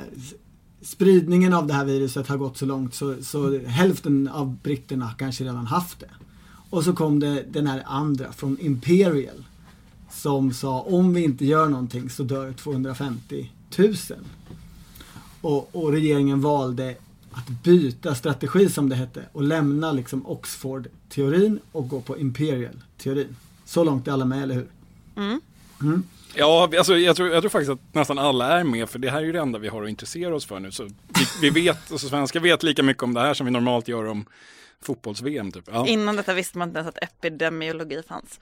spridningen 0.82 1.54
av 1.54 1.66
det 1.66 1.74
här 1.74 1.84
viruset 1.84 2.28
har 2.28 2.36
gått 2.36 2.56
så 2.56 2.66
långt 2.66 2.94
så, 2.94 3.22
så 3.22 3.58
hälften 3.58 4.28
av 4.28 4.56
britterna 4.62 5.14
kanske 5.18 5.44
redan 5.44 5.66
haft 5.66 6.00
det. 6.00 6.10
Och 6.70 6.84
så 6.84 6.92
kom 6.92 7.20
det 7.20 7.44
den 7.48 7.66
här 7.66 7.82
andra 7.86 8.32
från 8.32 8.58
Imperial 8.60 9.44
som 10.10 10.52
sa 10.52 10.80
om 10.80 11.14
vi 11.14 11.24
inte 11.24 11.44
gör 11.44 11.68
någonting 11.68 12.10
så 12.10 12.22
dör 12.22 12.52
250 12.52 13.50
000. 13.78 13.94
Och, 15.40 15.76
och 15.76 15.92
regeringen 15.92 16.40
valde 16.40 16.94
att 17.32 17.48
byta 17.48 18.14
strategi 18.14 18.68
som 18.68 18.88
det 18.88 18.96
hette 18.96 19.22
och 19.32 19.42
lämna 19.42 19.92
liksom 19.92 20.26
Oxford-teorin 20.26 21.58
och 21.72 21.88
gå 21.88 22.00
på 22.00 22.18
Imperial-teorin. 22.18 23.36
Så 23.64 23.84
långt 23.84 24.08
är 24.08 24.12
alla 24.12 24.24
med, 24.24 24.42
eller 24.42 24.54
hur? 24.54 24.68
Ja, 26.34 26.70
alltså, 26.78 26.96
jag, 26.96 27.16
tror, 27.16 27.28
jag 27.28 27.42
tror 27.42 27.50
faktiskt 27.50 27.70
att 27.70 27.94
nästan 27.94 28.18
alla 28.18 28.60
är 28.60 28.64
med, 28.64 28.88
för 28.88 28.98
det 28.98 29.10
här 29.10 29.18
är 29.18 29.24
ju 29.24 29.32
det 29.32 29.40
enda 29.40 29.58
vi 29.58 29.68
har 29.68 29.82
att 29.82 29.88
intressera 29.88 30.36
oss 30.36 30.44
för 30.44 30.60
nu. 30.60 30.70
Så 30.70 30.84
vi, 30.84 31.50
vi 31.50 31.50
vet, 31.50 31.92
alltså 31.92 32.08
svenskar 32.08 32.40
vet 32.40 32.62
lika 32.62 32.82
mycket 32.82 33.02
om 33.02 33.14
det 33.14 33.20
här 33.20 33.34
som 33.34 33.46
vi 33.46 33.52
normalt 33.52 33.88
gör 33.88 34.04
om 34.04 34.24
fotbolls-VM. 34.82 35.52
Typ. 35.52 35.64
Ja. 35.72 35.86
Innan 35.86 36.16
detta 36.16 36.34
visste 36.34 36.58
man 36.58 36.68
inte 36.68 36.78
ens 36.78 36.88
att 36.96 37.02
epidemiologi 37.02 38.02
fanns. 38.08 38.40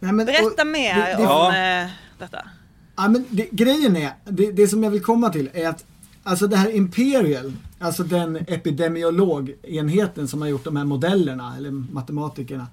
Nej, 0.00 0.12
men, 0.12 0.26
Berätta 0.26 0.62
och- 0.62 0.66
mer 0.66 0.94
det- 0.94 1.00
det- 1.10 1.16
om 1.16 1.22
Ja. 1.22 1.56
eh, 1.82 1.88
detta. 2.18 2.48
Ja, 2.96 3.08
men 3.08 3.24
det, 3.30 3.48
grejen 3.50 3.96
är, 3.96 4.12
det, 4.24 4.52
det 4.52 4.68
som 4.68 4.84
jag 4.84 4.90
vill 4.90 5.02
komma 5.02 5.30
till 5.30 5.50
är 5.54 5.68
att 5.68 5.84
alltså 6.22 6.46
det 6.46 6.56
här 6.56 6.70
Imperial, 6.70 7.52
alltså 7.78 8.02
den 8.04 8.36
epidemiologenheten 8.36 10.28
som 10.28 10.40
har 10.42 10.48
gjort 10.48 10.64
de 10.64 10.76
här 10.76 10.84
modellerna, 10.84 11.54
eller 11.56 11.70
matematikerna. 11.70 12.66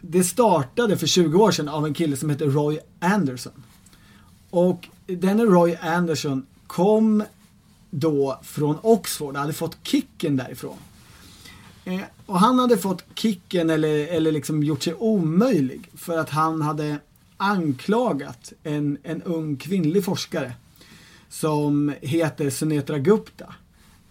Det 0.00 0.24
startade 0.24 0.96
för 0.96 1.06
20 1.06 1.38
år 1.38 1.50
sedan 1.50 1.68
av 1.68 1.86
en 1.86 1.94
kille 1.94 2.16
som 2.16 2.30
heter 2.30 2.46
Roy 2.46 2.78
Anderson. 3.00 3.64
Och 4.50 4.88
denne 5.06 5.44
Roy 5.44 5.76
Anderson 5.82 6.46
kom 6.66 7.24
då 7.90 8.40
från 8.42 8.78
Oxford, 8.82 9.36
hade 9.36 9.52
fått 9.52 9.76
kicken 9.82 10.36
därifrån. 10.36 10.76
Eh, 11.88 12.00
och 12.26 12.38
han 12.40 12.58
hade 12.58 12.78
fått 12.78 13.04
kicken 13.14 13.70
eller, 13.70 14.06
eller 14.06 14.32
liksom 14.32 14.62
gjort 14.62 14.82
sig 14.82 14.94
omöjlig 14.94 15.90
för 15.94 16.18
att 16.18 16.30
han 16.30 16.62
hade 16.62 16.98
anklagat 17.36 18.52
en, 18.62 18.98
en 19.02 19.22
ung 19.22 19.56
kvinnlig 19.56 20.04
forskare 20.04 20.52
som 21.28 21.94
heter 22.00 22.50
Sunetra 22.50 22.98
Gupta 22.98 23.54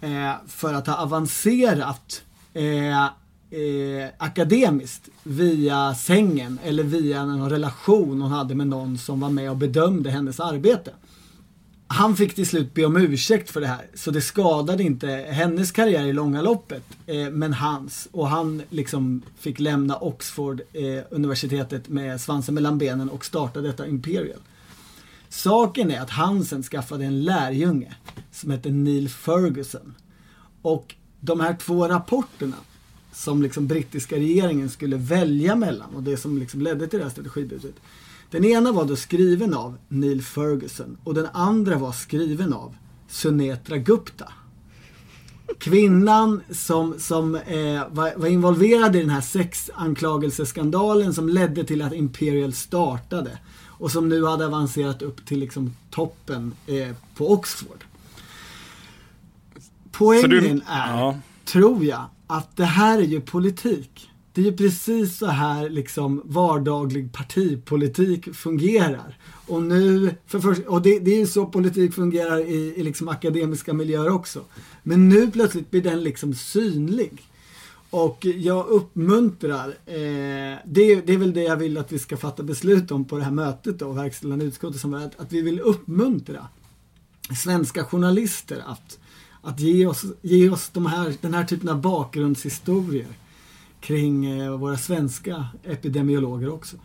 eh, 0.01 0.33
för 0.47 0.73
att 0.73 0.87
ha 0.87 0.95
avancerat 0.95 2.21
eh, 2.53 3.03
eh, 3.03 4.09
akademiskt 4.17 5.09
via 5.23 5.95
sängen 5.95 6.59
eller 6.63 6.83
via 6.83 7.25
någon 7.25 7.49
relation 7.49 8.21
hon 8.21 8.31
hade 8.31 8.55
med 8.55 8.67
någon 8.67 8.97
som 8.97 9.19
var 9.19 9.29
med 9.29 9.49
och 9.49 9.57
bedömde 9.57 10.09
hennes 10.09 10.39
arbete. 10.39 10.91
Han 11.87 12.15
fick 12.15 12.35
till 12.35 12.47
slut 12.47 12.73
be 12.73 12.85
om 12.85 12.97
ursäkt 12.97 13.51
för 13.51 13.61
det 13.61 13.67
här, 13.67 13.87
så 13.93 14.11
det 14.11 14.21
skadade 14.21 14.83
inte 14.83 15.07
hennes 15.29 15.71
karriär 15.71 16.05
i 16.05 16.13
långa 16.13 16.41
loppet, 16.41 16.83
eh, 17.05 17.29
men 17.29 17.53
hans. 17.53 18.07
Och 18.11 18.27
han 18.27 18.61
liksom 18.69 19.21
fick 19.39 19.59
lämna 19.59 19.97
Oxford 19.97 20.61
eh, 20.73 21.03
universitetet 21.09 21.89
med 21.89 22.21
svansen 22.21 22.55
mellan 22.55 22.77
benen 22.77 23.09
och 23.09 23.25
starta 23.25 23.61
detta 23.61 23.87
Imperial. 23.87 24.39
Saken 25.29 25.91
är 25.91 26.01
att 26.01 26.09
Hansen 26.09 26.63
skaffade 26.63 27.05
en 27.05 27.23
lärjunge 27.23 27.95
som 28.31 28.51
hette 28.51 28.69
Neil 28.69 29.09
Ferguson. 29.09 29.95
Och 30.61 30.95
de 31.19 31.39
här 31.39 31.55
två 31.55 31.87
rapporterna 31.87 32.55
som 33.13 33.41
liksom 33.41 33.67
brittiska 33.67 34.15
regeringen 34.15 34.69
skulle 34.69 34.97
välja 34.97 35.55
mellan 35.55 35.95
och 35.95 36.03
det 36.03 36.17
som 36.17 36.37
liksom 36.37 36.61
ledde 36.61 36.87
till 36.87 36.99
det 36.99 37.05
här 37.05 37.11
strategibudet. 37.11 37.75
Den 38.31 38.45
ena 38.45 38.71
var 38.71 38.85
då 38.85 38.95
skriven 38.95 39.53
av 39.53 39.77
Neil 39.87 40.21
Ferguson 40.21 40.97
och 41.03 41.13
den 41.13 41.27
andra 41.33 41.77
var 41.77 41.91
skriven 41.91 42.53
av 42.53 42.75
Sunetra 43.07 43.77
Gupta. 43.77 44.31
Kvinnan 45.59 46.41
som, 46.49 46.99
som 46.99 47.35
eh, 47.35 47.83
var, 47.89 48.19
var, 48.19 48.27
involverad 48.27 48.95
i 48.95 48.99
den 48.99 49.09
här 49.09 49.21
sexanklagelseskandalen 49.21 51.13
som 51.13 51.29
ledde 51.29 51.63
till 51.63 51.81
att 51.81 51.93
Imperial 51.93 52.53
startade 52.53 53.39
och 53.65 53.91
som 53.91 54.09
nu 54.09 54.25
hade 54.25 54.45
avancerat 54.45 55.01
upp 55.01 55.25
till 55.25 55.39
liksom 55.39 55.75
toppen 55.91 56.53
eh, 56.67 56.95
på 57.15 57.31
Oxford. 57.31 57.85
Poängen 59.91 60.29
du, 60.29 60.47
är, 60.47 60.61
ja. 60.67 61.17
tror 61.45 61.85
jag, 61.85 62.05
att 62.27 62.57
det 62.57 62.65
här 62.65 62.97
är 62.97 63.03
ju 63.03 63.21
politik. 63.21 64.09
Det 64.37 64.41
är 64.41 64.45
ju 64.45 64.57
precis 64.57 65.17
så 65.17 65.25
här 65.25 65.69
liksom 65.69 66.21
vardaglig 66.25 67.13
partipolitik 67.13 68.35
fungerar. 68.35 69.17
Och 69.47 69.63
nu, 69.63 70.15
för 70.25 70.39
först, 70.39 70.61
och 70.67 70.81
det, 70.81 70.99
det 70.99 71.11
är 71.11 71.19
ju 71.19 71.27
så 71.27 71.45
politik 71.45 71.93
fungerar 71.93 72.39
i, 72.39 72.73
i 72.75 72.83
liksom 72.83 73.07
akademiska 73.07 73.73
miljöer 73.73 74.09
också. 74.09 74.41
Men 74.83 75.09
nu 75.09 75.31
plötsligt 75.31 75.71
blir 75.71 75.81
den 75.81 76.03
liksom 76.03 76.33
synlig. 76.33 77.23
Och 77.89 78.25
jag 78.25 78.67
uppmuntrar, 78.67 79.67
eh, 79.67 80.57
det, 80.65 80.95
det, 81.05 81.13
är 81.13 81.17
väl 81.17 81.33
det 81.33 81.43
jag 81.43 81.57
vill 81.57 81.77
att 81.77 81.91
vi 81.91 81.99
ska 81.99 82.17
fatta 82.17 82.43
beslut 82.43 82.91
om 82.91 83.05
på 83.05 83.17
det 83.17 83.23
här 83.23 83.31
mötet 83.31 83.79
då, 83.79 83.91
verkställande 83.91 84.45
utskottet, 84.45 84.81
som 84.81 84.93
är 84.93 85.05
att, 85.05 85.19
att 85.19 85.33
vi 85.33 85.41
vill 85.41 85.59
uppmuntra 85.59 86.47
svenska 87.35 87.83
journalister 87.83 88.63
att 88.65 88.99
att 89.41 89.59
ge 89.59 89.85
oss, 89.85 90.05
ge 90.21 90.49
oss 90.49 90.69
de 90.73 90.85
här, 90.85 91.13
den 91.21 91.33
här 91.33 91.43
typen 91.43 91.69
av 91.69 91.81
bakgrundshistorier 91.81 93.07
kring 93.81 94.25
eh, 94.25 94.51
våra 94.51 94.77
svenska 94.77 95.45
epidemiologer 95.63 96.53
också. 96.53 96.77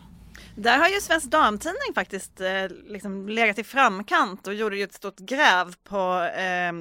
Där 0.55 0.77
har 0.77 0.87
ju 0.87 1.01
Svensk 1.01 1.31
Damtidning 1.31 1.93
faktiskt 1.95 2.41
eh, 2.41 2.47
liksom 2.87 3.29
legat 3.29 3.59
i 3.59 3.63
framkant 3.63 4.47
och 4.47 4.53
gjorde 4.53 4.77
ju 4.77 4.83
ett 4.83 4.93
stort 4.93 5.19
gräv 5.19 5.73
på 5.83 6.29
eh, 6.37 6.73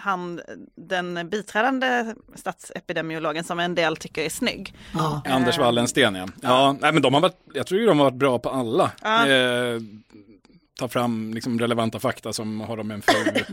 han, 0.00 0.40
den 0.74 1.28
biträdande 1.28 2.14
statsepidemiologen 2.34 3.44
som 3.44 3.60
en 3.60 3.74
del 3.74 3.96
tycker 3.96 4.22
är 4.22 4.30
snygg. 4.30 4.74
Ja. 4.94 5.22
Anders 5.24 5.58
Wallensten 5.58 6.14
ja. 6.14 6.26
ja. 6.42 6.76
nej, 6.80 6.92
men 6.92 7.02
de 7.02 7.14
har 7.14 7.20
varit, 7.20 7.40
jag 7.54 7.66
tror 7.66 7.80
ju 7.80 7.86
de 7.86 7.98
har 7.98 8.04
varit 8.04 8.18
bra 8.18 8.38
på 8.38 8.50
alla. 8.50 8.90
Ja. 9.02 9.26
Ta 10.78 10.88
fram 10.88 11.34
liksom 11.34 11.58
relevanta 11.58 12.00
fakta 12.00 12.32
som 12.32 12.60
har 12.60 12.76
de 12.76 12.90
en 12.90 13.02
fru, 13.02 13.44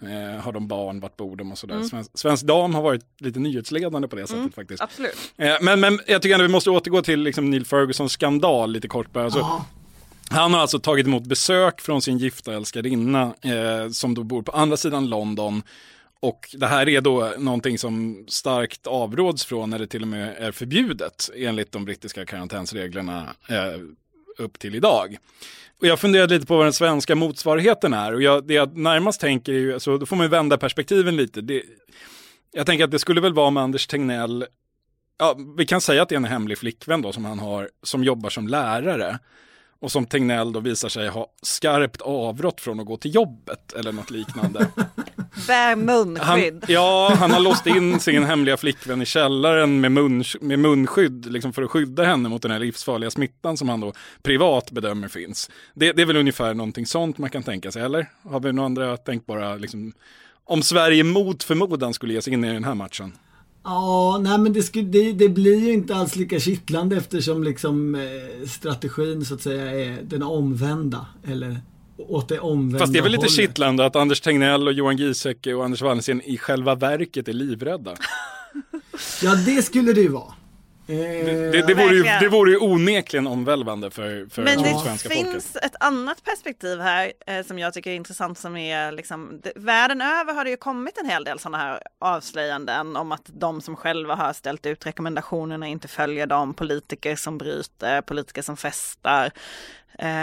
eh, 0.08 0.40
har 0.40 0.52
de 0.52 0.68
barn, 0.68 1.00
vart 1.00 1.16
bor 1.16 1.36
de 1.36 1.52
och 1.52 1.58
sådär. 1.58 1.74
Mm. 1.74 1.88
Svensk, 1.88 2.10
Svensk 2.14 2.44
Dam 2.44 2.74
har 2.74 2.82
varit 2.82 3.04
lite 3.18 3.38
nyhetsledande 3.38 4.08
på 4.08 4.16
det 4.16 4.26
sättet 4.26 4.38
mm, 4.38 4.52
faktiskt. 4.52 4.82
Absolut. 4.82 5.32
Eh, 5.36 5.56
men, 5.60 5.80
men 5.80 6.00
jag 6.06 6.22
tycker 6.22 6.34
ändå 6.34 6.46
vi 6.46 6.52
måste 6.52 6.70
återgå 6.70 7.02
till 7.02 7.20
liksom 7.20 7.50
Neil 7.50 7.66
Fergusons 7.66 8.12
skandal 8.12 8.72
lite 8.72 8.88
kort 8.88 9.12
bara. 9.12 9.24
Alltså, 9.24 9.62
Han 10.30 10.54
har 10.54 10.60
alltså 10.60 10.78
tagit 10.78 11.06
emot 11.06 11.24
besök 11.24 11.80
från 11.80 12.02
sin 12.02 12.18
gifta 12.18 12.54
älskarinna 12.54 13.22
eh, 13.22 13.90
som 13.90 14.14
då 14.14 14.22
bor 14.22 14.42
på 14.42 14.52
andra 14.52 14.76
sidan 14.76 15.08
London. 15.08 15.62
Och 16.20 16.48
det 16.52 16.66
här 16.66 16.88
är 16.88 17.00
då 17.00 17.32
någonting 17.38 17.78
som 17.78 18.24
starkt 18.28 18.86
avråds 18.86 19.44
från 19.44 19.70
när 19.70 19.78
det 19.78 19.86
till 19.86 20.02
och 20.02 20.08
med 20.08 20.36
är 20.38 20.52
förbjudet 20.52 21.30
enligt 21.36 21.72
de 21.72 21.84
brittiska 21.84 22.26
karantänsreglerna 22.26 23.34
eh, 23.48 23.80
upp 24.38 24.58
till 24.58 24.74
idag. 24.74 25.16
Och 25.80 25.86
jag 25.86 26.00
funderade 26.00 26.34
lite 26.34 26.46
på 26.46 26.56
vad 26.56 26.66
den 26.66 26.72
svenska 26.72 27.14
motsvarigheten 27.14 27.94
är 27.94 28.14
och 28.14 28.22
jag, 28.22 28.46
det 28.46 28.54
jag 28.54 28.76
närmast 28.76 29.20
tänker 29.20 29.52
är 29.52 29.58
ju, 29.58 29.74
alltså, 29.74 29.98
då 29.98 30.06
får 30.06 30.16
man 30.16 30.30
vända 30.30 30.58
perspektiven 30.58 31.16
lite. 31.16 31.40
Det, 31.40 31.62
jag 32.52 32.66
tänker 32.66 32.84
att 32.84 32.90
det 32.90 32.98
skulle 32.98 33.20
väl 33.20 33.34
vara 33.34 33.50
med 33.50 33.62
Anders 33.62 33.86
Tegnell, 33.86 34.46
ja, 35.18 35.36
vi 35.56 35.66
kan 35.66 35.80
säga 35.80 36.02
att 36.02 36.08
det 36.08 36.14
är 36.14 36.16
en 36.16 36.24
hemlig 36.24 36.58
flickvän 36.58 37.02
då 37.02 37.12
som 37.12 37.24
han 37.24 37.38
har, 37.38 37.70
som 37.82 38.04
jobbar 38.04 38.30
som 38.30 38.48
lärare. 38.48 39.18
Och 39.80 39.92
som 39.92 40.06
Tegnell 40.06 40.52
då 40.52 40.60
visar 40.60 40.88
sig 40.88 41.08
ha 41.08 41.32
skarpt 41.42 42.00
avrått 42.00 42.60
från 42.60 42.80
att 42.80 42.86
gå 42.86 42.96
till 42.96 43.14
jobbet 43.14 43.72
eller 43.72 43.92
något 43.92 44.10
liknande. 44.10 44.66
Bär 45.46 45.76
munskydd. 45.76 46.24
Han, 46.24 46.60
ja, 46.68 47.12
han 47.18 47.30
har 47.30 47.40
låst 47.40 47.66
in 47.66 48.00
sin 48.00 48.24
hemliga 48.24 48.56
flickvän 48.56 49.02
i 49.02 49.06
källaren 49.06 49.80
med, 49.80 49.92
mun, 49.92 50.24
med 50.40 50.58
munskydd 50.58 51.32
liksom 51.32 51.52
för 51.52 51.62
att 51.62 51.70
skydda 51.70 52.04
henne 52.04 52.28
mot 52.28 52.42
den 52.42 52.50
här 52.50 52.58
livsfarliga 52.58 53.10
smittan 53.10 53.56
som 53.56 53.68
han 53.68 53.80
då 53.80 53.92
privat 54.22 54.70
bedömer 54.70 55.08
finns. 55.08 55.50
Det, 55.74 55.92
det 55.92 56.02
är 56.02 56.06
väl 56.06 56.16
ungefär 56.16 56.54
någonting 56.54 56.86
sånt 56.86 57.18
man 57.18 57.30
kan 57.30 57.42
tänka 57.42 57.72
sig, 57.72 57.82
eller? 57.82 58.06
Har 58.22 58.40
vi 58.40 58.52
några 58.52 58.66
andra 58.66 58.96
tänkbara, 58.96 59.54
liksom, 59.54 59.92
om 60.44 60.62
Sverige 60.62 61.04
mot 61.04 61.44
förmodan 61.44 61.94
skulle 61.94 62.14
ge 62.14 62.22
sig 62.22 62.32
in 62.32 62.44
i 62.44 62.52
den 62.52 62.64
här 62.64 62.74
matchen? 62.74 63.12
Ja, 63.64 64.18
nej 64.22 64.38
men 64.38 64.52
det, 64.52 64.62
skulle, 64.62 64.88
det, 64.88 65.12
det, 65.12 65.28
blir 65.28 65.58
ju 65.58 65.72
inte 65.72 65.94
alls 65.94 66.16
lika 66.16 66.40
kittlande 66.40 66.96
eftersom 66.96 67.44
liksom 67.44 67.94
eh, 67.94 68.46
strategin 68.48 69.24
så 69.24 69.34
att 69.34 69.42
säga 69.42 69.70
är 69.70 70.02
den 70.02 70.22
omvända. 70.22 71.06
Eller 71.24 71.60
åt 71.98 72.28
det 72.28 72.40
omvända 72.40 72.78
Fast 72.78 72.92
det 72.92 72.98
är 72.98 73.02
väl 73.02 73.12
lite 73.12 73.20
hållet. 73.20 73.32
kittlande 73.32 73.86
att 73.86 73.96
Anders 73.96 74.20
Tegnell 74.20 74.68
och 74.68 74.72
Johan 74.72 74.96
Giesecke 74.96 75.54
och 75.54 75.64
Anders 75.64 75.82
Wallensten 75.82 76.22
i 76.22 76.38
själva 76.38 76.74
verket 76.74 77.28
är 77.28 77.32
livrädda. 77.32 77.94
ja, 79.22 79.34
det 79.34 79.62
skulle 79.62 79.92
det 79.92 80.00
ju 80.00 80.08
vara. 80.08 80.34
Det, 80.86 81.22
det, 81.52 81.66
det, 81.66 81.74
vore 81.74 81.94
ju, 81.94 82.02
det 82.02 82.28
vore 82.28 82.50
ju 82.50 82.58
onekligen 82.58 83.26
omvälvande 83.26 83.90
för, 83.90 84.26
för 84.30 84.42
Men 84.42 84.62
det 84.62 84.78
svenska 84.78 85.08
folket. 85.08 85.32
finns 85.32 85.56
ett 85.56 85.74
annat 85.80 86.24
perspektiv 86.24 86.80
här 86.80 87.12
eh, 87.26 87.46
som 87.46 87.58
jag 87.58 87.74
tycker 87.74 87.90
är 87.90 87.94
intressant 87.94 88.38
som 88.38 88.56
är 88.56 88.92
liksom, 88.92 89.40
det, 89.42 89.52
världen 89.56 90.00
över 90.00 90.34
har 90.34 90.44
det 90.44 90.50
ju 90.50 90.56
kommit 90.56 90.98
en 90.98 91.06
hel 91.06 91.24
del 91.24 91.38
sådana 91.38 91.58
här 91.58 91.82
avslöjanden 91.98 92.96
om 92.96 93.12
att 93.12 93.22
de 93.26 93.60
som 93.60 93.76
själva 93.76 94.14
har 94.14 94.32
ställt 94.32 94.66
ut 94.66 94.86
rekommendationerna 94.86 95.66
inte 95.66 95.88
följer 95.88 96.26
dem, 96.26 96.54
politiker 96.54 97.16
som 97.16 97.38
bryter, 97.38 98.00
politiker 98.00 98.42
som 98.42 98.56
festar. 98.56 99.30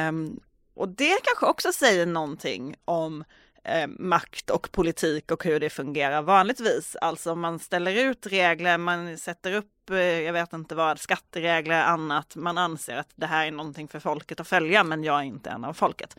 Um, 0.10 0.40
och 0.76 0.90
det 0.90 1.18
kanske 1.24 1.46
också 1.46 1.72
säger 1.72 2.06
någonting 2.06 2.76
om 2.86 3.24
eh, 3.64 3.88
makt 4.00 4.50
och 4.50 4.72
politik 4.72 5.32
och 5.32 5.44
hur 5.44 5.60
det 5.60 5.70
fungerar 5.70 6.22
vanligtvis. 6.22 6.96
Alltså 7.02 7.36
man 7.36 7.60
ställer 7.60 8.10
ut 8.10 8.28
regler, 8.28 8.78
man 8.78 9.18
sätter 9.18 9.54
upp, 9.54 9.90
eh, 9.90 9.98
jag 9.98 10.34
vet 10.34 10.54
inte 10.54 10.76
vad, 10.76 11.00
skatteregler, 11.00 11.84
annat. 11.84 12.36
Man 12.36 12.58
anser 12.58 12.98
att 12.98 13.10
det 13.16 13.26
här 13.26 13.48
är 13.48 13.52
någonting 13.52 13.88
för 13.88 14.00
folket 14.00 14.40
att 14.40 14.48
följa, 14.48 14.84
men 14.84 15.04
jag 15.04 15.20
är 15.20 15.24
inte 15.24 15.50
en 15.50 15.66
av 15.66 15.74
folket. 15.74 16.16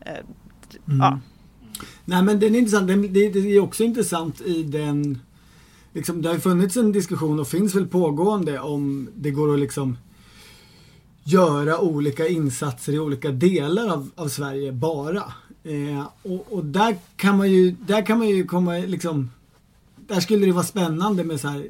Eh, 0.00 0.12
mm. 0.12 1.00
Ja. 1.00 1.20
Nej 2.04 2.22
men 2.22 2.40
den 2.40 2.54
är 2.54 2.58
intressant, 2.58 2.88
det, 2.88 3.28
det 3.28 3.38
är 3.38 3.60
också 3.60 3.84
intressant 3.84 4.40
i 4.40 4.62
den, 4.62 5.20
liksom, 5.92 6.22
det 6.22 6.28
har 6.28 6.38
funnits 6.38 6.76
en 6.76 6.92
diskussion 6.92 7.40
och 7.40 7.48
finns 7.48 7.74
väl 7.74 7.86
pågående 7.86 8.58
om 8.60 9.08
det 9.14 9.30
går 9.30 9.54
att 9.54 9.60
liksom 9.60 9.96
göra 11.24 11.78
olika 11.78 12.28
insatser 12.28 12.92
i 12.92 12.98
olika 12.98 13.30
delar 13.30 13.88
av, 13.88 14.10
av 14.14 14.28
Sverige 14.28 14.72
bara. 14.72 15.24
Eh, 15.64 16.06
och, 16.22 16.46
och, 16.52 16.64
där 16.64 16.96
kan 17.16 17.36
man 17.36 17.50
ju, 17.50 17.70
där 17.70 18.06
kan 18.06 18.18
man 18.18 18.28
ju 18.28 18.44
komma 18.44 18.72
liksom, 18.72 19.30
där 19.96 20.20
skulle 20.20 20.46
det 20.46 20.52
vara 20.52 20.64
spännande 20.64 21.24
med 21.24 21.40
så 21.40 21.48
här, 21.48 21.66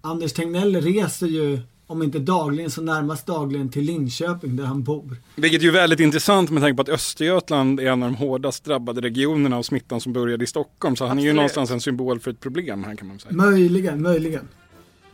Anders 0.00 0.32
Tegnell 0.32 0.80
reser 0.80 1.26
ju 1.26 1.60
om 1.86 2.02
inte 2.02 2.18
dagligen 2.18 2.70
så 2.70 2.82
närmast 2.82 3.26
dagligen 3.26 3.68
till 3.68 3.84
Linköping 3.84 4.56
där 4.56 4.64
han 4.64 4.82
bor. 4.82 5.16
Vilket 5.36 5.60
är 5.60 5.64
ju 5.64 5.70
väldigt 5.70 6.00
intressant 6.00 6.50
med 6.50 6.62
tanke 6.62 6.76
på 6.76 6.82
att 6.82 6.88
Östergötland 6.88 7.80
är 7.80 7.84
en 7.84 8.02
av 8.02 8.10
de 8.10 8.16
hårdast 8.16 8.64
drabbade 8.64 9.00
regionerna 9.00 9.56
av 9.56 9.62
smittan 9.62 10.00
som 10.00 10.12
började 10.12 10.44
i 10.44 10.46
Stockholm. 10.46 10.96
Så 10.96 11.04
han 11.04 11.10
Absolut. 11.10 11.24
är 11.24 11.28
ju 11.28 11.34
någonstans 11.34 11.70
en 11.70 11.80
symbol 11.80 12.20
för 12.20 12.30
ett 12.30 12.40
problem 12.40 12.84
här 12.84 12.96
kan 12.96 13.08
man 13.08 13.18
säga. 13.18 13.34
Möjligen, 13.34 14.02
möjligen. 14.02 14.48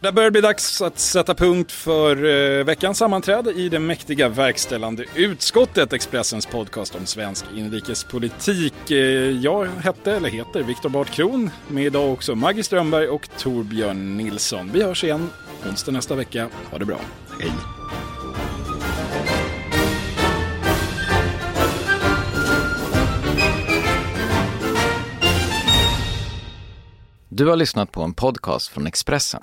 Det 0.07 0.13
börjar 0.13 0.31
bli 0.31 0.41
dags 0.41 0.83
att 0.83 0.99
sätta 0.99 1.35
punkt 1.35 1.73
för 1.73 2.25
eh, 2.25 2.65
veckans 2.65 2.99
sammanträde 2.99 3.53
i 3.53 3.69
det 3.69 3.79
mäktiga 3.79 4.29
verkställande 4.29 5.05
utskottet, 5.15 5.93
Expressens 5.93 6.47
podcast 6.47 6.95
om 6.95 7.07
svensk 7.07 7.45
inrikespolitik. 7.57 8.91
Eh, 8.91 8.97
jag 9.31 9.67
hette, 9.67 10.13
eller 10.13 10.29
heter, 10.29 10.63
Viktor 10.63 10.89
Bart 10.89 11.11
Kron. 11.11 11.51
Med 11.69 11.85
idag 11.85 12.13
också 12.13 12.35
Maggie 12.35 12.65
Strömberg 12.65 13.09
och 13.09 13.29
Torbjörn 13.39 14.17
Nilsson. 14.17 14.71
Vi 14.73 14.83
hörs 14.83 15.05
igen 15.05 15.31
onsdag 15.69 15.93
nästa 15.93 16.15
vecka. 16.15 16.49
Ha 16.71 16.79
det 16.79 16.85
bra. 16.85 17.01
Hej! 17.41 17.53
Du 27.29 27.47
har 27.47 27.57
lyssnat 27.57 27.93
på 27.93 28.03
en 28.03 28.15
podcast 28.15 28.69
från 28.69 28.87
Expressen. 28.87 29.43